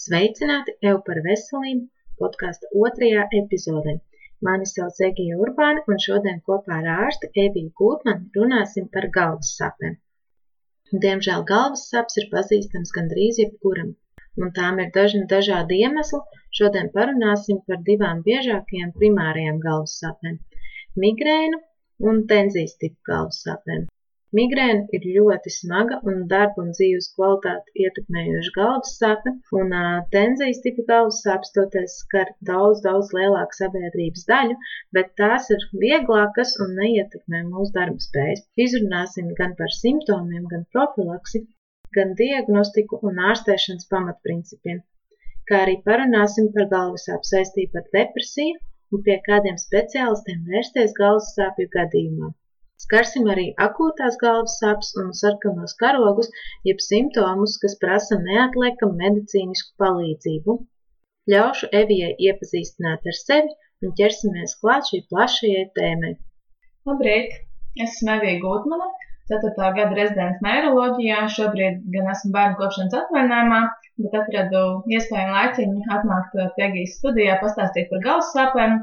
Sveicināti 0.00 0.72
Eju 0.88 0.96
par 1.04 1.18
veselību 1.24 2.22
podkāsta 2.22 2.68
otrajā 2.86 3.22
epizodē. 3.38 3.94
Mani 4.48 4.66
sauc 4.70 4.98
Egija 5.06 5.38
Urbāne, 5.44 5.84
un 5.92 6.00
šodien 6.04 6.42
kopā 6.50 6.80
ar 6.80 6.88
ārsti 6.94 7.30
Eviju 7.44 7.70
Gūtmanu 7.80 8.40
runāsim 8.40 8.90
par 8.96 9.06
galvas 9.14 9.54
sapēm. 9.60 9.94
Diemžēl 11.04 11.46
galvas 11.52 11.86
saps 11.94 12.20
ir 12.22 12.28
pazīstams 12.34 12.92
gandrīz 12.98 13.40
jebkuram, 13.42 13.94
un 14.42 14.52
tām 14.60 14.84
ir 14.84 14.92
dažni 14.98 15.24
dažādi 15.32 15.80
iemesli. 15.86 16.20
Šodien 16.60 16.92
parunāsim 16.98 17.64
par 17.70 17.80
divām 17.88 18.20
biežākajām 18.28 18.92
primārajām 19.00 19.64
galvas 19.64 19.96
sapēm- 20.04 20.36
migrēnu 21.06 21.64
un 22.12 22.24
tenzijas 22.34 22.76
tipu 22.84 23.12
galvas 23.12 23.40
sapēm. 23.48 23.88
Migrēna 24.34 24.88
ir 24.96 25.04
ļoti 25.16 25.50
smaga 25.54 25.96
un 26.10 26.16
darba 26.30 26.62
un 26.62 26.72
dzīves 26.76 27.06
kvalitāti 27.16 27.84
ietekmējoša 27.84 28.52
galvas 28.56 28.94
sāpe, 29.00 29.32
un 29.58 29.74
tenzijas 30.14 30.58
tipa 30.64 30.84
galvas 30.88 31.20
sāpes 31.26 31.52
toties 31.58 31.94
skar 32.00 32.32
daudz, 32.48 32.80
daudz 32.86 33.12
lielāku 33.18 33.58
sabiedrības 33.58 34.26
daļu, 34.30 34.56
bet 34.98 35.12
tās 35.20 35.46
ir 35.54 35.62
vieglākas 35.84 36.56
un 36.64 36.74
neietekmē 36.80 37.44
mūsu 37.52 37.70
darba 37.76 38.02
spējas. 38.06 38.42
Izrunāsim 38.66 39.28
gan 39.42 39.54
par 39.60 39.70
simptomiem, 39.76 40.48
gan 40.54 40.66
profilaksi, 40.74 41.44
gan 41.98 42.16
diagnostiku 42.18 42.98
un 43.06 43.22
ārstēšanas 43.28 43.86
pamatprincipiem, 43.94 44.80
kā 45.52 45.60
arī 45.68 45.76
parunāsim 45.86 46.50
par 46.56 46.66
galvas 46.74 47.06
sāpju 47.06 47.30
saistību 47.30 47.82
ar 47.84 47.86
depresiju 47.94 48.58
un 48.90 49.06
pie 49.06 49.20
kādiem 49.30 49.62
speciālistiem 49.68 50.42
vērsties 50.50 50.98
galvas 50.98 51.30
sāpju 51.38 51.70
gadījumā. 51.78 52.32
Skarsim 52.84 53.28
arī 53.32 53.46
akūtās 53.66 54.18
galvas 54.22 54.56
sāpes 54.62 54.92
un 55.02 55.12
sarkanos 55.20 55.74
karogus, 55.82 56.28
jeb 56.68 56.82
simptomus, 56.86 57.56
kas 57.62 57.78
prasa 57.84 58.18
neatliekamu 58.24 58.98
medicīnisku 59.02 59.72
palīdzību. 59.82 60.58
Ļaušu 61.32 61.70
Evijai 61.80 62.12
iepazīstināt 62.28 63.08
ar 63.12 63.16
sevi 63.20 63.56
un 63.86 63.96
ķersimies 64.00 64.58
klāt 64.60 64.90
šī 64.90 65.02
plašajai 65.12 65.64
tēmai. 65.78 66.12
Labrīt! 66.90 67.42
Esmu 67.84 68.12
Evija 68.18 68.40
Gutmana, 68.44 68.86
4. 69.30 69.50
gada 69.78 69.96
rezidents 69.98 70.44
neiroloģijā. 70.44 71.22
Šobrīd 71.36 71.80
gan 71.94 72.12
esmu 72.12 72.30
bērnu 72.36 72.58
kopšanas 72.60 72.94
atvaļinājumā, 73.00 73.58
bet 74.04 74.14
atradu 74.20 74.62
iespēju 74.96 75.32
laiciņu 75.34 75.88
atnākt 75.96 76.36
pie 76.36 76.66
Egijas 76.68 76.94
studijā, 77.00 77.40
pastāstīt 77.42 77.90
par 77.90 78.04
galvas 78.06 78.30
sāpēm 78.36 78.78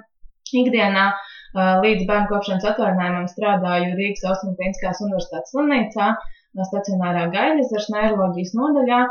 ikdienā. 0.64 1.06
Līdz 1.54 2.08
bērnu 2.10 2.30
kopšanas 2.32 2.66
atvaļinājumam 2.72 3.28
strādāju 3.30 3.92
Rīgas 3.98 4.26
Austrumtīniskās 4.32 5.02
universitātes 5.06 5.54
slimnīcā, 5.54 6.08
stacionārā 6.70 7.28
gaļas 7.34 7.90
neiroloģijas 7.94 8.54
nodaļā, 8.58 9.02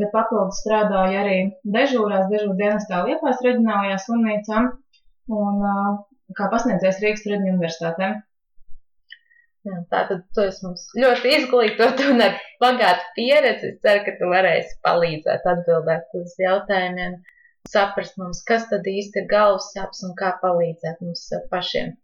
bet 0.00 0.10
papildus 0.14 0.58
strādāju 0.64 1.20
arī 1.20 1.36
dežūrās, 1.76 2.26
dežūru 2.32 2.56
dienestā 2.58 3.04
Liepās 3.06 3.42
reģionālajā 3.46 3.98
slimnīcā 4.06 4.62
un 5.38 5.66
kā 6.38 6.48
pasniedzējs 6.50 7.02
Rīgas 7.04 7.26
Tradiņu 7.26 7.52
universitātē. 7.54 8.08
Jā, 9.64 9.78
tātad 9.94 10.24
tu 10.36 10.42
esi 10.44 10.66
mums 10.66 10.82
ļoti 10.98 11.30
izglītot 11.38 12.02
un 12.10 12.20
ar 12.26 12.34
bagātu 12.60 13.06
pieredzi. 13.16 13.70
Es 13.70 13.78
ceru, 13.86 14.02
ka 14.04 14.12
tu 14.18 14.32
varēsi 14.34 14.74
palīdzēt 14.84 15.46
atbildēt 15.54 16.18
uz 16.18 16.34
jautājumiem 16.42 17.14
saprast 17.72 18.18
mums, 18.20 18.42
kas 18.48 18.68
tad 18.70 18.86
īsti 18.90 19.22
ir 19.22 19.28
galvas 19.30 19.70
sāpes 19.74 20.02
un 20.06 20.14
kā 20.18 20.34
palīdzēt 20.42 21.02
mums 21.04 21.26
pašiem. 21.52 21.94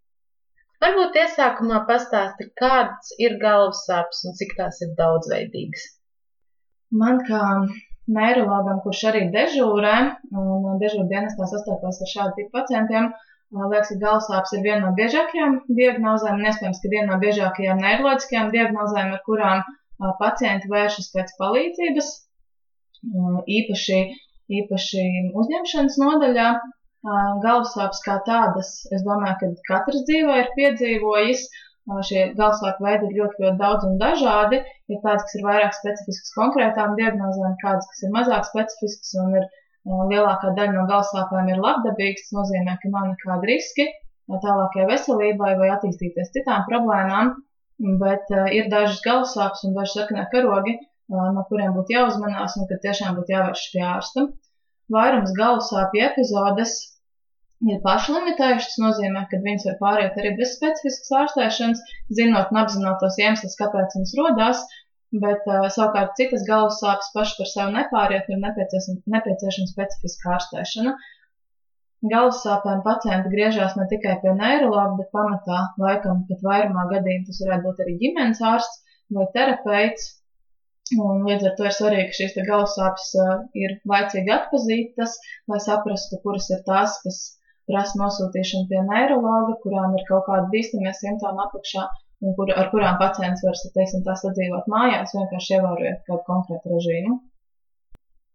Varbūt 0.80 1.16
iesākumā 1.20 1.82
pastāsti, 1.88 2.48
kādas 2.60 3.10
ir 3.20 3.36
galvas 3.42 3.82
sāpes 3.88 4.22
un 4.28 4.36
cik 4.38 4.54
tās 4.58 4.80
ir 4.84 4.94
daudzveidīgas. 5.00 5.82
Man 7.02 7.20
kā 7.26 7.42
neirologam, 8.10 8.80
kurš 8.84 9.02
arī 9.10 9.26
dežūrē 9.34 9.96
un 10.42 10.80
dežūra 10.80 11.10
dienestā 11.10 11.50
sastopās 11.50 12.00
ar 12.00 12.10
šādu 12.14 12.38
tipu 12.38 12.54
pacientiem, 12.56 13.10
liekas, 13.58 13.92
ka 13.92 13.98
galvas 14.06 14.30
sāpes 14.30 14.56
ir 14.56 14.64
viena 14.64 14.80
no 14.86 14.94
biežākajām 14.96 15.60
diagnozēm 15.82 16.40
un 16.40 16.48
iespējams, 16.48 16.80
ka 16.82 16.94
viena 16.94 17.12
no 17.12 17.20
biežākajām 17.26 17.84
neiroloģiskajām 17.84 18.50
diagnozēm, 18.56 19.12
ar 19.18 19.22
kurām 19.28 19.62
pacienti 20.24 20.72
vēršas 20.72 21.12
pēc 21.14 21.36
palīdzības. 21.42 22.10
Īpaši 23.60 24.00
īpaši 24.58 25.06
uzņemšanas 25.40 25.98
nodaļā. 26.02 26.50
Galvasāpes 27.44 28.02
kā 28.04 28.18
tādas, 28.26 28.70
es 28.92 29.04
domāju, 29.06 29.36
ka 29.40 29.68
katrs 29.70 30.02
dzīvē 30.08 30.34
ir 30.42 30.50
piedzīvojis. 30.56 31.46
Šie 32.06 32.26
galvasāpju 32.38 32.86
veidi 32.86 33.08
ir 33.08 33.14
ļoti, 33.20 33.42
ļoti 33.44 33.58
daudz 33.62 33.86
un 33.88 33.96
dažādi. 34.02 34.60
Ir 34.92 35.00
tādas, 35.04 35.24
kas 35.26 35.38
ir 35.38 35.46
vairāk 35.46 35.72
specifiskas 35.78 36.34
konkrētām 36.36 36.92
diagnozēm, 36.98 37.56
kādas, 37.62 37.88
kas 37.94 38.04
ir 38.04 38.12
mazāk 38.14 38.44
specifiskas 38.50 39.16
un 39.22 39.32
ir 39.40 39.48
lielākā 40.12 40.52
daļa 40.58 40.76
no 40.76 40.84
galvasāpēm 40.90 41.50
ir 41.54 41.64
labdabīgas. 41.64 42.28
Tas 42.28 42.36
nozīmē, 42.36 42.76
ka 42.82 42.92
nav 42.92 43.08
nekāda 43.14 43.50
riski 43.50 43.88
tālākajai 44.30 44.90
veselībai 44.92 45.54
vai 45.58 45.70
attīstīties 45.74 46.30
citām 46.36 46.68
problēmām. 46.68 47.32
Bet 48.02 48.28
ir 48.52 48.68
dažas 48.70 49.00
galvasāpes 49.06 49.64
un 49.66 49.74
daži 49.78 49.96
sarkanie 49.96 50.26
karogi, 50.34 50.76
no 51.10 51.42
kuriem 51.48 51.74
būtu 51.76 51.96
jāuzmanās 51.96 52.56
un 52.60 52.68
kad 52.70 52.82
tiešām 52.86 53.18
būtu 53.18 53.34
jāvērš 53.34 53.66
pie 53.74 53.84
ārsta. 53.94 54.26
Vairums 54.94 55.34
galvasāpju 55.38 56.02
epizodes 56.06 56.74
ir 57.68 57.80
pašlimitējušas, 57.84 58.68
tas 58.72 58.82
nozīmē, 58.82 59.24
ka 59.30 59.40
viņas 59.44 59.66
var 59.68 59.78
pāriet 59.84 60.18
arī 60.20 60.34
bez 60.38 60.54
specifiskas 60.56 61.16
ārstēšanas, 61.22 61.82
zinot 62.18 62.52
un 62.54 62.60
apzinotos 62.62 63.18
iemeslus, 63.20 63.58
kāpēc 63.60 63.96
viņas 63.98 64.14
rodās, 64.20 64.62
bet 65.24 65.46
uh, 65.50 65.66
savukārt 65.74 66.14
citas 66.20 66.46
galvas 66.48 66.78
sāpes 66.82 67.10
paši 67.14 67.38
par 67.40 67.50
sevi 67.52 67.76
nepāriet, 67.76 68.30
ir 68.30 68.40
nepieciešama, 68.44 69.02
nepieciešama 69.16 69.72
specifiska 69.74 70.36
ārstēšana. 70.36 70.94
Galvas 72.10 72.40
sāpēm 72.46 72.80
pacienti 72.86 73.34
griežās 73.34 73.74
ne 73.76 73.84
tikai 73.90 74.14
pie 74.22 74.32
neiroloģa, 74.38 74.94
bet 75.02 75.10
pamatā 75.16 75.58
laikam 75.82 76.22
pat 76.30 76.46
vairumā 76.46 76.86
gadījumā 76.94 77.26
tas 77.28 77.42
varētu 77.44 77.66
būt 77.66 77.82
arī 77.84 77.96
ģimenes 78.04 78.40
ārsts 78.52 78.80
vai 79.16 79.26
terapeits, 79.34 80.06
Un 80.98 81.22
līdz 81.26 81.44
ar 81.48 81.52
to 81.58 81.66
ir 81.68 81.74
svarīgi, 81.76 82.06
ka 82.10 82.16
šīs 82.18 82.36
galvasāpes 82.48 83.10
uh, 83.22 83.34
ir 83.64 83.76
laicīgi 83.90 84.32
atpazītas, 84.34 85.18
lai 85.52 85.60
saprastu, 85.62 86.18
kuras 86.24 86.48
ir 86.50 86.64
tās, 86.66 86.96
kas 87.04 87.20
prasa 87.70 88.00
nosūtīšanu 88.00 88.66
pie 88.70 88.80
neirologa, 88.88 89.54
kurām 89.64 89.94
ir 89.98 90.06
kaut 90.08 90.26
kādi 90.26 90.50
bīstamie 90.54 90.92
simptomi 90.98 91.44
apakšā, 91.44 91.84
un 92.24 92.34
kur, 92.38 92.50
ar 92.62 92.70
kurām 92.72 92.98
pacients 93.02 93.44
var, 93.46 93.58
teiksim, 93.76 94.02
sadzīvot 94.22 94.66
mājās, 94.74 95.14
vienkārši 95.16 95.56
ievērojot 95.58 96.02
kādu 96.08 96.24
konkrētu 96.26 96.74
režīmu. 96.74 97.20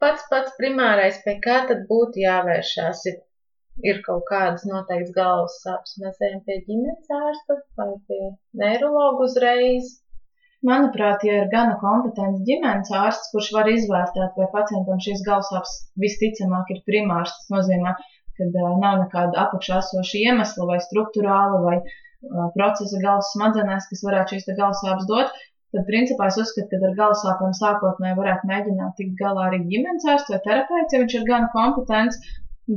Pats 0.03 0.25
pats 0.31 0.55
primārais, 0.59 1.19
pie 1.25 1.35
kā 1.43 1.59
tad 1.69 1.83
būtu 1.91 2.23
jāvēršās, 2.23 3.03
ir, 3.11 3.19
ir 3.91 4.01
kaut 4.07 4.23
kādas 4.31 4.63
noteikts 4.69 5.13
galvas 5.19 5.59
sāpes. 5.65 5.95
Mēs 6.03 6.23
ejam 6.29 6.41
pie 6.47 6.61
ģimenes 6.69 7.13
ārsta 7.19 7.59
vai 7.79 7.91
pie 8.07 8.21
neirologa 8.63 9.27
uzreiz 9.27 9.95
Manuprāt, 10.65 11.23
ja 11.27 11.41
ir 11.41 11.49
gana 11.51 11.75
kompetents 11.81 12.41
ģimenes 12.47 12.91
ārsts, 12.99 13.29
kurš 13.33 13.49
var 13.55 13.67
izvērtēt, 13.69 14.37
vai 14.39 14.47
pacientam 14.53 15.01
šīs 15.05 15.21
galvasāpes 15.27 15.73
visticamāk 16.03 16.71
ir 16.73 16.79
primārs, 16.89 17.33
tas 17.37 17.51
nozīmē, 17.53 17.93
ka 18.39 18.47
uh, 18.47 18.71
nav 18.81 18.97
nekāda 19.03 19.43
apakšā 19.43 19.81
esoša 19.83 20.23
iemesla 20.23 20.67
vai 20.71 20.79
struktūrāla 20.87 21.59
vai 21.67 21.75
uh, 21.81 22.47
procesa 22.57 23.03
galvas 23.03 23.29
smadzenēs, 23.35 23.89
kas 23.91 24.03
varētu 24.07 24.35
šīs 24.39 24.49
galvasāpes 24.61 25.09
dot, 25.11 25.37
tad 25.75 25.87
principā 25.91 26.31
es 26.31 26.41
uzskatu, 26.41 26.71
ka 26.71 26.89
ar 26.89 26.97
galvasāpēm 27.03 27.55
sākotnēji 27.61 28.19
varētu 28.23 28.51
mēģināt 28.53 28.97
tikt 29.01 29.15
galā 29.21 29.47
arī 29.51 29.61
ģimenes 29.69 30.09
ārsts 30.15 30.33
vai 30.33 30.43
terapeits, 30.49 30.97
ja 30.97 31.03
viņš 31.03 31.19
ir 31.19 31.29
gana 31.29 31.53
kompetents. 31.53 32.21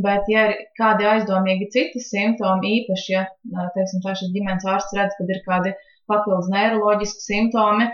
Bet, 0.04 0.26
ja 0.28 0.42
ir 0.50 0.58
kādi 0.76 1.06
aizdomīgi 1.08 1.70
citi 1.72 2.02
simptomi, 2.04 2.74
īpaši, 2.82 3.12
ja, 3.14 3.22
teiksim, 3.72 4.02
tā 4.04 4.12
šis 4.18 4.34
ģimenes 4.34 4.66
ārsts 4.68 4.92
redz, 4.98 5.14
ka 5.16 5.24
ir 5.24 5.40
kādi 5.46 5.72
uh, 5.72 5.86
papildus 6.10 6.50
neiroloģiski 6.54 7.24
simptomi, 7.24 7.88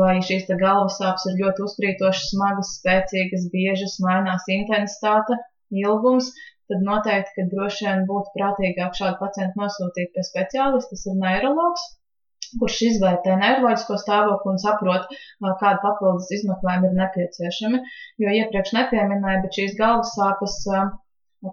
vai 0.00 0.14
šīs 0.28 0.48
galvas 0.62 0.98
sāpes 1.00 1.26
ir 1.30 1.40
ļoti 1.42 1.64
uzkrītošas, 1.66 2.30
smagas, 2.32 2.72
spēcīgas, 2.80 3.46
biežas, 3.52 3.98
mainās 4.06 4.48
intensitāte, 4.58 5.38
ilgums, 5.84 6.32
tad 6.70 6.82
noteikti, 6.88 7.34
ka 7.36 7.46
droši 7.52 7.86
vien 7.86 8.02
būtu 8.08 8.34
prātīgāk 8.38 8.98
šādu 8.98 9.20
pacientu 9.20 9.62
nosūtīt 9.62 10.12
pie 10.16 10.26
speciālista, 10.30 10.94
tas 10.94 11.06
ir 11.10 11.20
neiroloģis, 11.22 11.86
kurš 12.60 12.80
izvērtē 12.88 13.36
neiroloģisko 13.42 13.98
stāvokli 14.02 14.52
un 14.54 14.60
saprot, 14.62 15.08
kāda 15.42 15.78
papildus 15.84 16.30
izmeklējuma 16.38 16.90
ir 16.90 16.98
nepieciešami. 17.00 17.82
Jo 18.22 18.34
iepriekš 18.40 18.74
nepieminēju, 18.78 19.42
bet 19.46 19.60
šīs 19.60 19.76
galvas 19.80 20.14
sāpes 20.18 20.58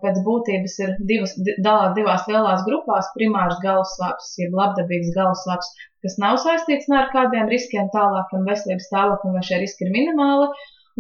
pēc 0.04 0.20
būtības 0.26 0.76
ir 0.84 0.94
divas, 1.10 1.34
dalās 1.66 1.96
divās 1.98 2.28
lielās 2.30 2.64
grupās- 2.68 3.10
primārs 3.18 3.60
galvas 3.66 3.96
sāpes, 4.00 4.30
jeb 4.42 4.56
labdabīgs 4.60 5.12
galvas 5.16 5.44
sāpes, 5.48 5.72
kas 6.06 6.18
nav 6.24 6.40
saistīts 6.44 6.90
ne 6.92 7.00
ar 7.02 7.10
kādiem 7.16 7.52
riskiem 7.52 7.90
tālākam 7.96 8.48
veselības 8.50 8.88
stāvoklim, 8.90 9.36
vai 9.38 9.44
šie 9.50 9.60
riski 9.64 9.88
ir 9.88 9.94
minimāli, 9.98 10.50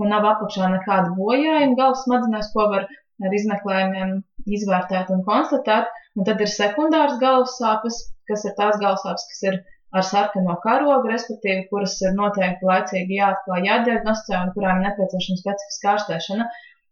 un 0.01 0.13
nav 0.15 0.27
apakšā 0.33 0.69
nekāda 0.75 1.15
bojājuma 1.17 1.79
galvas 1.79 2.03
smadzenēs, 2.07 2.51
ko 2.53 2.67
var 2.75 2.87
ar 3.23 3.35
izmeklējumiem 3.39 4.15
izvērtēt 4.57 5.11
un 5.15 5.21
konstatēt. 5.27 5.91
Un 6.17 6.27
tad 6.29 6.41
ir 6.45 6.49
sekundārs 6.53 7.19
galvas 7.21 7.55
sāpes, 7.59 7.99
kas 8.29 8.45
ir 8.49 8.55
tās 8.59 8.79
galvas 8.81 9.05
sāpes, 9.05 9.25
kas 9.31 9.43
ir 9.49 9.59
ar 9.93 10.05
sarkano 10.09 10.55
karogu, 10.65 11.09
respektīvi, 11.11 11.67
kuras 11.69 11.95
ir 12.01 12.15
noteikti 12.17 12.69
laicīgi 12.69 13.19
jāatklāj, 13.19 13.65
jādiagnosticē 13.69 14.39
un 14.41 14.53
kurām 14.55 14.81
ir 14.81 14.87
nepieciešama 14.89 15.41
specifiska 15.41 15.91
ārstēšana. 15.93 16.47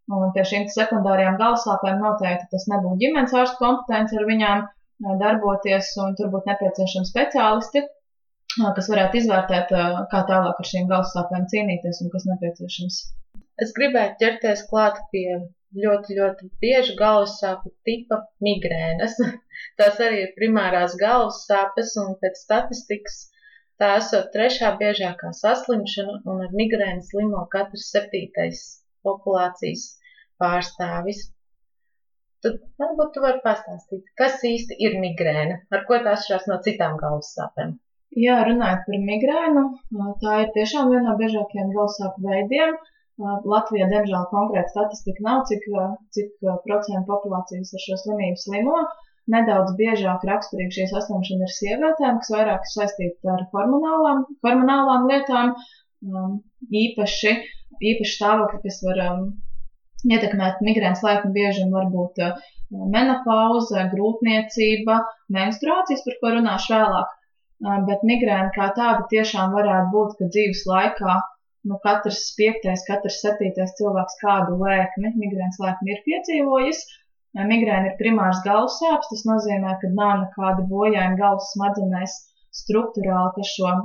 Un 0.10 0.32
pie 0.36 0.44
šīm 0.50 0.68
sekundārajām 0.74 1.38
galvasāpēm 1.40 2.00
noteikti 2.04 2.50
tas 2.54 2.66
nebūtu 2.72 3.00
ģimenes 3.04 3.34
ārsta 3.42 3.60
kompetence 3.60 4.18
ar 4.18 4.26
viņām 4.30 4.64
darboties, 5.22 5.92
un 6.04 6.18
tur 6.18 6.32
būtu 6.34 6.50
nepieciešami 6.52 7.10
speciālisti, 7.10 7.84
kas 8.78 8.90
varētu 8.92 9.20
izvērtēt, 9.22 9.72
kā 10.12 10.22
tālāk 10.32 10.60
ar 10.64 10.70
šīm 10.72 10.90
galvasāpēm 10.92 11.48
cīnīties 11.54 12.02
un 12.04 12.12
kas 12.16 12.28
nepieciešams. 12.32 13.00
Es 13.66 13.74
gribētu 13.78 14.20
ķerties 14.24 14.66
klāt 14.72 15.00
pie 15.14 15.26
ļoti, 15.86 16.18
ļoti 16.20 16.50
bieži 16.66 16.98
galvas 17.00 17.38
sāpju 17.40 17.72
tipa 17.88 18.22
migrēnas. 18.48 19.18
Tās 19.80 20.02
arī 20.08 20.26
ir 20.26 20.36
primārās 20.38 20.98
galvas 21.00 21.44
sāpes, 21.48 21.96
un 22.02 22.18
pēc 22.24 22.42
statistikas 22.42 23.22
tā 23.82 23.96
esot 24.02 24.30
trešā 24.36 24.76
biežākā 24.82 25.32
saslimšana, 25.40 26.22
un 26.26 26.46
ar 26.48 26.58
migrēnu 26.58 27.06
slimo 27.08 27.46
katrs 27.54 27.90
septītais 27.94 28.66
populācijas 29.08 29.86
pārstāvis. 30.42 31.22
Tad 32.46 32.58
varbūt 32.82 33.12
tu 33.16 33.22
vari 33.24 33.42
pastāstīt, 33.44 34.06
kas 34.18 34.42
īsti 34.50 34.78
ir 34.88 34.98
migrēna, 35.02 35.60
ar 35.76 35.84
ko 35.90 36.00
tā 36.06 36.16
atšķirās 36.16 36.48
no 36.50 36.58
citām 36.68 36.98
galvas 37.02 37.36
sāpēm. 37.38 37.76
Jā, 38.22 38.40
runājot 38.48 38.88
par 38.88 39.04
migrēnu, 39.10 39.62
tā 40.24 40.40
ir 40.46 40.50
tiešām 40.56 40.90
viena 40.92 41.12
no 41.12 41.20
biežākajiem 41.20 41.70
galvas 41.76 42.00
sāpju 42.02 42.32
veidiem. 42.32 42.74
Latvijā, 43.54 43.86
diemžēl, 43.92 44.26
konkrēta 44.32 44.74
statistika 44.74 45.24
nav, 45.28 45.44
cik, 45.52 45.68
cik 46.18 46.32
procentu 46.66 47.06
populācijas 47.12 47.76
ar 47.78 47.84
šo 47.86 48.00
slimību 48.04 48.42
slimo. 48.44 48.82
Nedaudz 49.32 49.76
biežāk 49.78 50.26
raksturīga 50.28 50.76
šī 50.76 50.88
saslimšana 50.90 51.46
ir 51.48 51.54
sievietēm, 51.56 52.18
kas 52.24 52.34
vairāk 52.34 52.66
saistīta 52.72 53.36
ar 53.36 53.44
hormonālām, 53.54 54.24
hormonālām 54.48 55.06
lietām, 55.12 55.54
īpaši, 56.02 57.34
īpaši 57.92 58.18
stāvokļi, 58.18 58.62
kas 58.66 58.80
var 58.86 59.02
ietekmēt 60.10 60.62
migrēnas 60.66 61.04
laipni 61.06 61.32
biežumu, 61.36 61.74
varbūt 61.76 62.22
uh, 62.26 62.38
menopauze, 62.94 63.84
grūtniecība, 63.94 65.02
menstruācijas, 65.36 66.06
par 66.06 66.18
ko 66.22 66.32
runāšu 66.38 66.74
vēlāk. 66.74 67.12
Uh, 67.62 67.78
bet 67.90 68.06
migrēna 68.08 68.50
kā 68.56 68.72
tāda 68.78 69.06
tiešām 69.12 69.54
varētu 69.58 69.94
būt, 69.94 70.18
ka 70.18 70.32
dzīves 70.34 70.66
laikā 70.70 71.20
nu, 71.70 71.78
katrs 71.84 72.24
piektais, 72.40 72.88
katrs 72.88 73.22
septītais 73.22 73.76
cilvēks 73.78 74.18
kādu 74.24 74.58
lēkmi, 74.64 75.14
migrēnas 75.22 75.62
lēkmi 75.62 75.94
ir 75.94 76.04
piedzīvojis. 76.08 76.82
Uh, 77.38 77.46
migrēna 77.46 77.92
ir 77.92 78.00
primārs 78.02 78.42
galvas 78.48 78.82
sāpes, 78.82 79.12
tas 79.14 79.26
nozīmē, 79.30 79.78
ka 79.84 79.94
nav 79.94 80.18
nekādi 80.26 80.66
bojājumi 80.72 81.22
galvas 81.22 81.54
smadzenēs 81.54 82.18
struktūrāli, 82.52 83.36
kas 83.38 83.54
šo, 83.56 83.76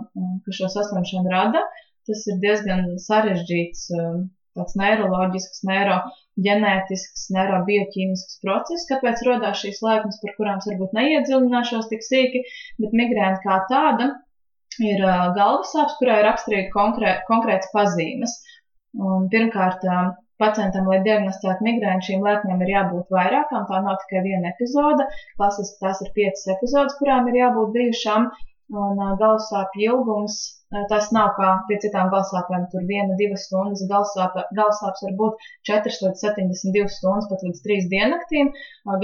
kas 0.47 0.63
šo 0.63 0.71
saslimšanu 0.73 1.31
rada. 1.31 1.61
Tas 2.07 2.27
ir 2.31 2.41
diezgan 2.43 2.89
sarežģīts 3.03 3.89
tāds 4.57 4.77
neiroloģisks, 4.81 5.63
neiroģenētisks, 5.69 7.27
neirobioķīmisks 7.37 8.39
process, 8.45 8.87
kāpēc 8.91 9.25
rodās 9.29 9.63
šīs 9.63 9.83
lēkmes, 9.85 10.21
par 10.23 10.37
kurām 10.39 10.63
varbūt 10.65 10.95
neiedziļināšos 10.97 11.91
tik 11.93 12.07
sīki, 12.07 12.45
bet 12.83 12.97
migrēna 13.03 13.41
kā 13.45 13.59
tāda 13.73 14.13
ir 14.83 15.03
uh, 15.05 15.33
galvas 15.37 15.73
sāpes, 15.73 15.97
kurā 16.01 16.21
ir 16.21 16.29
raksturīgi 16.31 16.73
konkrē, 16.75 17.19
konkrēts 17.31 17.73
pazīmes. 17.75 18.37
Un, 18.97 19.29
pirmkārt, 19.33 19.85
uh, 19.85 20.11
pacientam, 20.41 20.89
lai 20.91 21.01
diagnosticētu 21.05 21.65
migrēnu, 21.65 22.05
šīm 22.09 22.25
lēkmēm 22.25 22.65
ir 22.65 22.73
jābūt 22.75 23.13
vairākām. 23.17 23.65
Tā 23.71 23.81
nav 23.85 24.01
tikai 24.05 24.25
viena 24.27 24.53
epizode. 24.53 25.09
Klasiski 25.41 25.81
tās 25.85 26.03
ir 26.05 26.13
piecas 26.17 26.45
epizodes, 26.57 26.97
kurām 27.01 27.29
ir 27.33 27.41
jābūt 27.43 27.73
bijušām. 27.77 28.31
Un 28.77 29.01
uh, 29.01 29.15
galvasāpju 29.21 29.93
ilgums, 29.93 30.41
tas 30.91 31.13
nav 31.15 31.33
kā 31.37 31.53
pie 31.69 31.79
citām 31.83 32.11
galvasāpēm, 32.13 32.67
tur 32.73 32.85
viena, 32.89 33.15
divas 33.21 33.47
stundas. 33.47 33.85
Galvasāpes 33.91 35.07
var 35.07 35.15
būt 35.21 35.47
4 35.71 35.95
līdz 36.03 36.25
72 36.25 36.91
stundas, 36.97 37.31
pat 37.31 37.45
līdz 37.47 37.63
3 37.69 37.89
diennaktīm. 37.93 38.53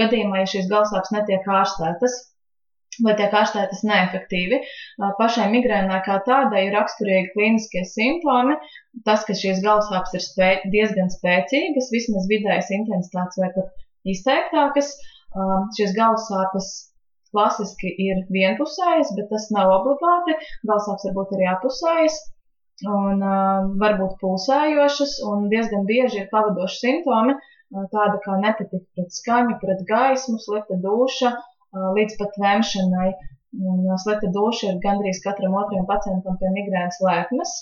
Gadījumā, 0.01 0.43
ja 0.43 0.51
šīs 0.55 0.69
galvasāpes 0.71 1.13
netiek 1.15 1.47
ārstētas, 1.61 2.19
vai 3.05 3.15
tiek 3.17 3.33
ārstētas 3.33 3.81
neefektīvi. 3.89 4.59
Pašai 5.19 5.47
migrēnai 5.53 6.01
kā 6.05 6.19
tādai 6.27 6.67
ir 6.67 6.75
raksturīgi 6.77 7.31
klīniskie 7.33 7.85
simptomi. 7.89 8.59
Tas, 9.07 9.25
ka 9.27 9.35
šīs 9.37 9.63
galvasāpes 9.65 10.17
ir 10.19 10.25
spē 10.27 10.51
diezgan 10.75 11.09
spēcīgas, 11.15 11.91
vismaz 11.95 12.29
vidējas 12.29 12.69
intensitātes 12.75 13.41
vai 13.41 13.49
pat 13.55 13.71
izteiktākas, 14.13 14.93
šīs 15.79 15.95
galvasāpes 15.97 16.73
klasiski 17.33 17.89
ir 18.07 18.23
vienpusējas, 18.33 19.15
bet 19.17 19.31
tas 19.33 19.49
nav 19.55 19.73
obligāti. 19.79 20.37
Galsāps 20.69 21.09
var 21.09 21.17
būt 21.17 21.35
arī 21.37 21.49
apusējas 21.55 22.21
un 22.89 23.21
uh, 23.21 23.65
varbūt 23.81 24.15
pulsējošas, 24.21 25.19
un 25.29 25.49
diezgan 25.51 25.85
bieži 25.89 26.23
ir 26.23 26.29
pavadoši 26.31 26.79
simptomi, 26.79 27.35
uh, 27.35 27.85
tāda 27.93 28.17
kā 28.23 28.37
nepatika 28.41 28.81
pret 28.95 29.13
skaņu, 29.17 29.59
pret 29.61 29.83
gaismu, 29.89 30.39
slikta 30.41 30.79
duša, 30.85 31.33
uh, 31.35 31.91
līdz 31.97 32.17
pat 32.21 32.41
vemšanai. 32.45 33.11
Un 33.53 33.85
uh, 33.85 33.99
slikta 34.01 34.31
duša 34.33 34.71
ir 34.71 34.81
gandrīz 34.83 35.21
katram 35.25 35.55
otrajam 35.59 35.87
pacientam 35.89 36.39
pie 36.41 36.51
migrēnas 36.57 36.99
lēkmes, 37.05 37.55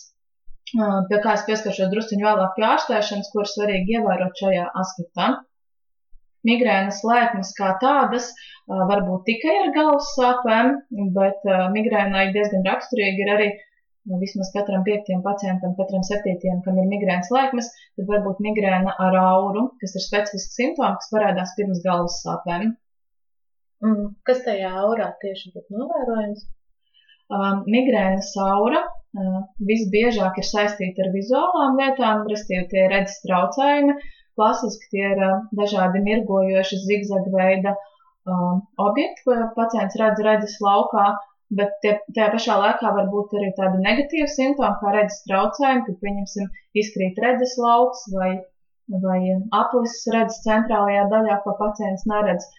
uh, 0.80 1.00
pie 1.12 1.22
kā 1.26 1.36
es 1.38 1.46
pieskaršos 1.50 1.92
drusciņu 1.94 2.28
vēlāk 2.30 2.58
pie 2.58 2.68
ārstēšanas, 2.72 3.32
kuras 3.36 3.56
svarīgi 3.58 4.00
ievērot 4.00 4.46
šajā 4.46 4.68
aspektā. 4.84 5.34
Migrēnas 6.48 7.02
lēkmes 7.06 7.52
kā 7.58 7.76
tādas 7.82 8.32
var 8.68 9.04
būt 9.08 9.26
tikai 9.30 9.58
ar 9.66 9.74
galvas 9.76 10.14
sāpēm, 10.18 10.72
bet 11.18 11.44
migrēnai 11.76 12.32
diezgan 12.36 12.66
raksturīgi 12.68 13.26
ir 13.26 13.34
arī 13.36 13.50
vismaz 14.22 14.50
katram 14.56 14.86
piektajam 14.88 15.22
pacientam, 15.26 15.76
katram 15.78 16.06
septītajam, 16.08 16.62
kam 16.66 16.80
ir 16.82 16.88
migrēnas 16.90 17.30
lēkmes, 17.34 17.68
tad 17.98 18.08
var 18.10 18.24
būt 18.26 18.40
migrēna 18.46 18.96
ar 19.08 19.18
auru, 19.20 19.68
kas 19.82 19.94
ir 19.98 20.06
specifisks 20.06 20.58
simptoms, 20.58 21.04
kas 21.04 21.12
parādās 21.14 21.54
pirms 21.58 21.84
galvas 21.86 22.18
sāpēm. 22.24 22.72
Kas 24.30 24.42
tajā 24.46 24.72
aurā 24.86 25.12
tieši 25.22 25.54
būtu 25.54 25.78
novērojams? 25.78 26.50
Uh, 27.32 27.62
migrēnas 27.72 28.34
aura 28.44 28.82
uh, 28.84 29.38
visbiežāk 29.70 30.42
ir 30.42 30.46
saistīta 30.46 31.06
ar 31.06 31.14
vizuālām 31.14 31.78
lietām, 31.80 32.26
respektīvi 32.28 32.68
tie 32.74 32.90
redzes 32.92 33.22
traucējumi, 33.24 33.96
uh, 33.96 34.21
Klasiski 34.42 34.88
tie 34.90 35.10
ir 35.14 35.20
dažādi 35.58 36.00
mirgojoši 36.02 36.78
zigzaga 36.84 37.32
veida 37.36 37.74
um, 37.78 38.64
objekti, 38.86 39.22
ko 39.28 39.36
pacients 39.58 39.98
redz 40.02 40.22
redzes 40.26 40.56
laukā, 40.66 41.04
bet 41.60 41.76
tie, 41.84 41.92
tajā 42.16 42.30
pašā 42.36 42.56
laikā 42.64 42.94
var 42.96 43.12
būt 43.14 43.36
arī 43.38 43.52
tādi 43.60 43.84
negatīvi 43.84 44.26
simptomi, 44.34 44.80
kā 44.82 44.96
redzes 44.96 45.22
traucējumi, 45.28 45.86
kad, 45.90 46.00
pieņemsim, 46.06 46.50
izkrīt 46.84 47.22
redzes 47.26 47.54
lauks 47.62 48.08
vai, 48.16 48.32
vai 49.06 49.20
aplis 49.62 50.02
redzes 50.16 50.42
centrālajā 50.48 51.06
daļā, 51.14 51.38
ko 51.46 51.58
pacients 51.62 52.10
neredz. 52.10 52.50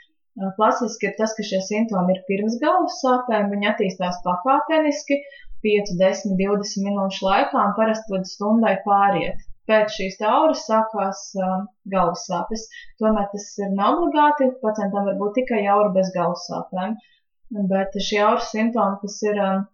Klasiski 0.60 1.10
ir 1.10 1.16
tas, 1.18 1.34
ka 1.36 1.44
šie 1.50 1.58
simptomi 1.66 2.14
ir 2.14 2.22
pirms 2.30 2.60
galvas 2.62 3.02
sāpēm, 3.02 3.50
viņi 3.56 3.72
attīstās 3.72 4.22
pakāpeniski 4.28 5.18
5, 5.66 5.96
10, 5.98 6.38
20 6.38 6.86
minūšu 6.86 7.26
laikā 7.26 7.66
un 7.66 7.74
parasti 7.80 8.14
līdz 8.14 8.36
stundai 8.36 8.78
pāriet 8.86 9.48
pēc 9.70 9.96
šīs 9.96 10.18
auras 10.28 10.64
sākās 10.68 11.20
uh, 11.38 11.58
galvas 11.94 12.24
sāpes. 12.28 12.64
Tomēr 13.02 13.28
tas 13.34 13.48
ir 13.62 13.74
neobligāti. 13.76 14.50
Pacientam 14.64 15.10
var 15.10 15.18
būt 15.20 15.36
tikai 15.40 15.62
aura 15.74 15.92
bez 15.96 16.10
galvas 16.16 16.46
sāpēm. 16.50 16.96
Bet 17.70 17.96
šie 18.08 18.22
auras 18.24 18.50
simptomi, 18.54 18.98
kas 19.02 19.18
ir 19.28 19.40
um, 19.46 19.66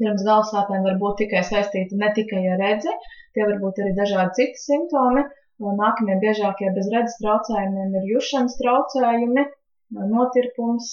pirms 0.00 0.24
galvas 0.28 0.52
sāpēm, 0.54 0.86
var 0.86 0.98
būt 1.02 1.20
tikai 1.24 1.42
saistīti 1.50 1.98
ne 2.02 2.12
tikai 2.16 2.44
ar 2.54 2.62
redzi, 2.62 2.94
tie 3.34 3.46
var 3.50 3.58
būt 3.64 3.82
arī 3.82 3.94
dažādi 3.98 4.40
citi 4.40 4.64
simptomi. 4.64 5.26
Nākamie 5.58 6.14
biežākie 6.22 6.68
bez 6.76 6.86
redzes 6.92 7.18
traucējumiem 7.18 7.96
ir 7.98 8.04
jušanas 8.12 8.54
traucējumi, 8.60 9.42
notirpums, 10.12 10.90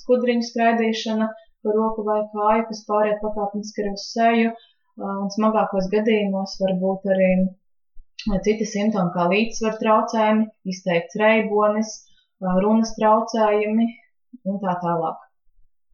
skudriņu 0.00 0.46
skraidīšana 0.48 1.28
pa 1.64 1.74
roku 1.76 2.04
vai 2.08 2.20
kāju, 2.32 2.64
kas 2.70 2.82
pāriet 2.88 3.22
pakāpeniski 3.22 3.86
uz 3.92 4.08
seju, 4.10 4.50
un 5.02 5.30
smagākos 5.34 5.88
gadījumos 5.92 6.56
var 6.60 6.74
būt 6.82 7.08
arī 7.14 7.30
citi 8.46 8.66
simptomi, 8.68 9.12
kā 9.16 9.26
līdzsvaru 9.32 9.80
traucējumi, 9.82 10.46
izteikts 10.74 11.18
reibonis, 11.20 11.94
runas 12.64 12.94
traucējumi 12.98 13.88
un 14.50 14.60
tā 14.62 14.76
tālāk. 14.84 15.23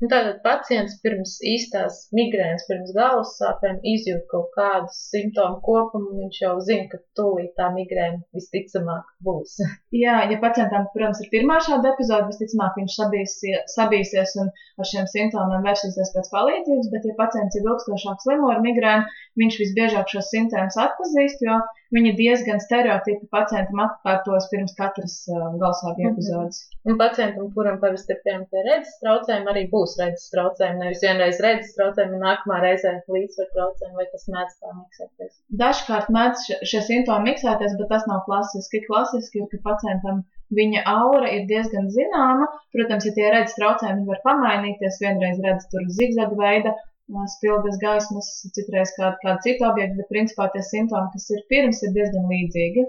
Nu, 0.01 0.09
tātad 0.09 0.39
pacients 0.41 0.95
pirms 1.05 1.35
īstās 1.45 1.97
migrēnas, 2.17 2.63
pirms 2.69 2.93
galvas 2.97 3.35
sāpēm 3.37 3.83
izjūt 3.91 4.23
kaut 4.31 4.47
kādu 4.55 4.89
simptomu 4.97 5.59
kopumu, 5.67 6.15
viņš 6.23 6.39
jau 6.41 6.53
zina, 6.69 6.87
ka 6.93 7.01
tūlīt 7.19 7.51
tā 7.59 7.67
migrēna 7.75 8.23
visticamāk 8.39 9.11
būs. 9.27 9.59
Jā, 10.05 10.15
ja 10.31 10.39
pacientam, 10.45 10.87
protams, 10.95 11.21
ir 11.21 11.29
pirmā 11.35 11.59
šāda 11.67 11.93
epizode, 11.93 12.31
visticamāk 12.33 12.81
viņš 12.81 12.97
sabīsies, 12.97 13.75
sabīsies 13.75 14.33
un 14.41 14.49
ar 14.81 14.89
šiem 14.93 15.11
simptomiem 15.13 15.69
vērsīsies 15.69 16.15
pēc 16.17 16.33
palīdzības, 16.33 16.89
bet 16.95 17.11
ja 17.11 17.19
pacients 17.21 17.61
ir 17.61 17.69
ilgstošāk 17.69 18.25
slimo 18.25 18.55
ar 18.55 18.65
migrēnu, 18.65 19.21
viņš 19.45 19.61
visbiežāk 19.67 20.09
šos 20.17 20.33
simptomus 20.33 20.81
atpazīst, 20.81 21.45
jo 21.45 21.61
Viņi 21.91 22.11
diezgan 22.19 22.61
stereotipi 22.63 23.27
pacientam 23.35 23.81
atkārtos 23.85 24.45
pirms 24.53 24.75
katras 24.79 25.15
uh, 25.29 25.41
galvasāpju 25.59 26.05
Mhm. 26.07 26.13
epizodes. 26.13 26.61
Un 26.87 26.97
pacientam, 27.01 27.49
kuram 27.57 27.81
parasti 27.83 28.15
ir 28.15 28.21
piemēram 28.27 28.67
redzes 28.69 28.95
traucējumi, 29.03 29.49
arī 29.53 29.63
būs 29.73 29.97
redzes 30.01 30.31
traucējumi. 30.35 30.79
Nevis 30.85 31.03
vienreiz 31.05 31.41
redzes 31.47 31.75
traucējumi, 31.79 32.15
un 32.19 32.23
nākamā 32.29 32.61
reizē 32.63 32.93
līdzsvaru 33.17 33.51
traucējumi, 33.57 33.97
vai 34.01 34.07
tas 34.13 34.25
mēdz 34.35 34.55
tā 34.63 34.71
miksēties. 34.79 35.33
Dažkārt 35.65 36.13
mēdz 36.19 36.45
šie- 36.71 36.85
simptomi 36.91 37.31
miksēties, 37.33 37.75
bet 37.81 37.89
tas 37.95 38.07
nav 38.13 38.23
klasiski. 38.29 38.85
Klasiski 38.87 39.43
ir, 39.43 39.49
ka 39.51 39.59
pacientam 39.71 40.23
viņa 40.61 40.81
aura 40.87 41.29
ir 41.37 41.43
diezgan 41.51 41.91
zināma. 41.99 42.47
Protams, 42.75 43.05
ja 43.07 43.13
tie 43.19 43.27
redzes 43.35 43.59
traucējumi 43.59 44.07
var 44.07 44.21
pamainīties, 44.25 45.03
vienreiz 45.03 45.39
redz 45.45 45.67
tur 45.71 45.83
zigzagu 45.99 46.39
veida 46.39 46.73
ā, 47.11 47.25
spilgtas 47.35 47.79
gaismas, 47.83 48.29
citreiz 48.57 48.93
kādu, 48.97 49.19
kādu 49.25 49.45
citu 49.47 49.67
objektu, 49.69 49.99
bet 50.01 50.11
principā 50.15 50.49
tie 50.55 50.63
simptomi, 50.67 51.11
kas 51.15 51.27
ir 51.35 51.43
pirms, 51.53 51.83
ir 51.87 51.95
diezgan 51.97 52.31
līdzīgi. 52.31 52.87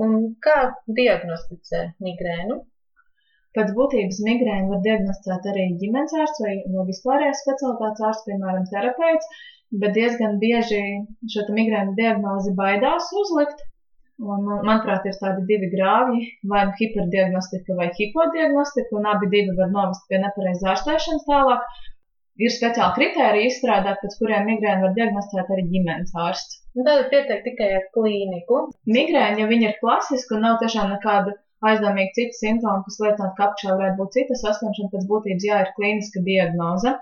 Un 0.00 0.18
kā 0.46 0.58
diagnosticē 0.98 1.80
migrēnu? 2.06 2.60
Pēc 3.56 3.72
būtības 3.76 4.20
migrēnu 4.26 4.70
var 4.70 4.82
diagnosticēt 4.84 5.48
arī 5.52 5.64
ģimenes 5.80 6.14
ārsts 6.22 6.42
vai, 6.44 6.52
vai 6.74 6.84
vispārējais 6.90 7.40
specialitātes 7.44 8.04
ārsts, 8.10 8.26
piemēram, 8.28 8.68
terapeits, 8.70 9.26
bet 9.82 9.96
diezgan 9.96 10.38
bieži 10.42 10.80
šo 11.34 11.46
migrēnu 11.56 11.96
diagnozi 11.98 12.54
baidās 12.60 13.10
uzlikt. 13.22 13.66
Un, 14.20 14.42
man- 14.46 14.64
manuprāt, 14.68 15.06
ir 15.08 15.14
tādi 15.16 15.46
divi 15.48 15.70
grāvji, 15.72 16.26
vai 16.52 16.66
nu 16.68 16.74
hiperdiagnostika 16.78 17.76
vai 17.78 17.86
hipodiagnostika, 17.98 18.92
un 18.98 19.06
abi 19.14 19.30
divi 19.32 19.54
var 19.56 19.70
novest 19.72 20.04
pie 20.10 20.20
nepareizā 20.24 20.74
ārstēšanas 20.74 21.24
tālāk. 21.30 21.64
Ir 22.40 22.52
speciāli 22.54 22.96
kriteriji 22.96 23.50
izstrādāti, 23.50 24.00
pēc 24.04 24.16
kuriem 24.20 24.46
migrēnu 24.48 24.86
var 24.86 24.96
diagnosticēt 24.96 25.52
arī 25.54 25.66
ģimenes 25.74 26.16
ārsts. 26.26 26.60
Un 26.78 26.86
Tātad 26.86 27.10
pietiek 27.12 27.44
tikai 27.44 27.68
ar 27.76 27.86
klīniku. 27.96 28.62
Migrēna, 28.96 29.42
ja 29.42 29.48
viņa 29.50 29.72
ir 29.72 29.78
klasiska 29.82 30.36
un 30.38 30.46
nav 30.46 30.60
tiešām 30.62 30.92
nekāda 30.94 31.34
aizdomīga 31.68 32.16
cita 32.16 32.38
simptoma, 32.38 32.80
kas 32.86 32.98
liecinātu, 33.02 33.34
ka 33.36 33.46
apakšā 33.46 33.74
varētu 33.76 33.98
būt 34.00 34.16
cita 34.16 34.38
saslimšana, 34.42 34.92
pēc 34.94 35.06
būtības 35.10 35.46
jā, 35.50 35.58
ir 35.64 35.72
klīniska 35.76 36.24
diagnoze. 36.28 36.94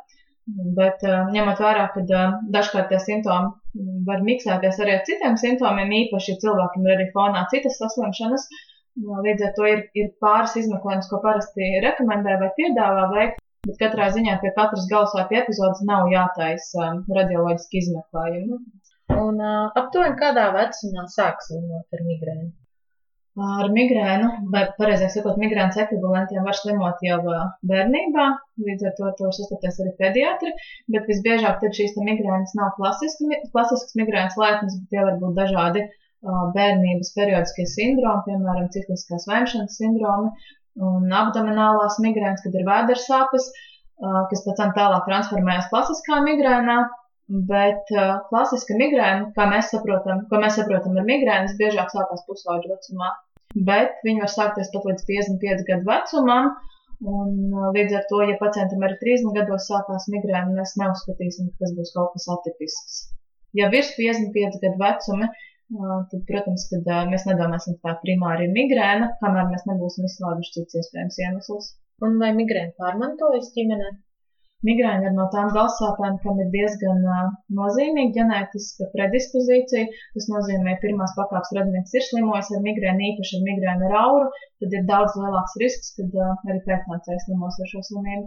Bet 0.79 1.03
uh, 1.05 1.29
ņemot 1.35 1.59
vērā, 1.61 1.85
ka 1.93 2.03
uh, 2.03 2.37
dažkārt 2.55 2.89
tie 2.91 2.99
simptomi 3.05 3.51
mm, 3.77 3.99
var 4.09 4.23
miksēties 4.25 4.79
arī 4.81 4.95
ar 4.97 5.03
citiem 5.09 5.37
simptomiem, 5.37 5.93
īpaši, 6.03 6.33
ja 6.33 6.43
cilvēkam 6.45 6.87
ir 6.87 6.95
arī 6.95 7.07
fonā 7.13 7.43
citas 7.53 7.77
saslimšanas, 7.83 8.47
uh, 8.49 9.19
līdz 9.27 9.45
ar 9.45 9.53
to 9.59 9.69
ir, 9.69 9.83
ir 10.03 10.09
pāris 10.25 10.57
izmeklējums, 10.63 11.11
ko 11.13 11.21
parasti 11.27 11.69
rekomendē 11.85 12.39
vai 12.41 12.49
piedāvā 12.57 13.05
veikt. 13.13 13.45
Bet 13.67 13.81
katrā 13.81 14.07
ziņā 14.15 14.37
pie 14.43 14.51
katras 14.57 14.87
galvasāpju 14.91 15.41
epizodes 15.41 15.83
nav 15.89 16.07
jātaisa 16.13 16.85
um, 16.93 17.01
radioloģiski 17.17 17.81
izmeklējumi. 17.83 18.59
Un 19.19 19.43
uh, 19.43 19.67
aptuveni 19.81 20.17
kādā 20.21 20.47
vecumā 20.55 21.05
sāk 21.15 21.43
slimot 21.47 21.99
ar 21.99 22.05
migrēnu. 22.07 22.51
Ar 23.39 23.69
migrēnu, 23.75 24.29
vai 24.53 24.65
pareizāk 24.79 25.13
sakot, 25.15 25.37
migrēnas 25.39 25.77
ekvivalentiem 25.79 26.47
var 26.47 26.57
slimot 26.59 27.03
jau 27.07 27.19
ā, 27.35 27.43
bērnībā, 27.71 28.25
līdz 28.67 28.87
ar 28.89 28.95
to 28.97 29.07
ar 29.09 29.13
to 29.19 29.29
var 29.29 29.37
sastapties 29.37 29.79
arī 29.85 29.93
pediatri, 30.01 30.51
bet 30.95 31.07
visbiežāk 31.11 31.61
tad 31.63 31.77
šīs 31.79 31.95
migrēnas 32.09 32.57
nav 32.59 32.73
klasiski, 32.79 33.29
mi- 33.31 33.41
klasiskas 33.55 33.95
migrēnas 34.01 34.39
lētnes, 34.43 34.81
bet 34.81 34.91
tie 34.95 35.05
var 35.07 35.21
būt 35.23 35.39
dažādi 35.39 35.85
ā, 35.87 36.41
bērnības 36.57 37.15
periodiskie 37.19 37.69
sindromi, 37.77 38.27
piemēram, 38.27 38.73
cikliskās 38.75 39.29
vēmšanas 39.31 39.79
sindromi 39.83 40.35
un 40.79 41.13
abdomenālās 41.23 41.99
migrēnas, 42.05 42.45
kad 42.47 42.57
ir 42.57 42.67
vēdersāpes, 42.69 43.51
ā, 43.99 44.25
kas 44.31 44.45
pēc 44.47 44.59
tam 44.63 44.75
tālāk 44.79 45.07
transformējas 45.11 45.71
klasiskā 45.75 46.23
migrēnā. 46.27 46.81
Bet 47.29 47.91
klasiska 48.31 48.73
migrēna, 48.81 49.35
kā 49.37 49.45
mēs 49.51 49.69
saprotam, 49.75 50.23
ko 50.31 50.39
mēs 50.41 50.55
saprotam 50.57 50.95
ar 50.97 51.05
migrēnu, 51.05 51.59
biežāk 51.61 51.91
sākās 51.93 52.23
pusauģu 52.25 52.71
vecumā 52.73 53.11
bet 53.67 54.01
viņi 54.05 54.23
var 54.25 54.33
sākties 54.33 54.71
pat 54.73 54.87
līdz 54.89 55.05
55 55.09 55.69
gadu 55.69 55.89
vecumam. 55.89 56.51
Un, 56.99 57.35
līdz 57.77 57.95
ar 57.95 58.07
to, 58.11 58.19
ja 58.27 58.35
pacientam 58.41 58.83
arī 58.83 58.97
30 58.99 59.37
gados 59.37 59.69
sākās 59.71 60.09
migrēna, 60.11 60.57
mēs 60.57 60.75
neuzskatīsim, 60.81 61.53
ka 61.53 61.63
tas 61.63 61.75
būs 61.77 61.93
kaut 61.95 62.17
kas 62.17 62.27
atipisks. 62.35 62.97
Ja 63.55 63.69
virs 63.73 63.93
55 63.97 64.59
gadu 64.65 64.83
vecuma, 64.83 65.29
tad, 66.11 66.21
protams, 66.31 66.65
kad, 66.73 66.91
mēs 67.13 67.27
nedomāsim, 67.29 67.77
ka 67.79 67.93
tā 67.93 68.01
primāri 68.05 68.49
ir 68.49 68.55
migrēna, 68.57 69.13
kamēr 69.23 69.49
mēs 69.53 69.67
nebūsim 69.69 70.09
izslēguši 70.09 70.55
cits 70.57 70.79
iespējams 70.83 71.19
iemesls. 71.25 71.73
Un 72.07 72.21
vai 72.23 72.31
migrēna 72.37 72.77
pārmantojas 72.79 73.51
ģimenē? 73.57 73.91
Migrēna 74.67 75.07
ir 75.07 75.13
no 75.15 75.25
tām 75.31 75.53
galvasāpēm, 75.55 76.17
kam 76.23 76.41
ir 76.43 76.49
diezgan 76.55 77.05
nozīmīga 77.59 78.15
ģenētiska 78.17 78.89
predispozīcija. 78.95 79.85
Tas 80.17 80.27
nozīmē, 80.33 80.75
ka 80.75 80.87
pirmās 80.87 81.15
pakāpes 81.19 81.55
radinieks 81.59 81.95
ir 81.95 82.07
slimojis 82.07 82.51
ar 82.57 82.65
migrēnu, 82.65 83.05
īpaši 83.13 83.39
ar 83.39 83.45
migrēnu 83.51 83.87
ar 83.91 83.95
auru, 84.01 84.33
tad 84.63 84.75
ir 84.81 84.89
daudz 84.91 85.15
lielāks 85.21 85.55
risks, 85.63 85.95
kad 86.01 86.19
arī 86.25 86.59
pēcnācējs 86.67 87.29
slimos 87.29 87.61
ar 87.63 87.71
šo 87.75 87.85
slimību. 87.91 88.27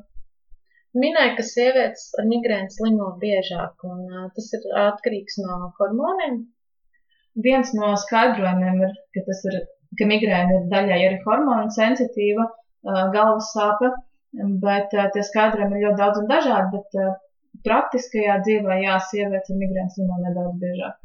Minēja, 1.03 1.35
ka 1.35 1.47
sievietes 1.47 2.07
ar 2.19 2.31
migrēnu 2.31 2.71
slimo 2.77 3.11
biežāk, 3.19 3.83
un 3.91 4.31
tas 4.37 4.49
ir 4.55 4.71
atkarīgs 4.85 5.39
no 5.43 5.59
hormoniem. 5.79 6.41
Viens 7.45 7.73
no 7.77 7.93
skaidrojumiem 7.95 8.81
ir, 8.85 8.95
ka, 9.15 9.23
tas 9.27 9.43
ir, 9.47 9.59
ka 9.99 10.07
migrēna 10.09 10.57
ir 10.57 10.69
daļai 10.71 11.01
arī 11.07 11.19
hormonu 11.25 11.71
sensitīva 11.75 12.47
galvas 13.15 13.51
sāpe, 13.55 13.91
bet 14.63 14.91
tie 14.91 15.23
skaidrojumi 15.27 15.77
ir 15.77 15.85
ļoti 15.87 16.01
daudz 16.01 16.21
un 16.23 16.27
dažādi, 16.31 16.79
bet 16.79 17.63
praktiskajā 17.67 18.39
dzīvē, 18.45 18.81
jā, 18.85 18.97
sievietes 19.11 19.53
ar 19.53 19.61
migrēnu 19.61 19.95
slimo 19.95 20.19
nedaudz 20.23 20.57
biežāk. 20.63 20.97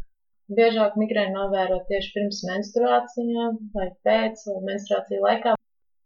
Biežāk 0.56 0.94
migrēnu 1.00 1.34
novēro 1.34 1.80
tieši 1.88 2.12
pirms 2.14 2.42
menstruācijām 2.46 3.56
vai 3.74 3.88
pēc 4.06 4.44
menstruāciju 4.68 5.22
laikā. 5.24 5.54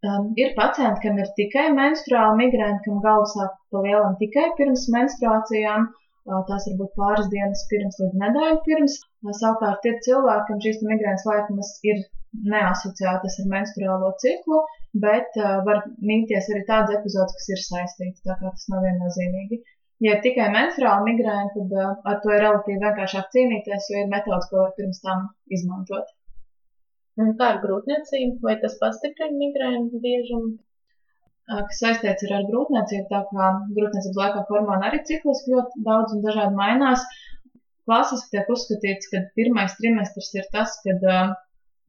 Um, 0.00 0.30
ir 0.40 0.54
pacienti, 0.56 1.02
kam 1.04 1.18
ir 1.20 1.28
tikai 1.36 1.66
menstruāla 1.76 2.36
migrēna, 2.38 2.78
kam 2.86 3.02
galvas 3.04 3.34
sāp 3.36 3.58
pa 3.68 3.82
lielam 3.84 4.16
tikai 4.22 4.46
pirms 4.56 4.86
menstruācijām. 4.94 5.90
Tās 6.28 6.66
var 6.68 6.74
būt 6.78 6.96
pāris 7.00 7.28
dienas 7.32 7.62
pirms 7.70 7.96
līdz 8.00 8.16
nedēļu 8.22 8.58
pirms. 8.66 8.96
Savukārt 9.38 9.86
ir 9.88 10.00
cilvēki, 10.06 10.46
kam 10.48 10.60
šīs 10.64 10.82
migrēnas 10.88 11.24
laikmas 11.28 11.70
ir 11.90 12.02
neasociētas 12.52 13.38
ar 13.42 13.48
menstruālo 13.54 14.10
ciklu, 14.22 14.60
bet 15.04 15.38
uh, 15.40 15.58
var 15.66 15.82
mīties 16.10 16.50
arī 16.52 16.62
tādas 16.68 16.96
epizodes, 16.98 17.36
kas 17.38 17.50
ir 17.54 17.62
saistītas, 17.64 18.22
tā 18.26 18.36
kā 18.38 18.52
tas 18.52 18.68
nav 18.72 18.86
viennozīmīgi. 18.86 19.60
Ja 20.04 20.14
ir 20.16 20.22
tikai 20.24 20.46
menstruāla 20.54 21.04
migrēna, 21.08 21.50
tad 21.56 21.74
uh, 21.76 21.90
ar 22.12 22.22
to 22.22 22.32
ir 22.36 22.44
relatīvi 22.44 22.80
vienkāršāk 22.84 23.32
cīnīties, 23.34 23.90
jo 23.92 24.04
ir 24.04 24.12
metodas, 24.14 24.48
ko 24.52 24.62
var 24.62 24.72
pirms 24.78 25.02
tam 25.04 25.28
izmantot. 25.58 26.14
Un 27.20 27.34
kā 27.40 27.54
ar 27.54 27.62
grūtniecību, 27.64 28.38
vai 28.46 28.56
tas 28.62 28.78
pastiprina 28.80 29.40
migrēnu 29.40 30.04
biežumu? 30.04 30.54
Kas 31.50 31.80
saistīts 31.82 32.28
ar 32.30 32.46
grūtniecību, 32.48 33.06
tā 33.10 33.20
kā 33.30 33.48
grūtniecības 33.76 34.18
laikā 34.22 34.44
hormoni 34.50 34.86
arī 34.88 35.02
cikliski 35.08 35.54
ļoti 35.56 35.84
daudz 35.86 36.14
un 36.16 36.22
dažādi 36.26 36.58
mainās. 36.58 37.04
Klasiski 37.88 38.36
tiek 38.36 38.50
uzskatīts, 38.54 39.10
ka 39.10 39.24
pirmais 39.38 39.74
trimestrs 39.80 40.30
ir 40.36 40.46
tas, 40.54 40.76
kad, 40.84 41.06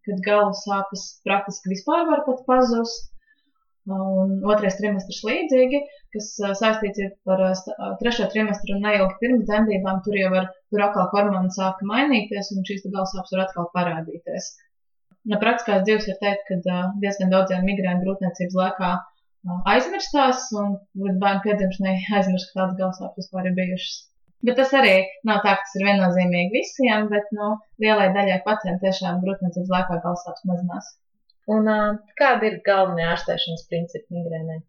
kad 0.08 0.24
galvas 0.26 0.64
sāpes 0.66 1.04
praktiski 1.28 1.76
vispār 1.76 2.08
var 2.10 2.24
pat 2.28 2.46
pazust. 2.48 3.10
Un 3.92 4.34
otrais 4.46 4.76
trimestrs 4.78 5.24
līdzīgi, 5.26 5.80
kas 6.14 6.26
saistīts 6.60 7.02
ā, 7.02 7.88
trešo 8.02 8.28
trimestru 8.30 8.76
un 8.76 8.84
neilgi 8.86 9.16
pirms 9.24 9.48
dzemdībām, 9.48 10.04
tur 10.06 10.18
jau 10.20 10.28
var, 10.36 10.50
tur 10.70 10.84
atkal 10.86 11.08
hormoni 11.14 11.50
sāka 11.56 11.88
mainīties 11.90 12.52
un 12.54 12.68
šīs 12.68 12.86
galvas 12.86 13.16
sāpes 13.16 13.34
var 13.34 13.48
atkal 13.48 13.72
parādīties. 13.74 14.52
No 15.34 15.42
praktiskās 15.42 15.82
dzīves 15.88 16.12
var 16.12 16.20
teikt, 16.22 16.46
ka 16.52 16.78
diezgan 17.02 17.34
daudziem 17.34 17.66
migrēnu 17.66 18.06
grūtniecības 18.06 18.60
laikā 18.62 18.92
ā, 18.92 19.02
aizmirstās, 19.74 20.48
un 20.62 20.78
līdz 21.04 21.20
bērnu 21.22 21.44
piedzimšanai 21.46 21.94
aizmirst, 22.18 22.52
ka 22.52 22.60
tādas 22.62 22.80
galvasāpes 22.80 23.24
vispār 23.24 23.50
ir 23.50 23.56
bijušas. 23.60 24.00
Bet 24.48 24.58
tas 24.58 24.74
arī 24.78 24.96
nav 25.30 25.44
tā, 25.46 25.54
ka 25.58 25.66
tas 25.68 25.78
ir 25.78 25.86
viennozīmīgi 25.86 26.54
visiem, 26.56 27.08
bet 27.14 27.30
nu, 27.38 27.52
lielai 27.84 28.10
daļai 28.16 28.40
pacientu 28.46 28.88
tiešām 28.88 29.22
grūtniecības 29.26 29.74
laikā 29.76 30.00
galvasāpes 30.06 30.48
mazinās. 30.50 30.92
Un 31.56 31.70
kādi 32.22 32.50
ir 32.50 32.60
galvenie 32.66 33.06
ārstēšanas 33.12 33.68
principi 33.70 34.18
migrēnai? 34.18 34.62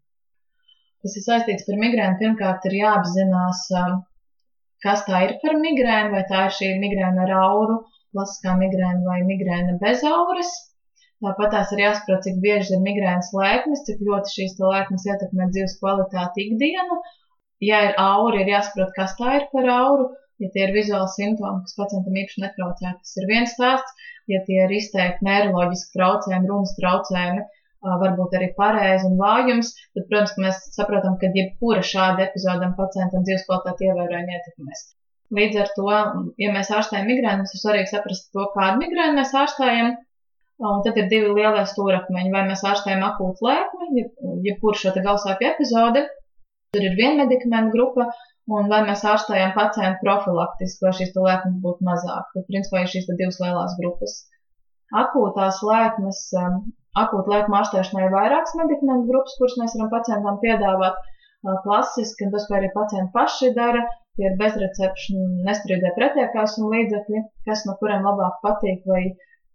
Tas 1.03 1.17
ir 1.19 1.25
saistīts 1.25 1.65
par 1.67 1.79
migrēnu. 1.81 2.19
Pirmkārt, 2.21 2.65
ir 2.69 2.77
jāapzinās, 2.79 3.63
kas 4.85 5.05
tā 5.07 5.23
ir 5.27 5.33
par 5.41 5.57
migrēnu, 5.63 6.13
vai 6.15 6.23
tā 6.29 6.45
ir 6.47 6.55
šī 6.59 6.69
migrēna 6.83 7.25
ar 7.25 7.33
auru, 7.41 7.79
klasiskā 8.13 8.53
migrēna 8.61 9.01
vai 9.07 9.19
migrēna 9.27 9.77
bez 9.81 10.05
auras. 10.07 10.53
Tāpat 11.23 11.53
tās 11.55 11.69
ir 11.71 11.81
jāsaprot, 11.85 12.23
cik 12.25 12.39
bieži 12.43 12.73
ir 12.75 12.81
migrēnas 12.83 13.29
lēkmes, 13.35 13.83
cik 13.87 14.01
ļoti 14.07 14.33
šīs 14.37 14.57
lēkmes 14.59 15.05
ietekmē 15.07 15.47
dzīves 15.53 15.77
kvalitāti 15.79 16.47
ikdienu. 16.47 16.99
Ja 17.63 17.79
ir 17.87 17.93
aura, 18.01 18.41
ir 18.41 18.51
jāsaprot, 18.51 18.91
kas 18.97 19.15
tā 19.19 19.37
ir 19.39 19.47
par 19.53 19.69
auru. 19.71 20.09
Ja 20.43 20.49
tie 20.53 20.65
ir 20.65 20.73
vizuāli 20.75 21.11
simptomi, 21.13 21.61
kas 21.63 21.77
pacientam 21.79 22.17
īpaši 22.19 22.41
netraucē, 22.43 22.91
tas 22.99 23.17
ir 23.21 23.29
viens 23.29 23.53
stāsts. 23.55 24.07
Ja 24.31 24.41
tie 24.47 24.59
ir 24.65 24.71
izteikti 24.75 25.27
neiroloģiski 25.27 25.95
traucējumi, 25.95 26.49
runas 26.49 26.73
traucējumi, 26.79 27.43
varbūt 28.03 28.35
arī 28.37 28.49
pareizi 28.57 29.07
un 29.09 29.17
vājums, 29.19 29.71
tad, 29.95 30.05
protams, 30.09 30.35
mēs 30.43 30.59
saprotam, 30.75 31.17
ka 31.21 31.31
jebkura 31.35 31.83
šāda 31.87 32.27
epizode 32.27 32.69
pacientam 32.79 33.25
dzīves 33.27 33.45
kvalitāti 33.47 33.89
ievērojami 33.89 34.37
ietekmēs. 34.37 34.85
Līdz 35.39 35.59
ar 35.63 35.71
to, 35.75 35.89
ja 36.43 36.51
mēs 36.55 36.71
ārstējam 36.77 37.09
migrēnu, 37.09 37.43
mums 37.43 37.55
ir 37.55 37.63
svarīgi 37.63 37.91
saprast 37.91 38.29
to, 38.35 38.47
kādu 38.55 38.83
migrēnu 38.83 39.19
mēs 39.19 39.33
ārstējam. 39.43 39.95
Un 40.61 40.83
tad 40.85 40.97
ir 41.01 41.07
divi 41.11 41.31
lielie 41.33 41.63
stūrakmeņi. 41.69 42.33
Vai 42.33 42.43
mēs 42.49 42.61
ārstējam 42.69 43.01
akūtu 43.07 43.47
lēkmi, 43.47 44.03
jebkuru 44.45 44.77
šo 44.79 44.93
galvasāpju 44.97 45.49
epizodi, 45.49 46.03
tur 46.75 46.85
ir 46.85 46.93
viena 46.99 47.23
medikamentu 47.23 47.73
grupa, 47.73 48.05
un 48.57 48.69
vai 48.71 48.83
mēs 48.87 49.01
ārstējam 49.07 49.55
pacientu 49.57 50.03
profilaktiski, 50.05 50.85
lai 50.85 50.93
šīs 50.99 51.17
lēkmes 51.17 51.57
būtu 51.65 51.87
mazāk. 51.89 52.29
Tad, 52.35 52.45
principā, 52.51 52.83
ir 52.83 52.93
šīs 52.93 53.09
divas 53.11 53.41
lielās 53.41 53.75
grupas. 53.79 54.15
Akūtās 55.03 55.63
lēkmes, 55.65 56.21
um, 56.43 56.61
akūta 57.01 57.33
lēkma 57.33 57.63
ārstēšanai 57.63 58.05
ir 58.07 58.13
vairākas 58.13 58.53
medikamentu 58.59 59.09
grupas, 59.09 59.35
kuras 59.39 59.57
mēs 59.61 59.75
varam 59.79 59.91
pacientam 59.95 60.39
piedāvāt 60.43 61.01
klasiski, 61.65 62.27
un 62.27 62.33
tas, 62.35 62.45
ko 62.47 62.59
arī 62.59 62.69
pacienti 62.75 63.11
paši 63.15 63.51
dara, 63.57 63.81
tie 64.17 64.29
ir 64.29 64.37
bezrecepšu 64.39 65.17
nestrīdē 65.47 65.91
pretiekās 65.97 66.55
un 66.61 66.69
līdzekļi, 66.75 67.23
kas 67.49 67.65
no 67.67 67.75
kuriem 67.79 68.05
labāk 68.07 68.37
patīk 68.45 68.85
vai 68.87 69.03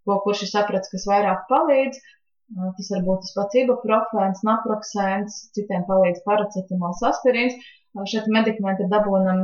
ko 0.07 0.19
kurš 0.25 0.45
ir 0.45 0.51
sapratis, 0.53 0.91
kas 0.93 1.07
vairāk 1.09 1.45
palīdz. 1.51 2.01
Tas 2.77 2.91
var 2.93 3.01
būt 3.07 3.25
tas 3.25 3.33
pats 3.37 3.57
ibuprofēns, 3.61 4.43
naproxēns, 4.47 5.39
citiem 5.57 5.83
palīdz 5.89 6.23
paracetamols, 6.25 7.03
aspirīns. 7.11 7.57
Šeit 8.09 8.29
medikamenti 8.33 8.85
ir 8.85 8.93
dabūnam 8.93 9.43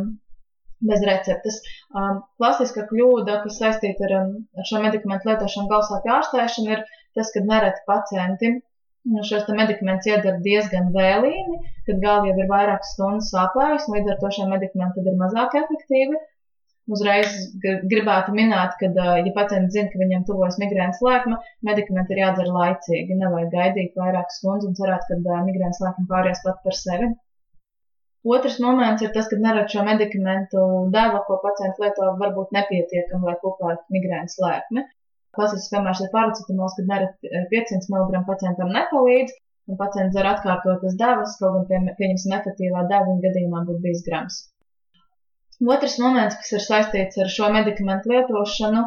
bez 0.90 1.04
receptes. 1.08 1.60
Klasiska 1.94 2.86
kļūda, 2.90 3.42
kas 3.46 3.60
saistīta 3.62 4.08
ar, 4.10 4.16
ar 4.60 4.70
šo 4.70 4.82
medikamentu 4.84 5.30
lietošanu 5.32 5.72
galvasāpju 5.72 6.16
ārstēšanu, 6.18 6.78
ir 6.78 6.86
tas, 7.18 7.32
ka 7.34 7.46
nereti 7.46 7.86
pacienti 7.90 8.56
šos 9.30 9.50
medikamentus 9.54 10.10
iedara 10.10 10.40
diezgan 10.46 10.90
vēlīni, 10.96 11.60
kad 11.88 12.00
galva 12.02 12.30
jau 12.32 12.38
ir 12.42 12.48
vairākas 12.50 12.94
stundas 12.96 13.30
sāpējusi, 13.34 13.92
līdz 13.94 14.14
ar 14.14 14.22
to 14.22 14.32
šie 14.38 14.48
medikamenti 14.50 15.04
ir 15.06 15.20
mazāk 15.20 15.58
efektīvi. 15.62 16.22
Uzreiz 16.86 17.30
gribētu 17.64 18.34
minēt, 18.38 18.76
ka, 18.80 18.90
ja 19.26 19.32
pacients 19.38 19.74
zina, 19.74 19.90
ka 19.90 20.02
viņam 20.02 20.26
tuvojas 20.28 20.60
migrēnas 20.62 21.00
lēkme, 21.02 21.40
medikamenti 21.66 22.14
ir 22.14 22.22
jādara 22.22 22.58
laicīgi. 22.58 23.18
Nevajag 23.22 23.54
gaidīt 23.56 23.98
vairākas 24.02 24.38
stundas 24.42 24.68
un 24.70 24.76
cerēt, 24.78 25.08
ka 25.10 25.40
migrēnas 25.48 25.82
lēkme 25.82 26.06
pāries 26.12 26.44
pat 26.46 26.62
par 26.68 26.78
sevi. 26.78 27.10
Otrs 28.36 28.60
moments 28.62 29.06
ir 29.06 29.12
tas, 29.18 29.28
ka 29.32 29.38
nerad 29.42 29.74
šo 29.74 29.82
medikamentu 29.86 30.62
deva, 30.94 31.24
ko 31.26 31.40
pacients 31.42 31.82
lieto, 31.82 32.12
varbūt 32.22 32.54
nepietiekami, 32.58 33.28
lai 33.30 33.36
kopētu 33.42 33.98
migrēnas 33.98 34.40
lēkmi. 34.46 34.86
Klasisks 35.38 35.74
piemērs 35.74 36.02
ir 36.06 36.14
paracetamols, 36.14 36.78
kad 36.78 36.90
nereti 36.94 37.46
500 37.54 37.94
mg 37.94 38.26
pacientam 38.30 38.74
nepalīdz, 38.78 39.38
un 39.70 39.82
pacients 39.82 40.14
dzer 40.16 40.30
atkārtotas 40.32 40.98
devas, 41.02 41.38
kaut 41.42 41.58
gan, 41.58 41.68
pie, 41.70 41.96
pieņemsim, 42.02 42.38
efektīvā 42.40 42.86
deva 42.94 43.10
viņa 43.10 43.26
gadījumā 43.28 43.66
būtu 43.70 43.86
bijis 43.86 44.06
grams. 44.10 44.46
Otrs 45.64 46.00
moments, 46.04 46.36
kas 46.42 46.52
ir 46.58 46.64
saistīts 46.64 47.20
ar 47.24 47.30
šo 47.32 47.48
medikamentu 47.54 48.12
lietošanu, 48.12 48.82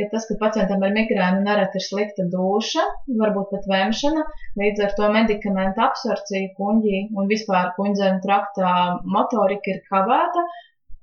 ir 0.00 0.08
tas, 0.10 0.24
ka 0.28 0.34
pacientam 0.40 0.82
ar 0.82 0.94
migrēnu 0.96 1.44
nereti 1.44 1.78
ir 1.78 1.84
slikta 1.84 2.24
duša, 2.32 2.86
varbūt 3.20 3.52
pat 3.52 3.68
vēmšana, 3.70 4.24
līdz 4.62 4.82
ar 4.86 4.96
to 4.98 5.10
medikamentu 5.14 5.84
absorpcija 5.86 6.50
kuņģī 6.58 7.04
un 7.14 7.30
vispār 7.30 7.70
kuņģzēnu 7.78 8.22
traktā 8.26 8.74
motorika 9.16 9.74
ir 9.74 9.80
kavēta, 9.92 10.44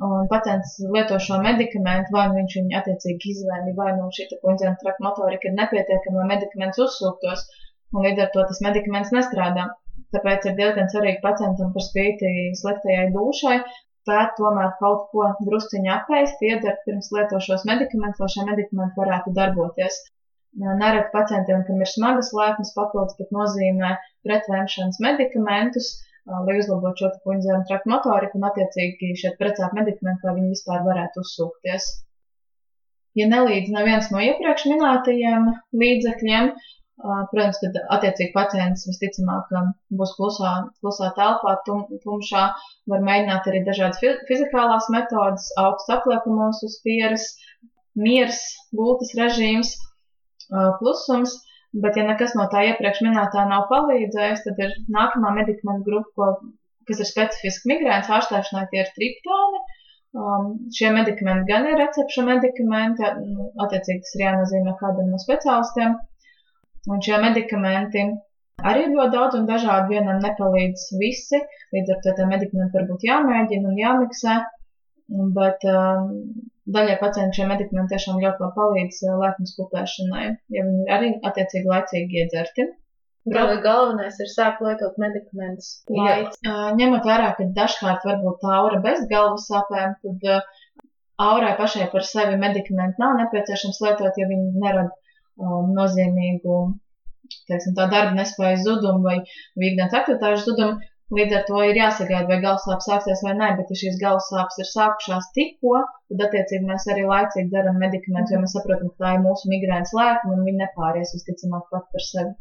un 0.10 0.30
pacients 0.32 0.76
lieto 0.96 1.20
šo 1.24 1.40
medikamentu, 1.48 2.16
vai 2.18 2.28
nu 2.30 2.40
viņš 2.42 2.60
viņu 2.60 2.80
attiecīgi 2.84 3.34
izvēlē, 3.36 3.76
vai 3.80 3.90
nu 3.96 4.12
šī 4.16 4.30
kundzēna 4.44 4.78
traka 4.84 5.08
motorika 5.08 5.48
ir 5.50 5.58
nepietiekama, 5.64 6.22
lai 6.22 6.30
medikaments 6.36 6.80
uzsūktos, 6.88 7.46
un 7.96 8.08
līdz 8.08 8.26
ar 8.26 8.34
to 8.36 8.50
tas 8.52 8.64
medikaments 8.68 9.16
nestrādā. 9.16 9.70
Tāpēc 10.16 10.48
ir 10.50 10.56
diezgan 10.60 10.88
svarīgi 10.92 11.22
pacientam 11.24 11.72
par 11.76 11.86
spīti 11.86 12.30
sliktajai 12.58 13.12
dušai 13.16 13.60
spēt 14.00 14.36
tomēr 14.40 14.72
kaut 14.80 15.08
ko 15.14 15.28
drusciņā 15.48 15.92
apēst, 15.96 16.42
iedert 16.50 16.82
pirms 16.86 17.12
lieto 17.16 17.40
šos 17.46 17.66
medikamentus, 17.70 18.22
lai 18.24 18.32
šie 18.36 18.46
medikamenti 18.48 19.02
varētu 19.02 19.34
darboties. 19.38 20.00
Nereti 20.60 21.12
pacientiem, 21.14 21.64
kam 21.68 21.82
ir 21.86 21.90
smagas 21.92 22.32
lēkmes, 22.34 22.74
papildus 22.78 23.18
pat 23.20 23.34
nozīmē 23.36 23.92
pretvēmšanas 24.26 24.98
medikamentus, 25.06 25.92
lai 26.48 26.58
uzlabotu 26.62 27.06
šo 27.06 27.12
puņzēnu 27.26 27.68
traktu 27.70 27.92
motoriku 27.94 28.40
un 28.40 28.48
attiecīgi 28.50 29.14
šeit 29.22 29.38
precēt 29.42 29.76
medikamenti, 29.78 30.26
lai 30.26 30.36
viņi 30.40 30.54
vispār 30.56 30.82
varētu 30.88 31.24
uzsūkties. 31.26 31.90
Ja 33.20 33.30
nelīdz 33.30 33.72
neviens 33.74 34.10
no 34.14 34.22
iepriekš 34.26 34.68
minētajiem 34.72 35.48
līdzekļiem, 35.84 36.52
protams, 37.00 37.60
tad 37.62 37.78
attiecīgi 37.96 38.34
pacients 38.36 38.86
visticamāk 38.90 39.52
būs 40.00 40.16
klusā, 40.18 40.54
klusā 40.84 41.12
telpā, 41.16 41.56
tum, 41.68 41.86
tumšā, 42.04 42.46
var 42.92 43.06
mēģināt 43.08 43.48
arī 43.52 43.64
dažādas 43.68 44.02
fizikālās 44.28 44.90
metodas, 44.96 45.48
augsts 45.64 45.94
apliekamos 45.96 46.60
uz 46.68 46.80
pieres, 46.84 47.30
miers, 47.96 48.42
gultas 48.76 49.16
režīms, 49.20 49.76
klusums. 50.82 51.38
Bet, 51.70 52.00
ja 52.00 52.04
nekas 52.08 52.32
no 52.34 52.48
tā 52.50 52.64
iepriekš 52.66 53.04
minētā 53.06 53.44
nav 53.46 53.68
palīdzējis, 53.70 54.40
tad 54.48 54.62
ir 54.66 54.72
nākamā 54.90 55.36
medikamentu 55.36 55.86
grupa, 55.86 56.10
ko, 56.18 56.30
kas 56.90 57.04
ir 57.04 57.06
specifiski 57.06 57.70
migrēnas 57.70 58.10
ārstēšanai, 58.10 58.64
tie 58.72 58.82
ir 58.82 58.90
triptoni. 58.96 59.60
Um, 60.18 60.48
šie 60.74 60.90
medikamenti 60.90 61.52
gan 61.52 61.68
ir 61.70 61.78
recepšu 61.78 62.24
medikamenti, 62.26 63.06
nu, 63.22 63.52
attiecīgi 63.62 64.02
tas 64.02 64.16
ir 64.18 64.24
jānozīmē 64.26 64.74
kādam 64.80 65.12
no 65.14 65.22
speciālistiem. 65.22 65.94
Un 66.88 67.02
šie 67.04 67.18
medikamenti 67.22 68.06
arī 68.70 68.86
ir 68.86 68.94
ļoti 68.96 69.16
daudz 69.16 69.40
un 69.40 69.50
dažādi. 69.50 69.98
Vienam 69.98 70.22
nepalīdz 70.24 70.86
visi, 71.02 71.42
līdz 71.76 71.96
ar 71.96 72.00
to 72.06 72.16
tie 72.18 72.30
medikamenti 72.30 72.80
varbūt 72.80 73.06
jāmēģina 73.10 73.72
un 73.72 73.82
jāmiksē. 73.82 74.38
Bet 75.36 75.66
um, 75.66 76.12
daļai 76.76 76.98
pacientu 77.02 77.40
šie 77.40 77.48
medikamenti 77.50 77.96
tiešām 77.96 78.20
ļoti 78.24 78.46
labi 78.46 78.56
palīdz 78.58 79.00
eh, 79.08 79.16
lēkmes 79.24 79.56
kupēšanai, 79.58 80.28
ja 80.56 80.66
viņi 80.68 80.86
arī 80.96 81.10
attiecīgi 81.32 81.72
laicīgi 81.72 82.22
iedzerti. 82.24 82.68
Gal, 83.30 83.52
galvenais 83.62 84.16
ir 84.24 84.30
sākt 84.32 84.62
lietot 84.64 84.96
medikamentus. 85.02 85.82
Ņemot 86.80 87.10
vērā, 87.10 87.34
ka 87.38 87.48
dažkārt 87.58 88.06
varbūt 88.08 88.46
aura 88.54 88.80
bez 88.86 89.04
galvas 89.12 89.50
sāpēm, 89.50 89.98
tad 90.06 90.30
uh, 90.30 90.62
aurai 91.20 91.52
pašai 91.60 91.90
par 91.92 92.06
sevi 92.08 92.40
medikamenti 92.40 93.02
nav 93.04 93.18
nepieciešams 93.20 93.82
lietot, 93.84 94.18
ja 94.22 94.30
viņi 94.30 94.64
nerada 94.64 94.96
um, 95.40 95.74
nozīmīgu 95.80 96.60
teiksim, 97.50 97.76
tā 97.78 97.88
darba 97.92 98.16
nespējas 98.18 98.64
zudumu 98.68 99.06
vai 99.10 99.18
ikdienas 99.22 99.96
aktivitāšu 100.02 100.48
zudumu. 100.52 100.80
Līdz 101.18 101.36
ar 101.38 101.46
to 101.48 101.60
ir 101.66 101.78
jāsagaida, 101.80 102.28
vai 102.30 102.36
galvasāpes 102.44 102.86
sāksies 102.86 103.22
vai 103.26 103.32
nē, 103.38 103.48
bet 103.58 103.72
ja 103.74 103.78
šīs 103.80 103.96
galvasāpes 104.02 104.60
ir 104.62 104.68
sākušās 104.72 105.30
tikko, 105.38 105.80
tad 106.12 106.22
attiecīgi 106.28 106.68
mēs 106.68 106.86
arī 106.94 107.08
laicīgi 107.10 107.50
darām 107.54 107.80
medikamentus, 107.82 108.36
jo 108.36 108.42
mēs 108.44 108.54
saprotam, 108.54 108.92
ka 108.92 109.06
tā 109.06 109.14
ir 109.16 109.24
mūsu 109.24 109.50
migrēnas 109.54 109.96
lēkme 109.98 110.36
un 110.36 110.44
viņi 110.46 110.62
nepāries 110.62 111.16
visticamāk 111.18 111.66
pat 111.74 111.88
par 111.96 112.06
sevi. 112.10 112.36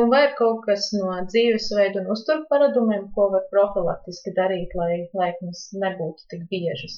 Un 0.00 0.08
vai 0.14 0.22
ir 0.26 0.32
kaut 0.38 0.64
kas 0.64 0.88
no 0.96 1.18
dzīvesveida 1.26 2.00
un 2.00 2.08
uzturu 2.16 2.48
paradumiem, 2.54 3.04
ko 3.18 3.28
var 3.34 3.44
profilaktiski 3.52 4.32
darīt, 4.38 4.72
lai 4.80 5.04
lēkmes 5.20 5.66
nebūtu 5.84 6.24
tik 6.32 6.48
biežas? 6.54 6.96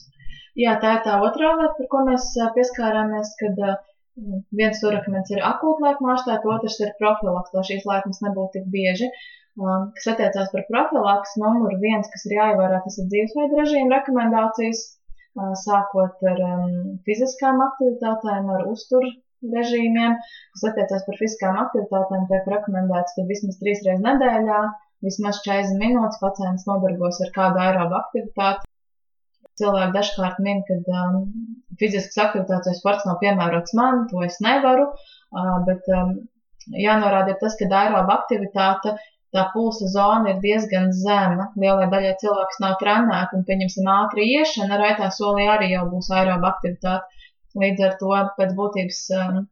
Jā, 0.62 0.79
tā 0.85 0.95
ir 0.95 1.03
tā 1.09 1.19
otrā 1.27 1.51
lieta, 1.59 1.75
par 1.81 1.90
ko 1.92 2.07
mēs 2.07 2.31
pieskārāmies, 2.55 3.35
kad 3.42 3.61
viens 4.16 4.79
stūrakmens 4.81 5.33
ir 5.35 5.42
akūtlēkma 5.44 6.12
ārstēt, 6.14 6.46
otrs 6.52 6.79
ir 6.83 6.94
profilaks, 7.00 7.52
lai 7.57 7.64
šīs 7.70 7.88
lēkmes 7.88 8.22
nebūtu 8.24 8.59
tik 8.59 8.70
bieži. 8.72 9.11
Um, 9.57 9.90
kas 9.96 10.11
attiecās 10.12 10.50
par 10.52 10.64
profilaks, 10.68 11.37
numuru 11.40 11.79
viens, 11.81 12.09
kas 12.12 12.26
ir 12.29 12.37
jāievērā, 12.37 12.83
tas 12.85 12.98
ir 13.00 13.07
dzīvesveida 13.12 13.61
režīma 13.62 13.94
rekomendācijas, 13.94 14.83
uh, 15.40 15.55
sākot 15.62 16.26
ar 16.33 16.42
um, 16.44 16.74
fiziskām 17.09 17.62
aktivitātēm, 17.64 18.50
ar 18.52 18.66
uzturu 18.72 19.14
režīmiem, 19.57 20.18
kas 20.57 20.66
attiecās 20.70 21.07
par 21.09 21.18
fiziskām 21.22 21.61
aktivitātēm, 21.64 22.29
tiek 22.33 22.52
rekomendēts, 22.52 23.16
ka 23.16 23.24
vismaz 23.31 23.57
trīs 23.62 23.81
reizes 23.87 24.05
nedēļā, 24.05 24.61
vismaz 25.09 25.40
40 25.48 25.81
minūtes 25.81 26.20
pacients 26.20 26.68
nodarbos 26.68 27.20
ar 27.24 27.33
kādu 27.37 27.64
aerobu 27.64 27.96
aktivitāti. 28.00 28.68
Cilvēki 29.61 29.95
dažkārt 29.97 30.40
min, 30.45 30.62
ka 30.69 30.77
um, 31.03 31.21
fiziskas 31.81 32.19
aktivitātes 32.27 32.69
vai 32.69 32.79
sports 32.79 33.07
nav 33.09 33.21
piemērots 33.23 33.77
man, 33.79 34.05
to 34.11 34.23
es 34.27 34.37
nevaru, 34.45 34.90
uh, 34.92 35.59
bet 35.69 35.88
um, 35.97 36.16
jānorāda 36.87 37.35
ir 37.35 37.38
tas, 37.40 37.57
ka 37.59 37.69
aeroba 37.81 38.19
aktivitāte 38.21 38.97
tā 39.35 39.45
pulsa 39.53 39.88
zona 39.92 40.33
ir 40.33 40.38
diezgan 40.45 40.92
zema. 40.97 41.51
Lielai 41.61 41.88
daļai 41.92 42.14
cilvēks 42.23 42.61
nav 42.64 42.77
trenēti, 42.83 43.38
un, 43.38 43.45
pieņemsim, 43.49 43.90
ātri 43.97 44.29
iešana 44.37 44.81
raitā 44.81 45.11
solī 45.19 45.49
arī 45.53 45.73
jau 45.73 45.85
būs 45.90 46.12
aeroba 46.14 46.55
aktivitāte. 46.55 47.29
Līdz 47.57 47.85
ar 47.88 47.95
to 48.01 48.16
pēc 48.37 48.51
būtības 48.57 49.03
um, 49.16 49.45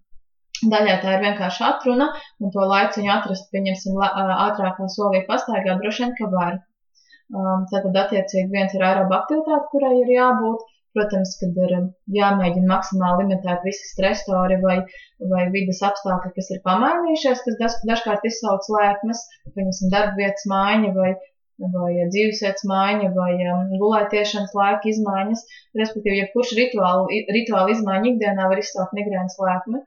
daļai 0.75 0.97
tā 1.03 1.17
ir 1.17 1.25
vienkārši 1.25 1.64
atruna, 1.69 2.11
un 2.40 2.53
to 2.55 2.69
laiciņu 2.73 3.12
atrast, 3.14 3.51
pieņemsim, 3.55 3.99
ātrākā 4.05 4.88
solī 4.93 5.25
pastaigā 5.29 5.79
droši 5.81 6.05
vien, 6.05 6.14
ka 6.21 6.31
var. 6.35 6.59
Um, 7.33 7.65
tātad, 7.71 7.97
attiecīgi, 8.05 8.51
viens 8.53 8.75
ir 8.77 8.85
aeroba 8.85 9.23
aktivitāte, 9.23 9.71
kurai 9.73 9.95
ir 10.03 10.11
jābūt, 10.13 10.65
Protams, 10.95 11.33
kad 11.41 11.57
ir 11.59 11.73
um, 11.75 11.87
jāmēģina 12.15 12.69
maksimāli 12.71 13.25
limitēt 13.25 13.65
visi 13.67 13.89
stresori 13.89 14.61
vai, 14.63 14.77
vai 15.33 15.47
vidas 15.55 15.81
apstākļi, 15.89 16.31
kas 16.37 16.51
ir 16.55 16.61
pamainījušies, 16.69 17.41
kas 17.47 17.57
daž, 17.63 17.79
dažkārt 17.91 18.29
izsauc 18.31 18.69
lēkmes, 18.71 19.25
piemēram, 19.57 19.91
darba 19.95 20.21
vietas 20.21 20.47
maiņa 20.53 20.93
vai 20.99 21.15
vai 21.75 21.91
dzīvesvietas 22.11 22.65
maiņa, 22.67 23.11
vai 23.15 23.33
um, 23.47 23.69
gulētiešanas 23.79 24.55
laika 24.59 24.89
izmaiņas. 24.91 25.43
Respektīvi, 25.81 26.17
jebkurš 26.23 26.55
rituālu, 26.59 27.21
rituālu 27.37 27.75
izmaiņa 27.77 28.09
ikdienā 28.11 28.49
var 28.51 28.63
izsākt 28.63 28.97
migrēnas 28.99 29.39
lēkmi. 29.39 29.83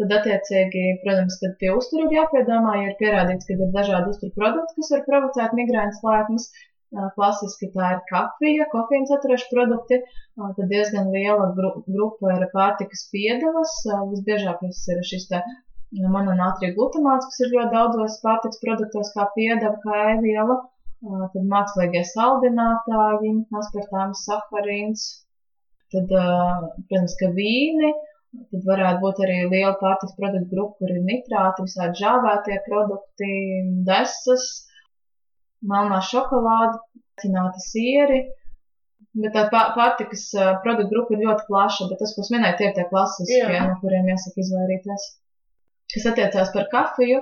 Tad, 0.00 0.14
attiecīgi, 0.18 0.82
protams, 1.04 1.36
kad 1.42 1.54
pie 1.60 1.70
uzturu 1.76 2.08
ir 2.08 2.16
jāpiedomā, 2.16 2.74
ja 2.80 2.90
ir 2.90 2.98
pierādīts, 2.98 3.46
ka 3.46 3.54
ir 3.54 3.70
dažādi 3.76 4.10
uzturu 4.10 4.34
produkti, 4.34 4.80
kas 4.80 4.90
var 4.96 5.04
provocēt 5.10 5.54
migrēnas 5.58 6.02
lēkmes. 6.06 6.48
Klasiski 7.16 7.70
tā 7.74 7.90
ir 7.94 8.00
kafija, 8.10 8.66
kofīna 8.72 9.08
saturoši 9.08 9.48
produkti, 9.50 9.98
tad 10.36 10.66
diezgan 10.72 11.08
liela 11.14 11.48
gru, 11.56 11.70
grupa 11.86 12.34
ir 12.36 12.44
pārtikas 12.52 13.06
piedevas. 13.14 13.72
Visbiežākais 14.10 14.82
ir 14.92 15.00
šis 15.08 15.28
te 15.30 15.40
mononātrija 16.16 16.74
glutamāts, 16.76 17.30
kas 17.30 17.40
ir 17.46 17.54
ļoti 17.56 17.74
daudzos 17.76 18.20
pārtikas 18.26 18.60
produktos 18.66 19.12
kā 19.16 19.28
piedeva, 19.38 19.74
kā 19.86 20.04
ēviela. 20.12 20.60
Tad 21.32 21.48
mākslīgie 21.50 22.04
saldinātāji, 22.12 23.34
aspartāms, 23.58 24.22
saharīns, 24.28 25.06
tad, 25.90 26.12
protams, 26.12 27.16
ka 27.18 27.32
vīni, 27.38 27.90
Tad 28.32 28.62
varētu 28.64 29.00
būt 29.02 29.18
arī 29.24 29.34
liela 29.52 29.72
pārtiks 29.80 30.14
produktu 30.18 30.54
grupa, 30.54 30.76
kur 30.80 30.92
ir 30.92 31.00
nitrāti, 31.08 31.64
visādi 31.66 32.00
žāvētie 32.00 32.54
produkti, 32.68 33.32
desas, 33.88 34.46
melnā 35.70 35.98
šokolāde, 36.10 36.78
cināti 37.22 37.64
sieri. 37.64 38.20
Bet 39.12 39.34
tā 39.36 39.44
pārtikas 39.52 40.28
produktu 40.64 40.88
grupa 40.94 41.12
ir 41.14 41.26
ļoti 41.26 41.44
plaša, 41.48 41.88
bet 41.90 42.00
tas, 42.00 42.14
ko 42.16 42.22
es 42.24 42.30
minēju, 42.32 42.56
tie 42.58 42.68
ir 42.70 42.76
tie 42.78 42.86
klasiskie, 42.88 43.42
Jā. 43.42 43.66
no 43.68 43.74
kuriem 43.82 44.08
jāsaka 44.08 44.40
izvairīties. 44.40 45.08
Kas 45.92 46.06
attiecās 46.08 46.52
par 46.54 46.70
kafiju, 46.72 47.18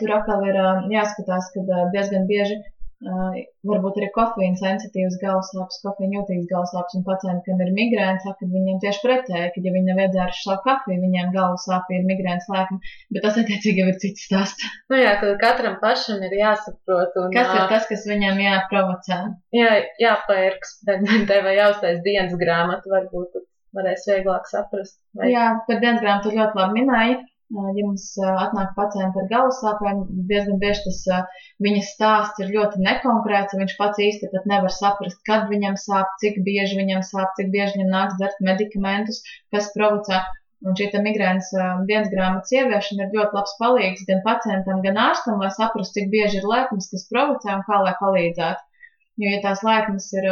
tur 0.00 0.14
atkal 0.16 0.46
ir 0.48 0.56
jāskatās, 0.94 1.50
ka 1.52 1.82
diezgan 1.92 2.24
bieži 2.30 2.56
Uh, 3.04 3.34
varbūt 3.68 3.98
arī 4.00 4.06
kofīna 4.14 4.56
sensitīvs 4.56 5.18
galvasāpes, 5.20 5.82
kofīna 5.82 6.16
jūtīgs 6.16 6.46
galvasāpes, 6.48 6.94
un 6.96 7.02
pacienti, 7.04 7.42
kam 7.44 7.58
ir 7.60 7.72
migrēna, 7.76 8.22
saka, 8.22 8.38
ka 8.40 8.48
viņiem 8.54 8.78
tieši 8.80 9.02
pretēji, 9.02 9.50
ka 9.52 9.64
ja 9.66 9.72
viņi 9.74 9.90
nav 9.90 10.00
iedzēruši 10.06 10.46
savu 10.46 10.62
kafiju, 10.64 11.02
viņiem 11.02 11.34
galvasāpju 11.34 11.98
ir 11.98 12.06
migrēnas 12.08 12.48
lēkme, 12.54 12.78
bet 13.12 13.26
tas 13.26 13.36
attiecīgi 13.42 13.84
jau 13.84 13.90
ir 13.92 14.00
cits 14.00 14.24
stāsts. 14.30 14.70
Nu 14.88 15.02
jā, 15.02 15.12
tad 15.20 15.36
katram 15.44 15.76
pašam 15.82 16.24
ir 16.24 16.38
jāsaprot. 16.38 17.20
Un, 17.20 17.28
kas 17.36 17.52
ir 17.52 17.68
tas, 17.74 17.84
kas 17.92 18.08
viņam 18.08 18.40
jāprovocē? 18.46 19.20
Jā, 19.60 19.76
jāpērks, 20.00 20.78
tev 21.30 21.52
jāuztais 21.52 22.00
dienas 22.06 22.32
grāmatu, 22.40 22.96
varbūt 22.96 23.42
varēs 23.76 24.08
vieglāk 24.08 24.48
saprast. 24.48 24.96
Vai... 25.12 25.34
Jā, 25.36 25.50
par 25.68 25.84
dienas 25.84 26.00
grāmatu 26.00 26.32
ļoti 26.32 26.62
labi 26.62 26.80
minēja. 26.80 27.20
Ja 27.54 27.86
mums 27.86 28.04
atnāk 28.18 28.72
pacienti 28.74 29.20
ar 29.22 29.26
galvas 29.30 29.60
sāpēm, 29.62 30.00
diezgan 30.30 30.56
bieži 30.62 30.80
tas 30.86 31.28
viņa 31.62 31.82
stāsts 31.88 32.42
ir 32.42 32.48
ļoti 32.56 32.80
nekonkrēts, 32.86 33.54
viņš 33.60 33.74
pats 33.78 34.02
īsti 34.06 34.30
pat 34.32 34.48
nevar 34.50 34.74
saprast, 34.74 35.20
kad 35.28 35.46
viņam 35.52 35.76
sāp, 35.78 36.10
cik 36.22 36.40
bieži 36.48 36.80
viņam 36.80 37.04
sāp, 37.06 37.36
cik 37.38 37.52
bieži 37.54 37.78
viņam 37.78 37.92
nāks 37.92 38.18
dzert 38.18 38.42
medikamentus, 38.48 39.22
kas 39.54 39.70
provocē. 39.76 40.24
Un 40.66 40.74
šī 40.74 40.88
migrēnas 41.04 41.52
dienas 41.86 42.10
grāmatas 42.10 42.52
ieviešana 42.56 43.06
ir 43.06 43.14
ļoti 43.14 43.38
labs 43.38 43.54
palīgs 43.60 44.06
gan 44.10 44.22
pacientam, 44.26 44.82
gan 44.82 44.98
ārstam, 45.04 45.38
lai 45.38 45.52
saprastu, 45.54 46.00
cik 46.00 46.10
bieži 46.14 46.40
ir 46.40 46.50
lēkmes, 46.50 46.90
kas 46.90 47.06
provocē 47.12 47.58
un 47.60 47.64
kā 47.68 47.78
lai 47.84 47.94
palīdzētu. 48.00 48.82
Jo, 49.22 49.34
ja 49.36 49.42
tās 49.44 49.62
lēkmes 49.68 50.08
ir 50.18 50.30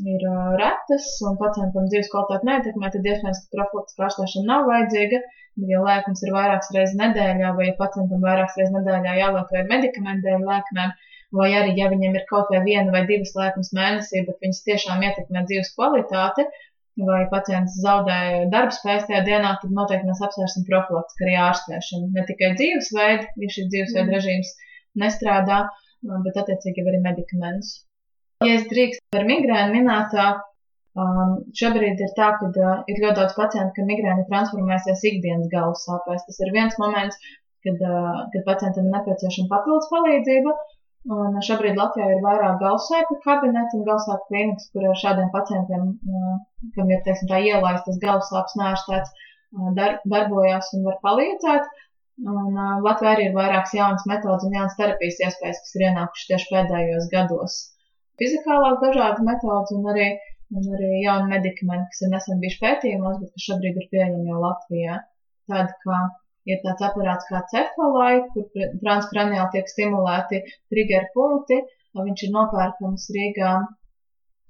ir 0.00 0.24
retas 0.60 1.06
un 1.28 1.38
pacientam 1.40 1.86
dzīves 1.92 2.10
kvalitāte 2.12 2.48
neietekmē, 2.48 2.90
tad 2.94 3.06
iespējams, 3.10 3.40
ka 3.44 3.56
profilaktiskā 3.58 4.06
ārstēšana 4.08 4.48
nav 4.50 4.68
vajadzīga. 4.70 5.20
Bet, 5.60 5.68
ja 5.68 5.80
lēkums 5.84 6.22
ir 6.24 6.32
vairākas 6.32 6.70
reizes 6.72 6.96
nedēļā, 6.96 7.52
vai 7.58 7.66
ja 7.66 7.74
pacientam 7.80 8.22
vairākas 8.24 8.56
reizes 8.56 8.72
nedēļā 8.72 9.16
jālieto 9.18 9.58
ir 9.60 9.66
medikamenti 9.68 10.24
dēļ 10.28 10.46
lēkmēm, 10.48 10.94
vai 11.36 11.48
arī, 11.58 11.74
ja 11.76 11.90
viņam 11.92 12.16
ir 12.16 12.24
kaut 12.30 12.52
vai 12.54 12.62
viena 12.64 12.94
vai 12.94 13.02
divas 13.10 13.34
lēkmes 13.36 13.72
mēnesī, 13.76 14.24
bet 14.28 14.40
viņas 14.46 14.62
tiešām 14.68 15.04
ietekmē 15.08 15.44
dzīves 15.50 15.74
kvalitāti, 15.76 16.46
vai 17.10 17.20
pacients 17.32 17.76
zaudē 17.84 18.18
darba 18.52 18.72
spējas 18.76 19.06
tajā 19.08 19.22
dienā, 19.28 19.52
tad 19.60 19.76
noteikti 19.76 20.08
mēs 20.08 20.24
apsvērsim 20.24 20.66
profilaktisku 20.68 21.28
arī 21.28 21.38
ārstēšanu. 21.44 22.10
Ne 22.16 22.26
tikai 22.28 22.52
dzīvesveidu, 22.56 23.30
ja 23.44 23.54
šis 23.54 23.70
dzīvesveida 23.72 24.08
mm. 24.08 24.16
režīms 24.16 24.52
nestrādā, 25.04 25.62
bet 26.26 26.44
attiecīgi 26.44 26.84
arī 26.84 27.00
medikamentus. 27.04 27.80
Ja 28.42 28.56
es 28.58 28.64
drīkstu 28.70 29.02
par 29.14 29.26
migrēnu 29.28 29.74
minēt, 29.76 30.14
um, 31.02 31.34
šobrīd 31.58 32.00
ir 32.04 32.12
tā, 32.18 32.30
ka 32.40 32.48
uh, 32.50 32.82
ir 32.90 33.00
ļoti 33.04 33.18
daudz 33.20 33.36
pacientu, 33.38 33.74
ka 33.76 33.86
migrēna 33.88 34.26
transformēsies 34.30 35.04
ikdienas 35.10 35.50
galvas 35.52 35.84
sāpēs. 35.86 36.24
Tas 36.28 36.40
ir 36.42 36.52
viens 36.56 36.78
moments, 36.82 37.18
kad, 37.66 37.82
uh, 37.86 38.22
kad 38.32 38.46
pacientam 38.48 38.88
ir 38.88 38.94
nepieciešama 38.96 39.50
papildus 39.52 39.90
palīdzība. 39.92 40.54
Un 41.12 41.38
šobrīd 41.42 41.78
Latvijā 41.78 42.08
ir 42.14 42.20
vairāk 42.22 42.60
galvasāpju 42.62 43.18
kabinetu 43.24 43.78
un 43.78 43.86
galvasāpju 43.88 44.28
klīnikas, 44.30 44.68
kur 44.74 44.86
ar 44.90 44.98
šādiem 45.02 45.30
pacientiem, 45.34 45.88
uh, 45.90 46.66
kam 46.76 46.92
ir, 46.94 47.02
teiksim, 47.06 47.30
tā 47.30 47.42
ielaistas 47.46 47.98
galvasāpes 48.02 48.58
nārstēts, 48.62 49.14
uh, 49.18 49.70
dar, 49.78 50.00
darbojās 50.14 50.70
un 50.78 50.86
var 50.88 50.98
palīdzēt. 51.06 51.70
Un 52.22 52.54
uh, 52.54 52.78
Latvijā 52.86 53.16
arī 53.16 53.28
ir 53.30 53.36
vairākas 53.38 53.74
jaunas 53.78 54.06
metodas 54.10 54.46
un 54.46 54.58
jaunas 54.58 54.78
terapijas 54.78 55.22
iespējas, 55.26 55.62
kas 55.64 55.78
ir 55.78 55.86
ienākušas 55.90 56.32
tieši 56.32 56.50
pēdējos 56.54 57.10
gados 57.14 57.62
fizikālās 58.20 58.80
dažādas 58.82 59.24
metodas 59.26 59.72
un 59.76 59.88
arī, 59.92 60.08
un 60.52 60.68
arī 60.76 61.02
jauni 61.04 61.30
medikamenti, 61.32 61.90
kas 61.92 62.04
ir 62.04 62.12
nesen 62.14 62.42
bijuši 62.42 62.60
pētījumos, 62.64 63.20
bet 63.22 63.32
kas 63.34 63.46
šobrīd 63.48 63.78
ir 63.82 63.88
pieejami 63.92 64.30
jau 64.30 64.40
Latvijā. 64.42 64.98
Tāda 65.50 65.76
kā 65.84 66.00
ir 66.52 66.62
tāds 66.64 66.86
aparāts 66.88 67.28
kā 67.30 67.42
cefalai, 67.52 68.14
kur 68.32 68.48
transkraniāli 68.54 69.52
tiek 69.54 69.70
stimulēti 69.70 70.42
trigger 70.72 71.08
punkti, 71.16 71.60
viņš 71.98 72.26
ir 72.26 72.34
nopērkams 72.36 73.08
Rīgā. 73.16 73.52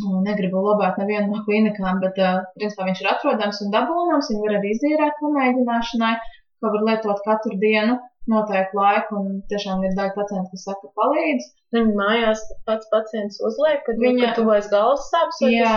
Negribu 0.02 0.58
lobāt 0.64 0.96
nevienu 0.98 1.28
no 1.30 1.40
klinikām, 1.46 2.00
bet, 2.02 2.16
uh, 2.18 2.40
principā, 2.58 2.88
viņš 2.88 3.02
ir 3.04 3.10
atrodams 3.12 3.60
un 3.62 3.68
dabūnams. 3.70 4.30
Viņu 4.32 4.46
var 4.48 4.56
arī 4.58 4.72
izīrēt 4.74 5.20
pamēģināšanai, 5.20 6.14
ko 6.58 6.72
var 6.74 6.86
lietot 6.88 7.20
katru 7.26 7.58
dienu 7.60 8.00
noteiktu 8.30 8.78
laiku, 8.78 9.18
un 9.18 9.40
tiešām 9.50 9.82
ir 9.86 9.96
daļa 9.98 10.14
pacientu, 10.14 10.52
kas 10.52 10.66
saka, 10.68 10.90
palīdz. 10.98 11.48
Viņa 11.74 11.96
mājās 11.98 12.44
pats 12.68 12.88
pacients 12.92 13.40
uzliek, 13.48 13.80
kad 13.86 13.98
viņa 13.98 14.34
tuvojas 14.36 14.68
galvas 14.72 15.08
sāpes. 15.10 15.40
Jā, 15.48 15.74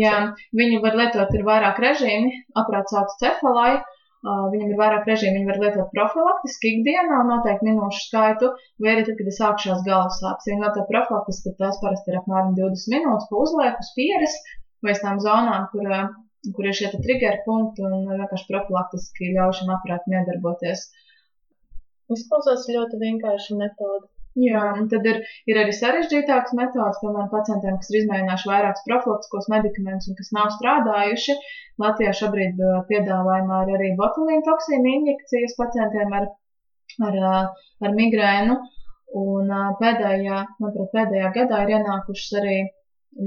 jā, 0.00 0.18
viņu 0.60 0.82
var 0.84 0.98
lietot, 1.00 1.32
ir 1.38 1.46
vairāk 1.48 1.80
režīmi, 1.82 2.32
sauc 2.92 3.16
cefalai. 3.22 3.80
Uh, 4.22 4.44
viņam 4.52 4.68
ir 4.70 4.76
vairāk 4.78 5.08
režīmu, 5.10 5.34
viņi 5.34 5.48
var 5.48 5.56
lietot 5.58 5.88
profilaktiski 5.90 6.70
ikdienā, 6.76 7.24
noteikti 7.26 7.66
minūšu 7.66 8.04
skaitu, 8.04 8.52
vai 8.78 8.92
arī 8.92 9.02
tad, 9.08 9.16
kad 9.18 9.30
ir 9.30 9.34
sākšās 9.34 9.80
galvas 9.88 10.20
sāpes. 10.22 10.46
Ja 10.46 10.52
viņi 10.54 10.62
lieto 10.62 10.84
profilaktiski, 10.90 11.48
tad 11.48 11.56
tās 11.64 11.80
parasti 11.82 12.12
ir 12.12 12.20
apmēram 12.20 12.52
20 12.54 12.94
minūtes 12.94 13.26
pa 13.30 13.40
uzlieku 13.42 13.82
uz 13.82 13.90
pieres 13.96 14.36
vai 14.86 14.94
uz 14.94 15.02
tām 15.02 15.18
zonām, 15.24 15.66
kur, 15.72 15.90
kur 16.54 16.68
ir 16.70 16.78
šie 16.78 16.92
triggeri 16.94 17.42
punkti 17.48 17.82
un 17.88 18.06
vienkārši 18.12 18.46
profilaktiski 18.52 19.32
ļauj 19.40 19.56
šim 19.58 19.74
aparātam 19.74 20.14
iedarboties. 20.20 20.86
Izklausās 22.10 22.66
ļoti 22.68 22.98
vienkārši 23.02 23.58
metode. 23.60 24.08
Jā, 24.40 24.60
un 24.80 24.86
tad 24.88 25.04
ir, 25.08 25.18
ir 25.50 25.58
arī 25.60 25.72
sarežģītākas 25.76 26.54
metodas, 26.56 26.98
piemēram, 27.02 27.28
pacientiem, 27.32 27.74
kas 27.80 27.90
ir 27.92 27.98
izmēģinājuši 28.00 28.48
vairākus 28.48 28.84
profilaktiskos 28.86 29.48
medikamentus 29.52 30.08
un 30.08 30.16
kas 30.20 30.30
nav 30.36 30.52
strādājuši. 30.54 31.34
Latvijā 31.82 32.14
šobrīd 32.20 32.62
piedāvājumā 32.88 33.58
ir 33.66 33.74
arī 33.76 33.90
botulīna 33.98 34.44
toksīna 34.46 34.94
injekcijas 34.98 35.56
pacientiem 35.58 36.14
ar, 36.16 36.30
ar, 37.08 37.18
ar 37.84 37.98
migrēnu. 37.98 38.56
Un 39.22 39.52
pēdējā, 39.82 40.38
manuprāt, 40.64 40.88
pēdējā 40.94 41.32
gadā 41.34 41.58
ir 41.66 41.74
ienākušas 41.76 42.38
arī 42.40 42.54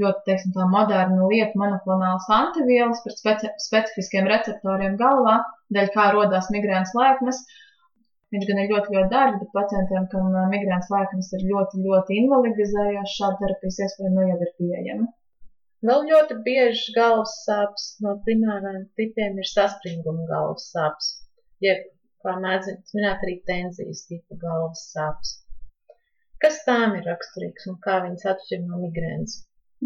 ļoti, 0.02 0.24
teiksim, 0.26 0.56
tā 0.56 0.66
moderna 0.72 1.28
lieta 1.30 1.62
monoklonāls 1.62 2.26
antivielas 2.34 3.06
par 3.06 3.14
speci 3.14 3.54
specifiskiem 3.68 4.26
receptoriem 4.32 4.98
galvā, 4.98 5.38
dēļ 5.78 5.94
kā 5.94 6.08
rodās 6.18 6.50
migrēnas 6.56 6.98
lēkmes. 6.98 7.44
Uh, 7.46 7.62
Viņš 8.36 8.48
gan 8.50 8.58
ir 8.60 8.72
ļoti, 8.72 8.94
ļoti 8.94 9.10
dārgs, 9.12 9.36
bet 9.42 9.52
pacientiem, 9.56 10.06
kam 10.12 10.34
migrēnas 10.52 10.90
lēkmes 10.92 11.30
ir 11.38 11.44
ļoti, 11.50 11.84
ļoti 11.86 12.18
invalidizējošas, 12.22 13.14
šāda 13.20 13.38
terapijas 13.42 13.78
iespēja 13.86 14.10
nu 14.16 14.26
jau 14.30 14.40
ir 14.44 14.50
pieejama. 14.58 15.06
Vēl 15.90 16.04
ļoti 16.10 16.36
bieži 16.48 16.96
galvas 16.98 17.36
sāpes 17.46 17.86
no 18.04 18.18
primāriem 18.26 18.82
tipiem 19.00 19.40
ir 19.40 19.48
saspringuma 19.52 20.26
galvas 20.32 20.66
sāpes, 20.74 21.14
jeb, 21.64 21.86
kā 22.26 22.34
mēdz 22.44 22.72
minēt, 22.98 23.24
arī 23.24 23.36
tenzijas 23.52 24.04
tipa 24.10 24.40
galvas 24.44 24.84
sāpes. 24.92 25.36
Kas 26.44 26.58
tām 26.68 26.98
ir 27.00 27.08
raksturīgs 27.08 27.70
un 27.72 27.78
kā 27.88 28.02
viņas 28.08 28.28
atšķir 28.34 28.66
no 28.66 28.82
migrēnas? 28.82 29.38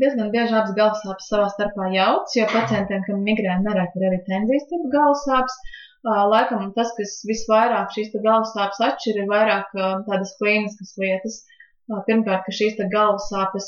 Diezgan 0.01 0.31
bieži 0.33 0.55
abas 0.55 0.73
galvas 0.79 1.03
sāpes 1.05 1.29
savā 1.33 1.51
starpā 1.53 1.91
jauc, 1.93 2.33
jo 2.39 2.47
pacientiem, 2.55 3.05
kam 3.05 3.21
migrēna 3.29 3.61
nereti 3.67 4.01
ir 4.01 4.09
arī 4.09 4.23
tenzijas 4.31 4.65
tipa 4.71 4.93
galvas 4.97 5.27
sāpes, 5.29 5.59
Laikam 6.07 6.69
tas, 6.75 6.91
kas 6.95 7.17
visvairāk 7.27 7.91
šīs 7.91 8.13
galvas 8.23 8.53
sāpes 8.55 8.79
atšķir, 8.87 9.17
ir 9.19 9.31
vairāk 9.31 9.73
tādas 10.07 10.35
klīniskas 10.39 10.93
lietas. 11.01 11.41
Pirmkārt, 12.07 12.45
ka 12.45 12.53
šīs 12.55 12.77
galvas 12.93 13.25
sāpes, 13.31 13.67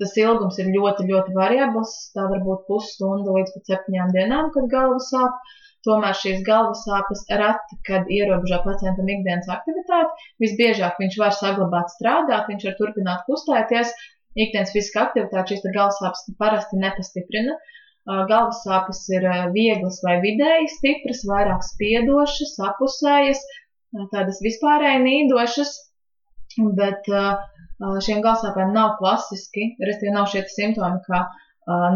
tas 0.00 0.16
ilgums 0.16 0.56
ir 0.62 0.70
ļoti, 0.72 1.04
ļoti 1.10 1.34
variabls. 1.36 1.92
Tā 2.14 2.24
var 2.30 2.40
būt 2.46 2.64
pusstunda 2.70 3.36
līdz 3.36 3.52
pat 3.56 3.72
septiņām 3.72 4.14
dienām, 4.16 4.48
kad 4.54 4.70
galva 4.72 5.02
sāp. 5.10 5.36
tomēr 5.84 6.16
šīs 6.16 6.40
galvas 6.46 6.86
sāpes 6.86 7.26
reti, 7.28 7.76
kad 7.84 8.08
ierobežo 8.08 8.62
pacientam 8.64 9.08
ikdienas 9.14 9.50
aktivitāti. 9.52 10.28
Visbiežāk 10.40 10.96
viņš 11.02 11.18
var 11.20 11.34
saglabāt 11.36 11.92
strādāt, 11.92 12.48
viņš 12.48 12.64
var 12.70 12.76
turpināt 12.78 13.26
kustēties. 13.28 13.92
Ikdienas 14.34 14.72
fiziska 14.72 15.02
aktivitāte 15.02 15.52
šīs 15.52 15.68
galvas 15.76 16.00
sāpes 16.00 16.24
parasti 16.40 16.80
nepastiprina. 16.80 17.58
Galvas 18.04 18.58
sāpes 18.66 18.98
ir 19.16 19.24
vieglas 19.54 20.00
vai 20.04 20.18
vidēji 20.20 20.68
stipras, 20.74 21.22
vairāk 21.28 21.62
spiedošas, 21.64 22.58
apusējas, 22.70 23.40
tādas 24.12 24.42
vispārēji 24.44 25.00
nīdošas, 25.06 25.72
bet 26.80 27.08
šiem 27.08 28.20
galvasāpēm 28.26 28.74
nav 28.76 28.98
klasiski, 29.00 29.70
respektīvi 29.80 30.14
nav 30.18 30.28
šie 30.34 30.44
simptomi, 30.52 31.00
kā 31.08 31.24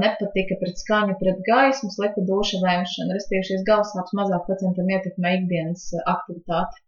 nepatika 0.00 0.56
pret 0.62 0.80
skaņu, 0.80 1.18
pret 1.20 1.44
gaismu, 1.44 1.92
slikta 1.92 2.24
duša 2.24 2.62
vēmšana. 2.64 3.16
Restīvi 3.18 3.44
šīs 3.50 3.66
galvasāpes 3.68 4.16
mazāk 4.16 4.48
pacientam 4.48 4.88
ietekmē 4.96 5.34
ikdienas 5.42 5.90
aktivitāti. 6.06 6.80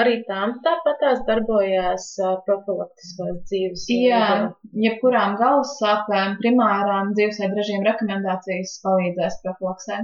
Arī 0.00 0.16
tām 0.28 0.52
tāpatās 0.66 1.22
darbojās 1.28 2.06
profilaktiskās 2.48 3.38
dzīves. 3.50 3.86
Jā, 3.94 4.26
jebkurām 4.84 5.38
galvas 5.40 5.76
sāpēm, 5.80 6.36
primārām 6.42 7.14
dzīvesveidu 7.16 7.60
režīmu 7.60 7.88
rekomendācijas 7.90 8.76
palīdzēs 8.84 9.40
profilaksē. 9.46 10.02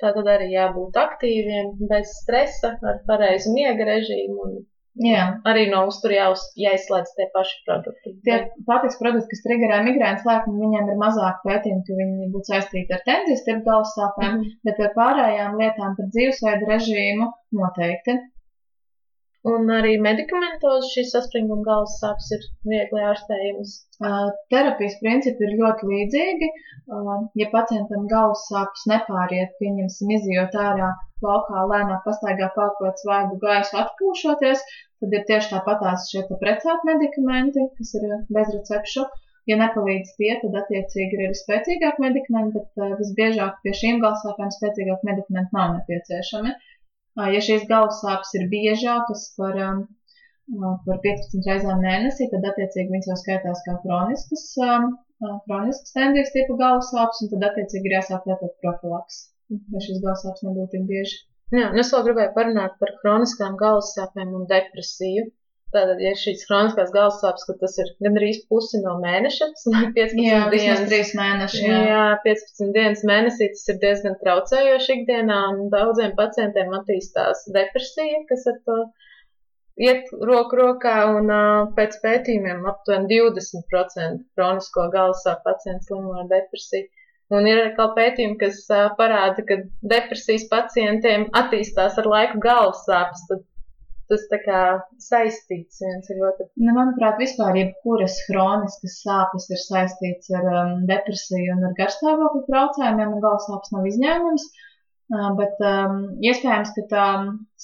Tā 0.00 0.14
tad 0.16 0.32
arī 0.32 0.48
jābūt 0.54 0.96
aktīviem, 0.96 1.74
bez 1.92 2.16
stresa, 2.22 2.74
ar 2.90 3.00
pareizu 3.10 3.52
miega 3.54 3.88
režīmu 3.92 4.46
un 4.48 4.58
Jā. 4.98 5.24
Arī 5.46 5.68
no 5.70 5.84
uztur 5.86 6.10
jāuz, 6.10 6.40
jāizslēdz 6.58 7.12
tie 7.14 7.26
paši 7.34 7.58
produkti. 7.66 8.14
Tie 8.26 8.38
pārtiks 8.66 8.98
produkti, 8.98 9.30
kas 9.30 9.44
triggerē 9.44 9.78
migrēnas 9.86 10.24
lēkmi, 10.26 10.56
viņiem 10.64 10.90
ir 10.90 10.98
mazāk 11.02 11.44
pētījumi, 11.44 11.84
ka 11.86 11.98
viņi 12.00 12.30
būtu 12.32 12.52
saistīti 12.52 12.96
ar 12.96 13.04
tenzijas, 13.06 13.44
ar 13.52 13.60
galvas 13.68 13.94
sāpēm, 13.94 14.32
mm 14.32 14.40
-hmm. 14.40 14.56
bet 14.66 14.80
par 14.80 14.90
pārējām 14.96 15.54
lietām, 15.60 15.94
par 16.00 16.10
dzīvesveidu 16.16 16.70
režīmu 16.72 17.30
noteikti. 17.60 18.18
Un 19.48 19.70
arī 19.72 19.92
medikamentos 20.04 20.88
šīs 20.92 21.12
saspringuma 21.14 21.64
galvas 21.66 21.92
sāpes 22.02 22.30
ir 22.36 22.46
viegli 22.72 23.04
ārstējamas. 23.10 23.74
Uh, 23.98 24.30
terapijas 24.54 24.96
principi 25.02 25.46
ir 25.46 25.54
ļoti 25.60 25.90
līdzīgi. 25.90 26.48
Uh, 26.96 27.12
ja 27.40 27.48
pacientam 27.52 28.08
galvas 28.12 28.42
sāpes 28.50 28.84
nepāriet, 28.92 29.54
pieņemsim, 29.62 30.12
izjot 30.16 30.58
ārā 30.64 30.90
laukā, 31.26 31.64
lēnāk 31.72 32.04
pastaigā 32.08 32.50
pelkot 32.56 33.00
svaigu 33.04 33.38
gaisu 33.44 33.78
atpūšoties, 33.84 34.64
tad 35.02 35.16
ir 35.18 35.24
tieši 35.30 35.52
tāpatās 35.54 36.10
šie 36.12 36.24
precēti 36.32 36.90
medikamenti, 36.90 37.70
kas 37.78 37.94
ir 38.00 38.08
bez 38.38 38.54
recepšu. 38.56 39.06
Ja 39.48 39.56
nepalīdz 39.56 40.10
tie, 40.18 40.34
tad 40.42 40.56
attiecīgi 40.60 41.16
ir 41.16 41.28
arī 41.28 41.36
spēcīgāki 41.38 42.04
medikamenti, 42.04 42.58
bet 42.58 42.82
uh, 42.84 42.96
visbiežāk 43.00 43.62
pie 43.62 43.76
šīm 43.82 44.02
galvasāpēm 44.02 44.50
spēcīgāki 44.58 45.08
medikamenti 45.12 45.56
nav 45.56 45.78
nepieciešami. 45.78 46.52
Uh, 46.52 46.74
Ja 47.18 47.40
šīs 47.42 47.64
galvas 47.70 48.00
sāpes 48.02 48.34
ir 48.38 48.44
biežākas 48.52 49.24
par, 49.38 49.56
par 50.86 51.00
15 51.06 51.48
reizēm 51.50 51.80
mēnesī, 51.82 52.28
tad 52.34 52.46
attiecīgi 52.50 52.92
viņas 52.92 53.08
jau 53.10 53.16
skaitās 53.22 53.64
kā 53.64 53.74
kroniskas, 53.86 54.44
kroniskas 55.48 55.96
tendijas 55.96 56.30
tipa 56.36 56.58
galvas 56.60 56.92
sāpes, 56.94 57.24
un 57.24 57.32
tad 57.32 57.48
attiecīgi 57.50 57.90
ir 57.90 57.96
jāsāk 57.96 58.28
lietot 58.30 58.54
profilaks, 58.62 59.18
lai 59.50 59.82
šīs 59.88 59.98
galvas 60.04 60.22
sāpes 60.26 60.46
nebūtu 60.46 60.72
tik 60.76 60.86
bieži. 60.92 61.18
Jā, 61.56 61.72
es 61.80 61.90
vēl 61.94 62.06
gribēju 62.06 62.34
parunāt 62.36 62.78
par 62.80 62.94
kroniskām 63.02 63.58
galvas 63.60 63.94
sāpēm 63.96 64.34
un 64.38 64.46
depresiju. 64.50 65.30
Tātad, 65.68 65.98
ja 66.00 66.14
šīs 66.16 66.46
kroniskās 66.48 66.92
galvas 66.94 67.18
sāpes, 67.20 67.44
ka 67.44 67.54
tas 67.60 67.74
ir 67.82 67.90
gandrīz 68.04 68.38
pusi 68.48 68.78
no 68.80 68.94
mēneša, 69.02 69.48
ir 69.68 69.90
15 69.98 70.22
jā, 70.24 70.38
dienas. 70.54 70.84
3 70.92 71.10
mēneši. 71.18 71.64
Jā. 71.66 71.80
jā, 71.90 72.04
15 72.24 72.70
dienas 72.76 73.02
mēnesī 73.10 73.50
tas 73.52 73.66
ir 73.74 73.80
diezgan 73.82 74.16
traucējoši 74.22 74.96
ikdienā, 74.96 75.40
un 75.52 75.68
daudziem 75.74 76.14
pacientiem 76.16 76.72
attīstās 76.78 77.44
depresija, 77.56 78.22
kas 78.30 78.48
ar 78.52 78.56
to 78.64 78.78
iet 79.88 80.08
roku 80.30 80.56
rokā, 80.58 80.94
un 81.18 81.28
uh, 81.30 81.66
pēc 81.76 82.00
pētījumiem 82.04 82.64
aptuveni 82.72 83.20
20% 83.20 84.24
kronisko 84.38 84.88
galvas 84.94 85.20
sāpju 85.26 85.50
pacientu 85.50 85.90
slimo 85.90 86.16
ar 86.22 86.32
depresiju. 86.32 86.88
Un 87.36 87.44
ir 87.44 87.60
arī 87.60 87.88
pētījumi, 88.00 88.38
kas 88.40 88.64
uh, 88.72 88.88
parāda, 88.96 89.44
ka 89.44 89.60
depresijas 89.92 90.48
pacientiem 90.48 91.28
attīstās 91.36 92.00
ar 92.00 92.08
laiku 92.08 92.40
galvas 92.48 92.86
sāpes. 92.88 93.28
Tas 94.08 94.22
tā 94.30 94.38
kā 94.44 94.60
saistīts 95.04 95.82
viens 95.84 96.06
ar 96.12 96.20
otru. 96.30 96.46
Nu, 96.62 96.72
manuprāt, 96.76 97.18
vispār 97.20 97.58
jebkuras 97.60 98.14
hroniskas 98.28 98.94
sāpes 99.02 99.48
ir 99.52 99.60
saistīts 99.62 100.32
ar 100.38 100.48
um, 100.52 100.78
depresiju 100.88 101.56
un 101.56 101.66
ar 101.68 101.74
garstāvokļu 101.80 102.46
traucējumiem, 102.46 103.12
un 103.18 103.24
galvas 103.26 103.50
sāpes 103.50 103.74
nav 103.76 103.90
izņēmums. 103.92 104.48
Uh, 105.08 105.28
bet 105.40 105.60
um, 105.64 106.00
iespējams, 106.30 106.72
ka 106.78 106.86
tā 106.94 107.04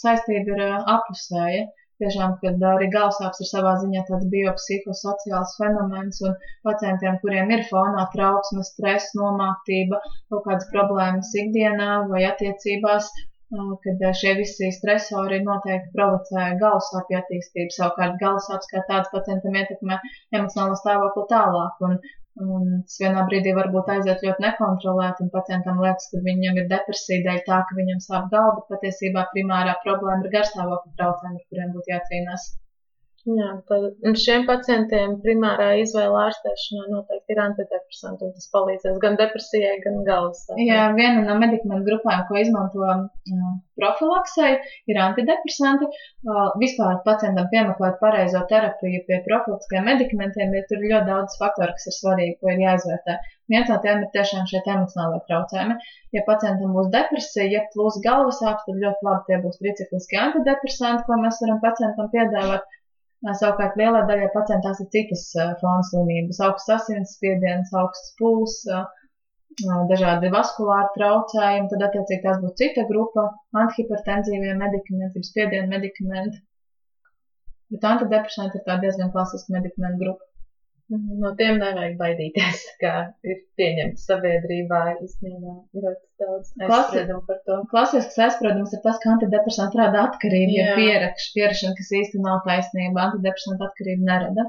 saistība 0.03 0.53
ir 0.53 0.63
uh, 0.67 0.77
apusēja. 0.99 1.65
Tiešām, 2.03 2.33
kad 2.43 2.63
arī 2.75 2.89
galvasāpes 2.93 3.41
ir 3.45 3.49
savā 3.49 3.75
ziņā 3.81 4.01
tāds 4.09 4.29
biopsihosociāls 4.33 5.53
fenomens, 5.61 6.19
un 6.27 6.35
pacientiem, 6.67 7.21
kuriem 7.23 7.53
ir 7.55 7.63
fonā 7.69 8.09
trauksme, 8.15 8.65
stress, 8.67 9.13
nomāktība, 9.17 10.01
kaut 10.33 10.43
kādas 10.49 10.67
problēmas 10.75 11.31
ikdienā 11.45 11.93
vai 12.11 12.25
attiecībās, 12.33 13.13
kad 13.85 14.03
šie 14.21 14.33
visi 14.41 14.71
stresori 14.77 15.41
noteikti 15.47 15.93
provocē 15.97 16.45
galvasāpju 16.63 17.19
attīstību. 17.21 17.75
Savukārt 17.77 18.19
galvasāpes 18.23 18.71
kā 18.73 18.83
tāds 18.91 19.13
pacientam 19.15 19.59
ietekmē 19.61 19.99
emocionālo 20.39 20.79
stāvokli 20.81 21.25
tālāk. 21.33 21.85
Un, 21.89 21.97
un 22.47 22.67
tas 22.89 22.99
vienā 23.05 23.25
brīdī 23.31 23.55
varbūt 23.59 23.93
aiziet 23.97 24.27
ļoti 24.27 24.47
nekontrolēti, 24.47 25.27
un 25.27 25.33
pacientam 25.37 25.81
liekas, 25.85 26.11
ka 26.13 26.25
viņam 26.27 26.61
ir 26.63 26.69
depresija 26.75 27.23
dēļ 27.29 27.41
tā, 27.51 27.63
ka 27.69 27.79
viņam 27.81 28.03
sāp 28.09 28.29
galva, 28.35 28.59
bet 28.59 28.75
patiesībā 28.75 29.29
primārā 29.37 29.79
problēma 29.87 30.27
ir 30.27 30.37
garstāvokļa 30.39 30.99
traucējumi, 31.01 31.41
ar 31.41 31.49
kuriem 31.51 31.75
būtu 31.79 31.97
jācīnās. 31.97 32.53
Jā, 33.25 33.47
tad, 33.71 33.85
šiem 34.21 34.43
pacientiem 34.45 35.15
primārā 35.25 35.71
izvēle 35.81 36.19
ārstēšanā 36.27 36.91
noteikti 36.91 37.33
ir 37.33 37.39
antidepresanti, 37.41 38.27
un 38.27 38.35
tas 38.37 38.51
palīdzēs 38.53 38.99
gan 39.01 39.17
depresijai, 39.17 39.79
gan 39.85 39.97
galvas 40.05 40.43
sāpēm. 40.45 40.61
Jā, 40.69 40.83
viena 40.99 41.23
no 41.25 41.39
medikamentu 41.41 41.89
grupām, 41.89 42.27
ko 42.29 42.37
izmanto 42.43 42.85
uh, 42.85 43.47
profilaksei, 43.81 44.59
ir 44.93 45.01
antidepresanti. 45.07 45.89
Uh, 45.89 46.51
vispār 46.61 47.01
pacientam 47.09 47.49
piemeklēt 47.55 47.97
pareizo 48.05 48.45
terapiju 48.53 49.01
pie 49.09 49.23
profilaktiskiem 49.31 49.89
medikamentiem, 49.89 50.53
jo 50.59 50.67
tur 50.69 50.85
ir 50.85 50.93
ļoti 50.93 51.13
daudz 51.15 51.41
faktoru, 51.41 51.79
kas 51.81 51.89
ir 51.89 51.99
svarīgi, 52.03 52.37
ko 52.45 52.53
ir 52.53 52.63
jāizvērtē. 52.67 53.19
Viens 53.57 53.73
no 53.73 53.81
tiem 53.81 54.05
ir 54.05 54.13
tiešām 54.13 54.45
šie 54.53 54.61
emocionālie 54.67 55.25
traucējumi. 55.31 55.81
Ja 56.17 56.29
pacientam 56.29 56.77
būs 56.77 56.93
depresija, 56.93 57.49
ja 57.57 57.65
plūs 57.73 58.03
galvas 58.05 58.45
sāpes, 58.45 58.69
tad 58.69 58.85
ļoti 58.85 59.09
labi 59.09 59.29
tie 59.33 59.43
būs 59.49 59.61
tricikliski 59.65 60.21
antidepresanti, 60.29 61.09
ko 61.09 61.21
mēs 61.25 61.41
varam 61.41 61.65
pacientam 61.65 62.13
piedāvāt 62.13 62.73
Savukārt 63.25 63.77
lielai 63.81 64.03
daļai 64.09 64.27
pacientās 64.35 64.81
ir 64.83 64.89
citas 64.95 65.23
fona 65.61 65.85
slimības- 65.91 66.41
augsts 66.47 66.73
asinsspiediens, 66.75 67.71
augsts 67.83 68.11
puls, 68.19 68.57
dažādi 69.93 70.33
vaskulāri 70.35 70.91
traucējumi, 70.97 71.71
tad 71.71 71.87
attiecīgi 71.89 72.23
tās 72.27 72.43
būtu 72.43 72.61
cita 72.63 72.85
grupa- 72.91 73.25
antihipertenzīvie 73.63 74.59
medikamenti, 74.61 75.25
spiediena 75.31 75.73
medikamenti. 75.73 76.43
Bet 77.73 77.89
antidepresanti 77.95 78.61
ir 78.61 78.67
tā 78.69 78.77
diezgan 78.85 79.13
klasiska 79.17 79.57
medikamentu 79.57 80.05
grupa. 80.05 80.34
No 80.93 81.31
tiem 81.39 81.57
nevajag 81.61 81.95
baidīties, 82.01 82.65
kā 82.83 82.91
ir 83.25 83.39
pieņemts 83.61 84.03
sabiedrībā. 84.09 84.81
Īstenībā 85.07 85.55
ļoti 85.85 86.25
daudz 86.25 86.51
aizspriedumu 86.67 87.23
par 87.29 87.39
to. 87.47 87.57
Klasisks 87.71 88.21
aizspriedums 88.27 88.75
ir 88.77 88.83
tas, 88.85 88.99
ka 89.05 89.15
antidepresanti 89.15 89.81
rada 89.81 90.03
atkarību, 90.11 90.59
ja 90.59 90.77
pierakš, 90.77 91.31
pierašana, 91.39 91.79
kas 91.79 91.89
īsti 92.03 92.21
nav 92.27 92.43
taisnība, 92.49 93.07
antidepresanti 93.07 93.67
atkarību 93.69 94.11
nerada. 94.11 94.47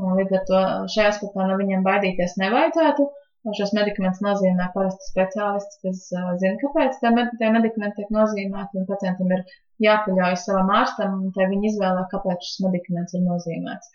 Un 0.00 0.20
līdz 0.20 0.36
ar 0.36 0.44
to 0.50 0.60
šajā 0.92 1.08
aspektā 1.14 1.48
no 1.48 1.56
viņiem 1.62 1.88
baidīties 1.88 2.36
nevajadzētu. 2.44 3.08
Šos 3.56 3.72
medikamentus 3.72 4.20
nozīmē 4.20 4.66
parasti 4.74 5.06
speciālists, 5.08 5.78
kas 5.80 6.02
uh, 6.12 6.32
zina, 6.42 6.58
kāpēc 6.60 6.98
tie, 7.00 7.12
med 7.16 7.32
medikamenti 7.40 8.02
tiek 8.02 8.10
nozīmēti, 8.12 8.76
un 8.76 8.88
pacientam 8.90 9.32
ir 9.32 9.46
jāpaļaujas 9.86 10.44
savam 10.44 10.72
ārstam, 10.76 11.14
un 11.24 11.32
te 11.36 11.46
viņi 11.48 11.70
izvēlē, 11.72 12.04
kāpēc 12.12 12.44
šis 12.44 12.60
medikaments 12.66 13.16
ir 13.16 13.24
nozīmēts. 13.24 13.94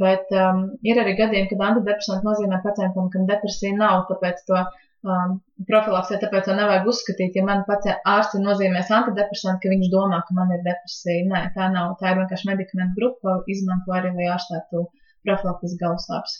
Bet 0.00 0.30
um, 0.38 0.64
ir 0.86 0.98
arī 1.02 1.16
gadījumi, 1.18 1.50
kad 1.50 1.62
antidepresanti 1.68 2.26
nozīmē 2.26 2.60
pacientam, 2.62 3.08
kam 3.10 3.24
depresija 3.26 3.74
nav, 3.74 4.04
tāpēc 4.10 4.44
to 4.50 4.60
um, 4.60 5.32
profilaksē, 5.70 6.20
tāpēc 6.22 6.46
to 6.46 6.54
nevajag 6.58 6.86
uzskatīt, 6.92 7.38
ja 7.38 7.42
man 7.48 7.64
ārsts 7.66 8.38
nozīmēs 8.44 8.92
antidepresantu, 8.98 9.64
ka 9.64 9.72
viņš 9.72 9.90
domā, 9.96 10.20
ka 10.28 10.36
man 10.38 10.54
ir 10.54 10.62
depresija. 10.68 11.26
Nē, 11.32 11.42
tā 11.56 11.68
nav. 11.74 11.96
Tā 12.00 12.12
ir 12.12 12.22
vienkārši 12.22 12.50
medikamentu 12.52 13.00
grupa, 13.00 13.20
ko 13.24 13.56
izmanto 13.56 13.96
arī, 13.98 14.14
lai 14.20 14.30
ārstētu 14.36 14.86
profilaktiskas 15.26 15.80
galvasāpes. 15.82 16.38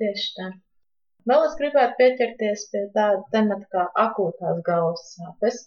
Tieši 0.00 0.32
tā. 0.38 0.48
Vēl 1.28 1.44
es 1.44 1.58
gribētu 1.60 1.98
pieķerties 2.00 2.64
pie 2.72 2.86
tāda 2.94 3.20
temata 3.34 3.68
kā 3.74 3.84
akūtās 4.06 4.64
galvas 4.64 5.04
sāpes 5.12 5.60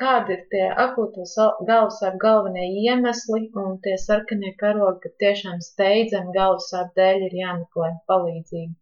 kādi 0.00 0.36
ir 0.36 0.42
tie 0.52 0.66
akūto 0.84 1.24
galvasāpju 1.70 2.20
galvenie 2.24 2.66
iemesli 2.84 3.42
un 3.62 3.78
tie 3.86 3.96
sarkanie 4.04 4.52
karogi, 4.62 5.00
ka 5.04 5.14
tiešām 5.24 5.62
steidzami 5.66 6.36
galvasāpju 6.36 6.96
dēļ 7.00 7.26
ir 7.28 7.40
jāmeklē 7.40 7.90
palīdzība. 8.12 8.74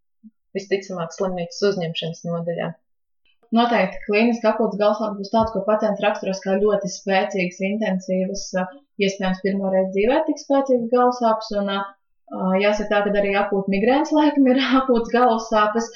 Visticamāk, 0.58 1.14
slimnīcas 1.16 1.64
uzņemšanas 1.70 2.22
nodaļā. 2.28 2.68
Noteikti 3.56 4.00
klīniski 4.04 4.48
akūts 4.50 4.76
galvasāpes 4.80 5.20
būs 5.20 5.30
tāds, 5.32 5.52
ko 5.54 5.62
pacients 5.66 6.02
raksturos 6.04 6.42
kā 6.44 6.56
ļoti 6.62 6.90
spēcīgas, 6.94 7.60
intensīvas, 7.70 8.42
iespējams, 9.00 9.40
pirmoreiz 9.44 9.88
dzīvē 9.94 10.18
tik 10.26 10.42
spēcīgas 10.42 10.90
galvasāpes. 10.92 11.54
Un, 11.62 11.72
jāsaka 12.60 12.90
tā, 12.90 13.00
ka 13.06 13.14
arī 13.22 13.32
akūts 13.40 13.72
migrēns 13.72 14.12
laikam 14.12 14.50
ir 14.52 14.60
akūts 14.82 15.14
galvasāpes. 15.14 15.88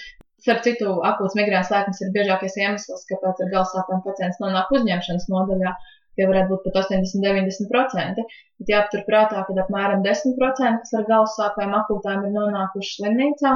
Starp 0.43 0.65
citu, 0.67 0.93
akūts 1.07 1.37
migrēns 1.39 1.69
laikams 1.71 2.01
ir 2.03 2.09
biežākais 2.15 2.57
iemesls, 2.59 3.05
kāpēc 3.11 3.43
ar 3.45 3.51
galvasāpēm 3.53 4.01
pacients 4.07 4.41
nonāk 4.43 4.73
uzņemšanas 4.75 5.29
nodaļā. 5.31 5.75
Tie 6.19 6.27
varētu 6.29 6.51
būt 6.51 6.65
pat 6.67 6.79
80-90%. 6.81 8.25
Bet 8.61 8.73
jāpatur 8.73 9.05
prātā, 9.07 9.45
ka 9.47 9.55
apmēram 9.63 10.03
10% 10.05 10.83
kas 10.83 10.97
ar 10.99 11.07
galvasāpēm 11.13 11.77
akūtām 11.79 12.27
ir 12.27 12.35
nonākuši 12.35 12.99
slimnīcā, 12.99 13.55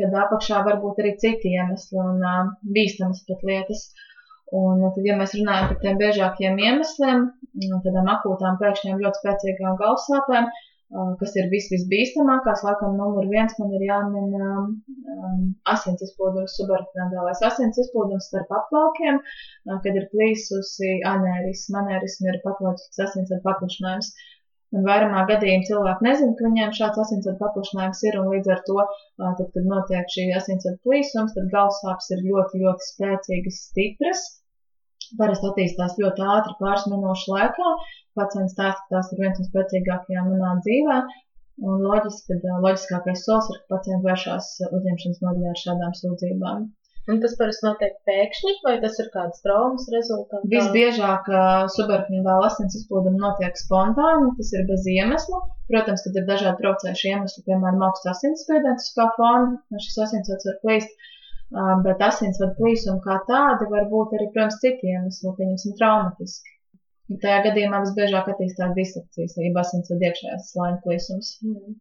kad 0.00 0.18
apakšā 0.24 0.60
var 0.66 0.82
būt 0.82 1.00
arī 1.04 1.14
citi 1.22 1.54
iemesli 1.54 2.02
un 2.02 2.18
uh, 2.20 2.52
bīstamas 2.74 3.22
pat 3.30 3.46
lietas. 3.46 3.86
Un 4.56 4.82
tad, 4.82 5.02
ja 5.06 5.14
mēs 5.18 5.32
runājam 5.38 5.70
par 5.70 5.78
tiem 5.84 5.96
biežākiem 6.02 6.58
iemesliem, 6.66 7.24
tādām 7.86 8.12
akūtām 8.18 8.58
pēkšņām 8.60 9.00
ļoti 9.02 9.22
spēcīgām 9.22 9.78
galvasāpēm, 9.80 10.50
uh, 10.50 10.66
kas 11.20 11.34
ir 11.36 11.48
vis 11.50 11.66
visbīstamākās, 11.72 12.62
laikam 12.66 12.94
numur 12.98 13.26
viens 13.32 13.56
man 13.58 13.72
ir 13.74 13.86
jāmin 13.88 14.36
um, 14.38 14.68
asins 15.72 16.04
izplūdums, 16.06 16.54
subarachnoidālais 16.60 17.42
asins 17.48 17.80
izplūdums 17.82 18.30
starp 18.30 18.52
apvalkiem, 18.60 19.18
uh, 19.18 19.80
kad 19.82 19.98
ir 19.98 20.06
plīsusi 20.14 21.00
anērisma. 21.14 21.82
Anērisma 21.82 22.32
ir 22.32 22.40
patoloģisks 22.46 23.04
asins 23.08 23.34
ar 23.34 23.42
paplašinājums. 23.48 24.12
Uh, 24.14 24.32
Un 24.74 24.86
vairumā 24.86 25.20
gadījumā 25.28 25.66
cilvēki 25.66 26.04
nezina, 26.04 26.32
ka 26.38 26.44
viņiem 26.46 26.72
šāds 26.78 27.00
asinsvadu 27.02 27.38
paplašinājums 27.42 28.00
ir, 28.08 28.16
un 28.20 28.32
līdz 28.32 28.48
ar 28.54 28.62
to, 28.68 28.86
tad, 29.20 29.42
kad 29.54 29.68
notiek 29.72 30.10
šī 30.14 30.24
asinsvadu 30.38 30.80
plīsums, 30.86 31.36
tad 31.36 31.52
galvasāpes 31.52 32.10
ir 32.16 32.24
ļoti, 32.30 32.62
ļoti 32.64 32.88
spēcīgas, 32.88 33.60
stipras. 33.68 34.24
Parasti 35.20 35.48
attīstās 35.52 35.94
ļoti 36.02 36.26
ātri 36.34 36.56
pāris 36.58 36.88
minūšu 36.90 37.32
laikā. 37.36 37.74
Pacients 38.18 38.56
stāsta, 38.56 38.82
ka 38.86 38.96
tās 38.96 39.12
ir 39.12 39.22
viens 39.24 39.42
no 39.42 39.46
spēcīgākajām 39.50 40.32
manā 40.32 40.56
dzīvē. 40.64 40.98
Un 41.66 41.84
loģiski, 41.88 42.40
ka 42.42 42.56
loģiskākais 42.64 43.22
solis 43.28 43.52
ir, 43.52 43.60
ka 43.62 43.76
pacients 43.76 44.08
vēršās 44.08 44.50
uzņemšanas 44.70 45.22
nodaļā 45.24 45.52
ar 45.54 45.62
šādām 45.66 45.94
sūdzībām. 46.00 46.66
Un 47.12 47.20
tas 47.22 47.36
parasti 47.38 47.62
notiek 47.64 47.92
pēkšņi, 48.08 48.52
vai 48.66 48.72
tas 48.82 48.96
ir 49.02 49.08
kāds 49.12 49.42
traumas 49.44 49.84
rezultāts? 49.94 50.48
Visbiežāk 50.50 51.28
uh, 51.30 51.68
subarachnoidāla 51.74 52.48
asins 52.48 52.74
izplūduma 52.80 53.20
notiek 53.20 53.60
spontāni, 53.60 54.32
tas 54.40 54.50
ir 54.56 54.64
bez 54.70 54.88
iemesla. 54.90 55.38
Protams, 55.70 56.02
kad 56.06 56.18
ir 56.18 56.26
dažādi 56.30 56.64
traucējuši 56.64 57.12
iemesli, 57.12 57.44
piemēram, 57.46 57.84
augsts 57.86 58.10
asinsspiediens 58.10 58.88
uz 58.88 58.96
kā 58.98 59.06
fona, 59.18 59.78
šis 59.84 60.00
asinsvads 60.08 60.50
var 60.50 60.58
plīst, 60.66 61.06
uh, 61.54 61.72
bet 61.86 62.02
asinsvadu 62.08 62.58
plīsumi 62.58 63.04
kā 63.06 63.20
tādi 63.30 63.70
var 63.76 63.86
būt 63.94 64.18
arī, 64.18 64.28
protams, 64.34 64.58
citi 64.64 64.90
iemesli, 64.96 65.36
pieņemsim, 65.38 65.78
traumatiski. 65.78 66.55
Tajā 67.22 67.42
gadījumā 67.44 67.84
visbiežāk 67.84 68.32
attīstās 68.32 68.74
disekcijas, 68.78 69.36
jeb 69.38 69.58
asinsvadu 69.62 70.08
iekšējās 70.08 70.50
slāņu 70.52 70.80
plīsums. 70.86 71.32
Mm. 71.46 71.76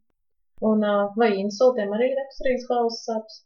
Un 0.69 0.85
vai 1.17 1.31
insultiem 1.41 1.91
arī 1.97 2.11
ir 2.11 2.19
raksturīgs 2.19 2.67
galvas 2.69 3.01
sāpes? 3.07 3.41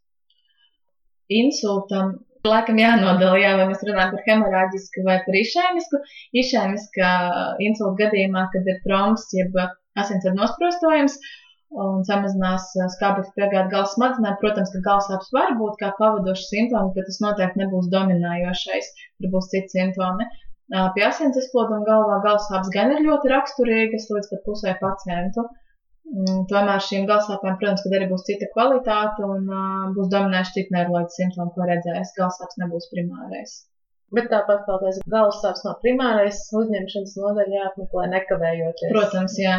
insultam 1.29 2.15
laikam 2.47 2.79
jānodala, 2.79 3.37
jā, 3.37 3.51
vai 3.59 3.67
mēs 3.69 3.83
runājam 3.85 4.13
par 4.15 4.23
hemorāģisku 4.25 5.03
vai 5.05 5.17
par 5.25 5.35
išēmisku. 5.37 5.99
Išēmiska 6.41 7.11
insulta 7.65 8.05
gadījumā, 8.05 8.47
kad 8.53 8.69
ir 8.71 8.79
trombs, 8.85 9.27
jeb 9.35 9.57
asinsvadu 9.59 10.39
nosprostojums 10.39 11.19
un 11.83 12.01
samazinās 12.07 12.71
skābekļa 12.95 13.35
piegāde 13.35 13.69
galvas 13.73 13.91
smadzenēm, 13.93 14.39
protams, 14.41 14.71
ka 14.73 14.81
galvasāpes 14.87 15.33
var 15.35 15.53
būt 15.59 15.75
kā 15.83 15.91
pavadošs 15.99 16.47
simptoms, 16.49 16.95
bet 16.95 17.05
tas 17.11 17.19
noteikti 17.25 17.61
nebūs 17.61 17.91
dominējošais, 17.93 18.89
tur 19.19 19.33
būs 19.35 19.51
citi 19.51 19.75
simptomi. 19.75 20.25
Pie 20.69 21.05
asins 21.07 21.37
izplūduma 21.41 21.85
galvā 21.87 22.19
galvasāpes 22.25 22.69
gan 22.75 22.93
ir 22.93 23.01
ļoti 23.05 23.31
raksturīgas 23.31 24.05
līdz 24.13 24.29
pat 24.33 24.43
pusē 24.45 24.75
pacientu. 24.81 25.47
Mm, 26.09 26.45
tomēr 26.49 26.81
šīm 26.85 27.07
galvasāpēm, 27.09 27.57
protams, 27.61 27.81
kad 27.85 27.95
arī 27.97 28.07
būs 28.09 28.25
cita 28.27 28.47
kvalitāte 28.53 29.25
un 29.25 29.49
uh, 29.49 29.89
būs 29.97 30.09
dominējuši 30.13 30.55
citi 30.55 30.75
neiroloģiski 30.75 31.21
simptomi, 31.21 31.53
ko 31.55 31.67
redzēs. 31.69 32.13
Galvasāps 32.17 32.61
nebūs 32.61 32.87
primārais. 32.93 33.57
Bet 34.17 34.29
tāpat 34.31 34.63
kā 34.65 34.77
tas 34.81 35.01
galvasāps 35.13 35.65
nav 35.67 35.75
primārais, 35.83 36.39
uzņemšanas 36.61 37.17
nodaļa 37.23 37.59
jāapmeklē 37.59 38.05
nekavējoties. 38.15 38.93
Protams, 38.93 39.35
jā. 39.41 39.57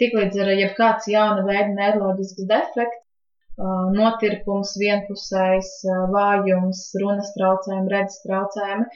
Tiklīdz 0.00 0.38
ir 0.40 0.52
jebkāds 0.60 1.08
jauna 1.12 1.44
veida 1.44 1.72
neiroloģisks 1.76 2.48
defekts, 2.48 3.02
notirpums, 3.96 4.74
vienpusējs, 4.80 5.70
vājums, 6.12 6.82
runas 7.00 7.32
traucējumi, 7.36 7.92
redzes 7.92 8.24
traucējumi, 8.24 8.88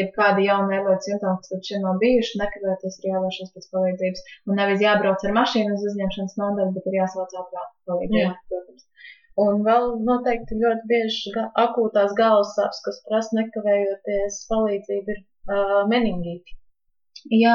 jebkādi 0.00 0.46
jauni 0.46 0.74
neiroloģiski 0.74 1.10
simptomi, 1.12 1.40
kas 1.40 1.52
līdz 1.54 1.70
šim 1.70 1.86
nav 1.86 1.98
bijuši, 2.02 2.38
nekavēties 2.42 2.98
ir 3.00 3.08
jāvēršas 3.10 3.52
pēc 3.54 3.66
palīdzības. 3.76 4.22
Un 4.50 4.60
nevis 4.60 4.84
jābrauc 4.84 5.26
ar 5.26 5.34
mašīnu 5.38 5.76
uz 5.76 5.88
uzņemšanas 5.90 6.38
nodaļu, 6.42 6.74
bet 6.76 6.88
ir 6.90 6.98
jāsauc 7.00 7.36
ātrāk 7.42 7.72
palīdzību, 7.90 8.36
protams. 8.52 8.86
Un 9.40 9.60
vēl 9.66 9.90
noteikti 10.04 10.60
ļoti 10.60 10.88
bieži 10.90 11.34
akūtās 11.64 12.16
galvas 12.18 12.54
sāpes, 12.58 12.80
kas 12.86 13.02
prasa 13.08 13.40
nekavējoties 13.40 14.40
palīdzību, 14.50 15.14
ir 15.16 15.22
uh, 15.22 15.76
meningīti. 15.92 16.60
Jā, 17.36 17.54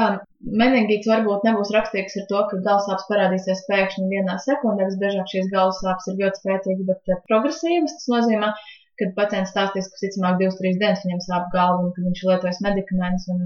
meningīts 0.61 1.07
varbūt 1.09 1.45
nebūs 1.47 1.71
rakstīgs 1.73 2.17
ar 2.21 2.25
to, 2.31 2.41
ka 2.49 2.57
galvasāpes 2.67 3.07
parādīsies 3.09 3.63
pēkšņi 3.69 4.09
vienā 4.11 4.35
sekundē. 4.43 4.89
Visbiežāk 4.91 5.31
šīs 5.31 5.49
galvasāpes 5.53 6.09
ir 6.11 6.19
ļoti 6.21 6.41
spēcīgas, 6.41 6.89
bet 6.89 7.23
progresīvas. 7.29 7.95
Tas 7.97 8.11
nozīmē, 8.13 8.51
kad 8.99 9.13
pacients 9.17 9.51
stāstīs, 9.51 9.87
ka 9.89 9.97
visticamāk 9.99 10.39
divas, 10.39 10.57
trīs 10.59 10.79
dienas 10.81 11.03
viņam 11.05 11.21
sāp 11.25 11.47
galva 11.53 11.83
un 11.83 11.93
ka 11.95 12.03
viņš 12.05 12.23
ir 12.23 12.31
lietojis 12.31 12.61
medikamentus 12.65 13.29
un 13.33 13.41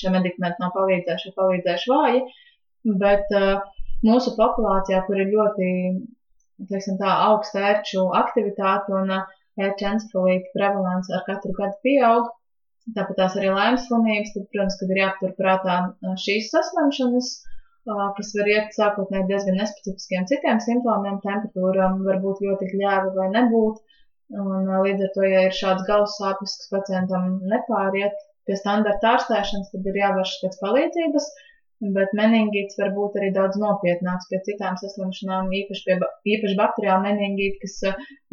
šie 0.00 0.12
medikamenti 0.14 0.64
nav 0.64 0.72
palīdzējuši 0.76 1.30
vai 1.30 1.36
palīdzējuši 1.40 1.92
vāji. 1.92 2.22
Bet 3.02 3.34
uh, 3.36 3.64
mūsu 4.08 4.34
populācijā, 4.38 5.02
kur 5.06 5.20
ir 5.20 5.32
ļoti, 5.32 5.68
teiksim 6.70 7.00
tā, 7.00 7.12
augsta 7.28 7.66
ērču 7.72 8.06
aktivitāte 8.20 8.96
un 8.96 9.12
uh, 9.18 9.34
ērču 9.60 9.90
encefalīta 9.92 10.52
prevalence 10.56 11.12
ar 11.14 11.24
katru 11.28 11.54
gadu 11.58 11.80
pieaug, 11.86 12.30
tāpat 12.96 13.20
tās 13.20 13.36
arī 13.40 13.52
laimes 13.52 13.88
slimības, 13.88 14.34
tad, 14.36 14.48
protams, 14.52 14.78
kad 14.80 14.92
ir 14.94 15.02
jāaptur 15.04 15.34
prātā 15.40 15.80
uh, 15.84 16.16
šīs 16.26 16.52
saslimšanas, 16.52 17.34
kas 17.84 18.30
var 18.38 18.48
iet 18.48 18.70
sākotnēji 18.72 19.26
diezgan 19.28 19.58
nespecifiskiem 19.60 20.24
citiem 20.30 20.60
simptomiem, 20.64 21.18
temperatūram 21.24 21.98
var 22.06 22.22
būt 22.22 22.40
ļoti 22.46 22.68
gļēva 22.70 23.10
vai 23.16 23.26
nebūt, 23.34 23.82
Un 24.32 24.68
līdz 24.84 25.02
ar 25.06 25.10
to, 25.14 25.24
ja 25.28 25.40
ir 25.46 25.56
šāds 25.56 25.84
galvas 25.88 26.14
sāpes, 26.18 26.54
kas 26.60 26.70
pacientam 26.72 27.34
nepāriet 27.50 28.14
pie 28.48 28.56
standarta 28.60 29.10
ārstēšanas, 29.14 29.72
tad 29.72 29.90
ir 29.90 29.98
jāvēršas 30.00 30.40
pēc 30.44 30.56
palīdzības. 30.62 31.26
Bet 31.96 32.14
meningīts 32.16 32.78
var 32.80 32.92
būt 32.96 33.18
arī 33.20 33.28
daudz 33.34 33.58
nopietnāks 33.60 34.30
pie 34.30 34.38
citām 34.46 34.78
saslimšanām, 34.80 35.50
īpaši, 35.60 35.82
pie, 35.88 35.96
īpaši 36.36 36.56
bakteriāla 36.60 37.02
meningīta, 37.04 37.60
kas 37.64 37.74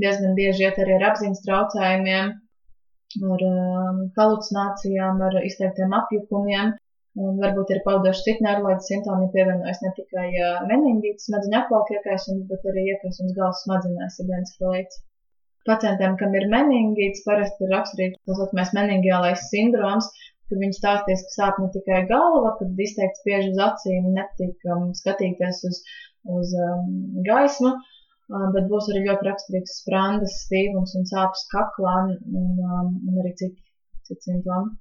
diezgan 0.03 0.37
bieži 0.37 0.67
iet 0.67 0.79
arī 0.79 0.95
ar 0.95 1.07
apziņas 1.09 1.43
traucējumiem, 1.47 2.31
ar 3.33 3.45
um, 3.49 3.99
halucinācijām, 4.19 5.19
ar 5.27 5.37
izteiktiem 5.43 5.97
apjukumiem. 5.99 6.73
Un 7.19 7.41
varbūt 7.43 7.73
ir 7.75 7.81
paudoši 7.83 8.23
citi 8.29 8.45
neiroloģiski 8.45 8.93
simptomi, 8.93 9.31
pievienojas 9.33 9.81
ne 9.83 9.91
tikai 9.97 10.29
uh, 10.31 10.61
meningīts, 10.69 11.27
smadzeņu 11.27 11.57
apvalka 11.59 11.97
iekaisums, 11.97 12.45
bet 12.53 12.69
arī 12.71 12.85
iekaisums 12.93 13.35
galvas 13.35 13.65
smadzenēs, 13.65 14.21
ja 14.21 14.37
encefalīts. 14.39 15.01
Pacientiem, 15.69 16.15
kam 16.17 16.35
ir 16.37 16.47
meningīts, 16.49 17.21
parasti 17.25 17.67
ir 17.67 17.73
raksturīgs 17.75 18.17
tā 18.25 18.35
saucamais 18.37 18.71
meningiālais 18.77 19.43
sindroms, 19.51 20.07
kad 20.49 20.59
viņi 20.63 20.77
stāstīs, 20.77 21.21
ka 21.27 21.33
sāp 21.35 21.59
ne 21.61 21.69
tikai 21.75 22.01
galva, 22.09 22.55
kad 22.59 22.81
izteikti 22.85 23.21
spiež 23.21 23.49
uz 23.53 23.59
acīm, 23.67 24.09
nepatīk 24.17 24.65
um, 24.73 24.89
skatīties 24.97 25.61
uz, 25.69 25.81
uz 26.37 26.55
um, 26.65 26.87
gaismu, 27.27 27.71
um, 27.75 28.47
bet 28.55 28.67
būs 28.73 28.89
arī 28.91 29.05
ļoti 29.05 29.29
raksturīgs 29.29 29.77
sprandas, 29.83 30.39
stīvums 30.47 30.97
un 30.99 31.07
sāpes 31.13 31.45
kaklā 31.53 31.95
un, 32.07 32.15
um, 32.41 32.89
un 33.11 33.21
arī 33.23 33.35
citi, 33.43 33.61
citi 34.09 34.31
simptomi. 34.31 34.75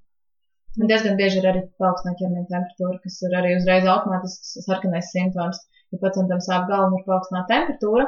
Un 0.80 0.90
diezgan 0.90 1.16
bieži 1.20 1.40
ir 1.42 1.46
arī 1.50 1.64
paaugstināta 1.82 2.22
ķermeņa 2.22 2.50
temperatūra, 2.50 2.98
kas 3.04 3.16
ir 3.26 3.38
arī 3.38 3.54
uzreiz 3.58 3.86
automātisks 3.90 4.52
sarkanais 4.66 5.12
simptoms. 5.14 5.62
Ja 5.90 5.98
pacientam 6.02 6.42
sāp 6.44 6.68
galva 6.70 6.88
un 6.88 6.98
ir 6.98 7.06
paaugstināta 7.08 7.50
temperatūra, 7.52 8.04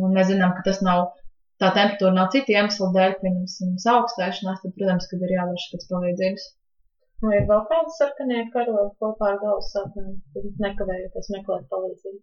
un 0.00 0.14
mēs 0.16 0.30
zinām, 0.30 0.54
ka 0.56 0.64
tas 0.68 0.80
nav 0.84 1.10
tā 1.62 1.70
temperatūra 1.76 2.16
nav 2.16 2.32
citu 2.34 2.56
iemeslu 2.56 2.88
dēļ, 2.96 3.14
pieņemsim, 3.22 3.76
augstēšanās, 3.94 4.64
tad, 4.64 4.74
protams, 4.78 5.06
kad 5.10 5.22
ir 5.22 5.36
jāvērš 5.36 5.68
pēc 5.74 5.86
palīdzības. 5.92 6.50
Vai 7.22 7.36
ir 7.38 7.46
vēl 7.46 7.62
kādi 7.70 7.96
sarkanie 7.96 8.42
karogi 8.54 8.90
kopā 9.02 9.30
ar 9.30 9.40
galvas 9.44 9.70
sāpēm, 9.76 10.12
tad 10.34 10.62
nekavējoties 10.64 11.30
meklēt 11.36 11.68
palīdzību? 11.70 12.20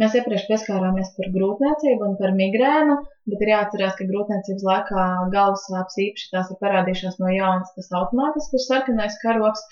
Mēs 0.00 0.14
iepriekš 0.18 0.44
pieskārāmies 0.48 1.08
par 1.16 1.30
grūtniecību 1.34 2.06
un 2.06 2.12
par 2.18 2.34
migrēnu, 2.40 2.96
bet 3.30 3.40
ir 3.44 3.50
jāatcerās, 3.52 3.96
ka 3.98 4.06
grūtniecības 4.10 4.66
laikā 4.66 5.06
galvas 5.34 5.64
sāpes 5.66 5.98
īpaši 6.06 6.28
tās 6.34 6.52
ir 6.52 6.60
parādījušās 6.62 7.18
no 7.22 7.30
jaunas, 7.34 7.72
tas 7.76 7.90
automātiski 8.00 8.58
ir 8.58 8.64
sarkanais 8.66 9.18
karoks, 9.22 9.64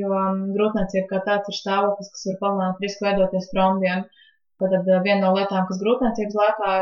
jo 0.00 0.10
um, 0.10 0.42
grūtniecība 0.56 1.06
kā 1.12 1.22
tāds 1.28 1.52
ir 1.52 1.58
stāvoklis, 1.58 2.10
kas 2.16 2.26
var 2.30 2.40
palielināt 2.42 2.82
risku 2.86 3.06
veidoties 3.06 3.50
trombiem. 3.54 4.04
Uh, 4.06 4.29
Tātad 4.60 4.88
eh, 4.92 5.00
viena 5.06 5.22
no 5.24 5.32
lietām, 5.36 5.64
kas 5.68 5.80
grūtniecības 5.80 6.36
laikā 6.38 6.72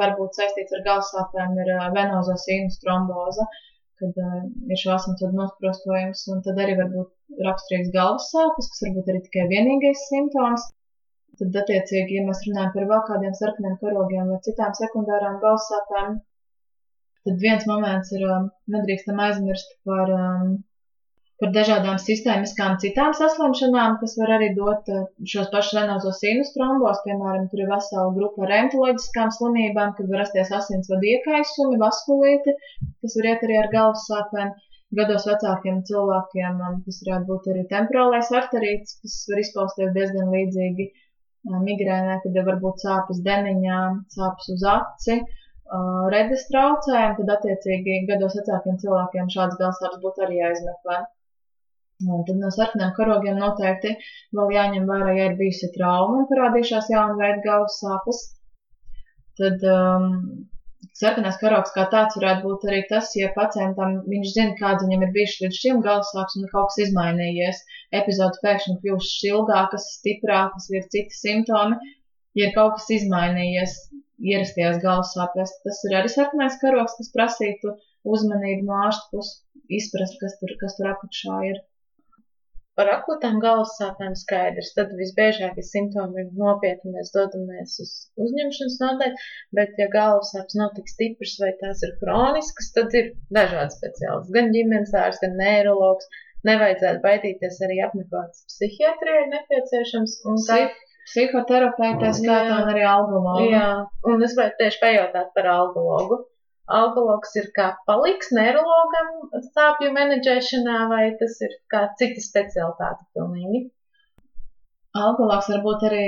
var 0.00 0.14
būt 0.18 0.38
saistīts 0.38 0.74
ar 0.74 0.84
galvassāpēm, 0.86 1.54
ir 1.62 1.72
eh, 1.74 1.84
venozo 1.94 2.34
sīnus 2.44 2.80
tromboze, 2.82 3.46
kad 3.98 4.18
uh, 4.22 4.42
ir 4.70 4.78
šo 4.78 4.92
asinsvadu 4.94 5.34
nosprostojums, 5.34 6.20
un 6.30 6.42
tad 6.46 6.58
arī 6.62 6.76
var 6.78 6.90
būt 6.92 7.40
raksturīgs 7.46 7.88
galvas 7.96 8.28
sāpes, 8.30 8.68
kas 8.70 8.84
varbūt 8.84 9.10
arī 9.10 9.22
tikai 9.24 9.46
vienīgais 9.52 10.04
simptoms. 10.10 10.68
Tad, 11.40 11.56
attiecīgi, 11.62 12.18
ja 12.18 12.26
mēs 12.26 12.44
runājam 12.46 12.70
par 12.76 12.86
vēl 12.92 13.02
kādiem 13.08 13.34
sarkaniem 13.40 13.74
karogiem 13.82 14.30
vai 14.30 14.38
citām 14.46 14.74
sekundārām 14.78 15.40
galvas 15.42 15.66
sāpēm, 15.72 16.16
tad 17.26 17.42
viens 17.42 17.66
moments 17.70 18.14
ir, 18.14 18.24
nedrīkstam 18.74 19.18
aizmirst 19.26 19.74
par 19.86 20.14
um, 20.14 20.54
par 21.42 21.50
dažādām 21.54 21.98
sistēmiskām 22.02 22.78
citām 22.82 23.12
saslimšanām, 23.14 23.96
kas 24.00 24.16
var 24.20 24.32
arī 24.36 24.48
dot 24.56 24.88
eh, 24.90 25.02
šos 25.32 25.50
pašus 25.52 25.76
venozos 25.78 26.18
sinus 26.22 26.50
trombos, 26.54 26.98
piemēram, 27.04 27.44
tur 27.52 27.62
ir 27.62 27.68
vesela 27.70 28.08
grupa 28.16 28.42
ar 28.44 28.50
reumatoloģiskām 28.54 29.30
slimībām, 29.36 29.92
kad 29.98 30.08
var 30.10 30.24
rasties 30.24 30.50
asinsvadu 30.58 31.10
iekaisumi, 31.12 31.78
vaskulīti, 31.82 32.54
kas 33.04 33.14
var 33.20 33.28
iet 33.30 33.44
arī 33.46 33.60
ar 33.60 33.68
galvas 33.74 34.08
sāpēm. 34.10 34.56
Gados 34.98 35.26
vecākiem 35.28 35.82
cilvēkiem 35.84 36.60
tas 36.86 36.98
varētu 37.04 37.26
būt 37.28 37.48
arī 37.52 37.62
temporālais 37.70 38.30
arterīts, 38.38 38.94
kas 39.02 39.16
var 39.28 39.42
izpausties 39.42 39.92
diezgan 39.94 40.32
līdzīgi 40.32 40.86
eh, 40.88 41.60
migrēnē, 41.68 42.16
kad 42.24 42.40
var 42.48 42.58
būt 42.64 42.82
sāpes 42.86 43.20
deniņā, 43.28 43.82
sāpes 44.16 44.50
uz 44.56 44.64
aci, 44.72 45.20
eh, 45.20 46.02
redzes 46.16 46.48
traucējumi, 46.50 47.20
tad 47.20 47.32
attiecīgi 47.36 48.00
gados 48.10 48.34
vecākiem 48.40 48.82
cilvēkiem 48.82 49.30
šāds 49.36 49.60
galsāps 49.62 50.02
būtu 50.02 50.26
arī 50.26 50.42
jāizmeklē. 50.42 50.98
Un 52.06 52.20
tad 52.26 52.36
no 52.38 52.48
sarkaniem 52.54 52.90
karogiem 52.96 53.40
noteikti 53.42 53.90
vēl 54.38 54.52
jāņem 54.54 54.84
vērā, 54.90 55.14
ja 55.16 55.24
ir 55.30 55.38
bijusi 55.38 55.68
trauma 55.76 56.20
un 56.20 56.28
parādījušās 56.30 56.90
jauna 56.92 57.16
veida 57.18 57.40
galvas 57.46 57.78
sāpes. 57.80 58.20
Tad 59.40 59.64
um, 59.72 60.04
sarkanais 61.00 61.40
karogs 61.40 61.72
kā 61.74 61.88
tāds 61.94 62.18
varētu 62.18 62.44
būt 62.44 62.66
arī 62.68 62.78
tas, 62.92 63.10
ja 63.18 63.32
pacientam 63.34 63.96
viņš 64.12 64.30
zina, 64.36 64.54
kāds 64.60 64.86
viņam 64.86 65.02
ir 65.06 65.12
bijis 65.16 65.34
līdz 65.42 65.58
šim 65.62 65.80
galvas 65.86 66.12
sāpes 66.14 66.38
un 66.38 66.46
kaut 66.52 66.70
kas 66.70 66.78
izmainījies. 66.86 67.62
Epizodes 68.00 68.42
pēkšņi 68.44 68.76
kļūst 68.84 69.26
ilgākas, 69.32 69.88
stiprākas, 69.98 70.68
ir 70.74 70.86
citi 70.94 71.18
simptomi. 71.18 71.80
Ja 72.38 72.46
ir 72.46 72.54
kaut 72.54 72.76
kas 72.76 72.86
izmainījies 72.94 73.74
ierastajās 74.22 74.78
galvas 74.84 75.16
sāpēs, 75.16 75.56
tas 75.66 75.82
ir 75.88 75.98
arī 75.98 76.12
sarkanais 76.14 76.58
karogs, 76.62 76.94
kas 77.00 77.10
prasītu 77.14 77.74
uzmanību 78.06 78.70
no 78.70 78.78
ārsta 78.84 79.10
puses, 79.10 79.42
izprast, 79.80 80.18
kas 80.22 80.38
tur, 80.38 80.54
kas 80.62 80.78
tur 80.78 80.92
apakšā 80.94 81.40
ir. 81.50 81.60
Par 82.78 82.88
akūtām 82.92 83.40
galvas 83.42 83.72
sāpēm 83.80 84.12
skaidrs. 84.18 84.70
Tad 84.76 84.92
visbiežākie 85.00 85.64
simptomi 85.66 86.22
ir 86.22 86.28
nopietni, 86.38 86.92
mēs 86.94 87.10
dodamies 87.16 87.74
uz 87.82 87.94
uzņemšanas 88.24 88.76
nodaļu, 88.84 89.24
bet 89.58 89.80
ja 89.82 89.88
galvas 89.94 90.30
sāpes 90.34 90.58
nav 90.60 90.70
tik 90.76 90.92
stipras 90.92 91.34
vai 91.42 91.50
tās 91.62 91.82
ir 91.88 91.96
kroniskas, 92.02 92.70
tad 92.76 92.94
ir 93.00 93.10
dažādi 93.34 93.74
speciālisti. 93.74 94.36
Gan 94.38 94.54
ģimenes 94.54 94.94
ārsts, 95.02 95.24
gan 95.26 95.36
neiroloģis. 95.42 96.24
Nevajadzētu 96.46 97.02
baidīties 97.02 97.56
arī 97.66 97.80
apmeklēt 97.82 98.42
psihiatrijai 98.52 99.24
nepieciešams. 99.32 100.12
Un 100.30 100.38
tā 100.46 100.60
psihoterapeitē 101.08 102.12
skaitā 102.14 102.62
arī 102.70 102.86
algologu. 102.86 103.48
Jā, 103.50 103.68
un 104.06 104.22
es 104.22 104.38
gribētu 104.38 104.60
tieši 104.62 104.84
pajautāt 104.84 105.34
par 105.34 105.50
algologu 105.56 106.22
alkologs 106.76 107.34
ir 107.40 107.48
kā 107.56 107.70
paliks 107.88 108.30
neirologam 108.36 109.10
sāpju 109.54 109.90
menedžēšanā, 109.96 110.78
vai 110.92 111.02
tas 111.20 111.40
ir 111.44 111.58
kā 111.72 111.88
cita 112.00 112.24
specialitāte 112.24 113.04
pilnīgi? 113.16 113.66
Alkologs 114.98 115.50
var 115.52 115.60
būt 115.62 115.82
arī 115.86 116.04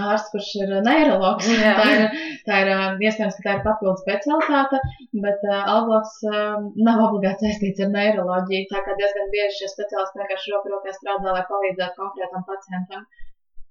ārsts, 0.00 0.30
kurš 0.32 0.48
ir 0.62 0.72
neiroloģis. 0.86 1.60
tā 1.80 1.86
ir, 1.92 2.16
tā 2.48 2.60
ir 2.64 2.70
iespējams, 3.04 3.36
ka 3.36 3.44
tā 3.44 3.54
ir 3.58 3.62
papildus 3.66 4.02
specialitāte, 4.02 4.80
bet 5.26 5.44
uh, 5.46 5.60
alkologs 5.74 6.16
uh, 6.26 6.56
nav 6.88 7.04
obligāti 7.04 7.46
saistīts 7.46 7.84
ar 7.84 7.92
neiroloģiju. 7.94 8.70
Tā 8.72 8.82
kā 8.88 8.96
diezgan 8.98 9.30
bieži 9.34 9.60
šie 9.60 9.70
speciālisti 9.76 10.24
vienkārši 10.24 10.56
roku 10.56 10.74
rokā 10.74 10.96
strādā, 10.96 11.36
lai 11.36 11.46
palīdzētu 11.52 12.00
konkrētam 12.00 12.48
pacientam. 12.48 13.04
Uh, 13.04 13.27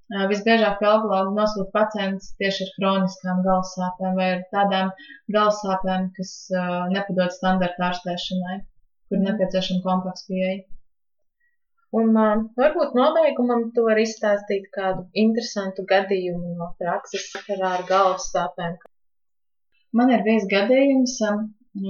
Visbiežāk 0.07 0.79
alkohola 0.87 1.33
nosūta 1.35 1.71
pacients 1.73 2.29
tieši 2.39 2.63
ar 2.65 2.69
kroniskām 2.77 3.41
galvassāpēm 3.43 4.13
vai 4.15 4.27
ar 4.37 4.43
tādām 4.55 4.91
galvassāpēm, 5.35 6.05
kas 6.15 6.31
uh, 6.53 6.85
nepadod 6.93 7.33
standarta 7.35 7.89
ārstēšanai, 7.89 8.55
kur 9.11 9.19
nepieciešama 9.25 9.83
kompleksa 9.83 10.29
pieeja. 10.29 10.61
Un 11.99 12.15
uh, 12.15 12.45
varbūt 12.61 12.95
nobeigumam 12.95 13.65
tu 13.75 13.83
vari 13.89 14.05
izstāstīt 14.07 14.69
kādu 14.77 15.03
interesantu 15.25 15.83
gadījumu 15.91 16.53
no 16.61 16.69
prakses 16.79 17.27
sakarā 17.33 17.73
ar 17.81 17.83
galvassāpēm. 17.91 18.79
Man 19.91 20.15
ir 20.15 20.23
bijis 20.23 20.47
gadījums, 20.55 21.17
uh, 21.27 21.43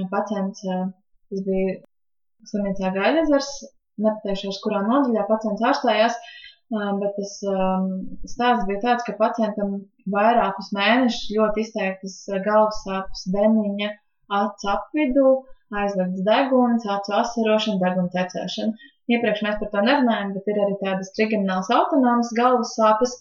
pacients, 0.09 0.65
tas 0.65 1.45
bija 1.45 1.77
slimnīcā 2.49 2.95
Gaidezars, 2.97 3.53
nepateikšos, 4.01 4.57
kurā 4.65 4.81
nodaļā 4.89 5.29
pacients 5.29 5.69
ārstējās, 5.69 6.17
uh, 6.17 6.43
Bet 6.71 7.13
tas 7.15 7.33
stāsts 8.27 8.65
bija 8.67 8.79
tāds, 8.83 9.03
ka 9.07 9.13
pacientam 9.19 9.77
vairākus 10.11 10.73
mēnešus 10.75 11.29
ļoti 11.37 11.63
izteiktas 11.63 12.17
galvas 12.43 12.81
sāpes, 12.83 13.21
deniņa, 13.35 13.91
acu 14.39 14.71
apvidū, 14.73 15.29
aizliegts 15.81 16.25
deguns, 16.27 16.87
acu 16.95 17.13
asarošana, 17.21 17.79
deguna 17.83 18.11
tecēšana. 18.15 18.91
Iepriekš 19.15 19.43
mēs 19.45 19.55
par 19.61 19.71
to 19.71 19.83
nerunājām, 19.85 20.33
bet 20.35 20.49
ir 20.51 20.59
arī 20.65 20.75
tādas 20.81 21.13
trigeminālas 21.15 21.71
autonomas 21.71 22.33
galvas 22.35 22.73
sāpes, 22.75 23.13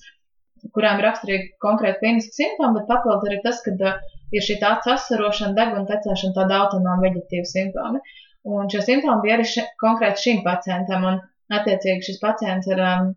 kurām 0.74 0.98
raksturīgi 1.04 1.52
konkrēti 1.62 2.02
kliniski 2.02 2.34
simptomi, 2.40 2.80
bet 2.80 2.90
papildus 2.90 3.30
arī 3.30 3.38
tas, 3.44 3.60
ka 3.62 3.92
ir 4.34 4.46
šī 4.48 4.56
acu 4.72 4.92
asarošana, 4.96 5.54
deguna 5.60 5.86
tecēšana, 5.92 6.34
tāda 6.40 6.58
autonoma 6.64 7.04
veģetīva 7.04 7.46
simptomi. 7.52 8.02
Un 8.56 8.72
šie 8.74 8.82
simptomi 8.88 9.22
bija 9.22 9.38
arī 9.38 9.46
še, 9.52 9.68
konkrēti 9.82 10.24
šim 10.24 10.42
pacientam, 10.46 11.06
un 11.12 11.22
attiecīgi 11.60 12.08
šis 12.08 12.20
pacients 12.22 12.66
ir 12.72 12.82
um, 12.82 13.14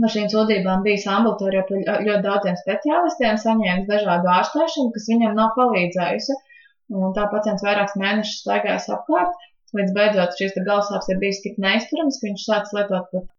no 0.00 0.10
šīm 0.14 0.28
sūdzībām 0.32 0.84
bijis 0.86 1.04
ambulatorijā 1.10 1.62
pie 1.68 1.82
ļoti 1.84 2.22
daudziem 2.26 2.56
speciālistiem, 2.60 3.38
saņēmis 3.44 3.90
dažādu 3.90 4.30
ārstēšanu, 4.38 4.92
kas 4.94 5.08
viņam 5.12 5.36
nav 5.38 5.52
palīdzējusi. 5.58 6.38
Un 7.02 7.12
tā 7.16 7.26
pacients 7.32 7.64
vairākus 7.64 7.98
mēnešus 8.00 8.40
staigājis 8.44 8.88
apkārt, 8.96 9.46
līdz 9.78 9.94
beidzot 9.96 10.34
šīs 10.38 10.58
galvasāpes 10.58 11.12
ir 11.12 11.20
bijis 11.22 11.40
tik 11.44 11.60
neizturams, 11.64 12.18
ka 12.20 12.28
viņš 12.28 12.48
sācis 12.48 12.76
lietot 12.78 13.14
pat 13.14 13.30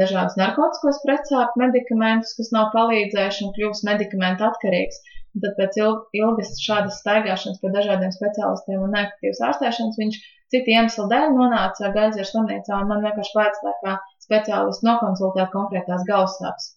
dažādus 0.00 0.38
narkotikos 0.40 1.02
pretsāpju 1.04 1.62
medikamentus, 1.64 2.32
kas 2.38 2.52
nav 2.56 2.70
palīdzējuši 2.76 3.44
un 3.46 3.52
kļūst 3.56 3.84
medikamentu 3.88 4.46
atkarīgs. 4.48 5.02
Un 5.36 5.44
tad 5.44 5.58
pēc 5.58 5.76
ilgas 6.16 6.54
šādas 6.64 7.02
staigāšanas 7.02 7.60
pie 7.60 7.72
dažādiem 7.74 8.12
speciālistiem 8.14 8.86
un 8.86 8.94
neefektīvas 8.96 9.42
ārstēšanas 9.50 9.98
viņš 10.00 10.20
citu 10.54 10.72
iemeslu 10.72 11.08
dēļ 11.12 11.34
nonāca 11.36 11.92
Gaizieru 11.92 12.28
slimnīcā 12.30 12.78
un 12.80 12.88
man 12.92 13.04
vienkārši 13.04 13.36
vajadzēja 13.36 13.96
speciālistu 14.26 14.88
nokonsultēt 14.90 15.54
konkrētās 15.54 16.04
galvasāpes. 16.10 16.72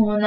Un 0.00 0.24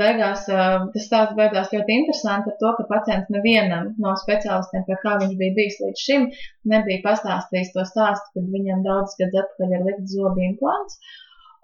beigās 0.00 0.46
tas 0.48 1.06
stāsts 1.06 1.36
beidzās 1.36 1.72
ļoti 1.74 1.96
interesanti 1.98 2.52
ar 2.52 2.56
to, 2.60 2.70
ka 2.78 2.86
pacients 2.92 3.32
nevienam 3.34 3.90
no 4.04 4.14
speciālistiem, 4.20 4.86
pie 4.86 4.96
kā 5.02 5.18
viņš 5.20 5.34
bija 5.40 5.56
bijis 5.58 5.80
līdz 5.82 6.04
šim, 6.06 6.28
nebija 6.72 7.02
pastāstījis 7.04 7.74
to 7.74 7.84
stāstu, 7.90 8.30
kad 8.36 8.48
viņam 8.54 8.84
daudz 8.86 9.18
gadus 9.20 9.42
atpakaļ 9.42 9.76
ir 9.76 9.84
likt 9.90 10.08
zobu 10.14 10.46
implants. 10.46 10.96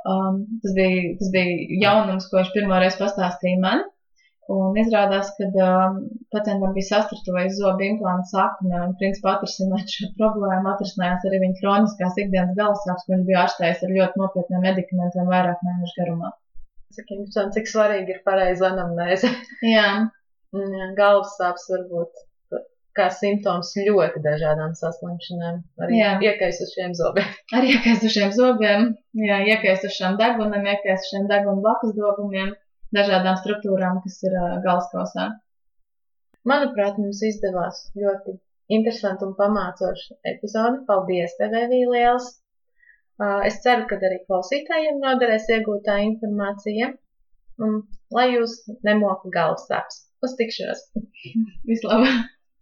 Um, 0.09 0.45
tas, 0.63 0.75
bija, 0.77 1.15
tas 1.21 1.33
bija 1.35 1.79
jaunums, 1.87 2.29
ko 2.29 2.39
viņš 2.41 2.53
pirmoreiz 2.55 3.01
pastāstīja 3.01 3.63
man. 3.65 3.87
Un 4.49 4.77
izrādās, 4.81 5.29
ka 5.37 5.47
um, 5.61 5.97
pacientam 6.33 6.71
bija 6.73 6.87
sastruptojas 6.87 7.59
zobu 7.59 7.85
implants 7.85 8.31
sakne, 8.33 8.79
un 8.81 8.95
principā 9.01 9.35
atrisināt 9.35 9.93
šo 9.93 10.07
problēmu 10.21 10.71
atrisinājās 10.71 11.27
arī 11.29 11.41
viņa 11.43 11.59
kroniskās 11.59 12.17
ikdienas 12.23 12.55
galvasāpes, 12.57 13.05
ko 13.05 13.13
viņš 13.13 13.27
bija 13.29 13.43
ārstējis 13.43 13.83
ar 13.85 13.93
ļoti 13.97 14.23
nopietniem 14.23 14.63
medikamentiem 14.65 15.29
vairāk 15.29 15.67
mēnešu 15.67 15.99
garumā. 16.01 16.31
Cik 16.97 17.13
interesanti, 17.19 17.59
cik 17.59 17.69
svarīgi 17.75 18.15
ir 18.15 18.23
pareiza 18.25 18.71
anamnēze. 18.71 19.29
Jā. 19.75 19.91
Galvasāpes 20.97 21.69
var 21.75 21.83
būt 21.91 22.25
kā 22.97 23.11
simptoms 23.15 23.75
ļoti 23.77 24.23
dažādām 24.25 24.73
saslimšanām, 24.79 25.61
arī 25.85 26.01
jā. 26.01 26.15
iekaisušiem 26.25 26.97
zobiem. 26.99 27.29
Arī 27.59 27.75
iekaisušiem 27.77 28.33
zobiem, 28.35 28.89
jā, 29.29 29.37
iekaisušiem 29.53 30.17
degunam, 30.19 30.65
iekaisušiem 30.73 31.29
degunu 31.31 31.63
blakus 31.63 31.93
dobumiem 32.01 32.57
dažādām 32.97 33.39
struktūrām, 33.41 34.01
kas 34.05 34.19
ir 34.27 34.37
galvaskausā. 34.65 35.29
Manuprāt, 36.49 36.99
mums 37.01 37.21
izdevās 37.27 37.81
ļoti 37.99 38.39
interesanti 38.73 39.27
un 39.27 39.35
pamācoši 39.39 40.17
epizodi. 40.33 40.85
Paldies, 40.89 41.35
tev, 41.41 41.57
Evija, 41.65 41.91
liels! 41.95 42.31
Es 43.49 43.59
ceru, 43.65 43.89
ka 43.91 43.99
arī 44.09 44.21
klausītājiem 44.29 45.01
noderēs 45.03 45.49
iegūtā 45.57 45.99
informācija. 46.07 46.93
Un 47.59 47.81
lai 48.15 48.29
jūs 48.37 48.61
nemoka 48.87 49.33
galvas 49.35 49.67
sāpes. 49.67 50.03
Uz 50.23 50.37
tikšanos! 50.39 50.85
Vislabāk! 51.71 52.38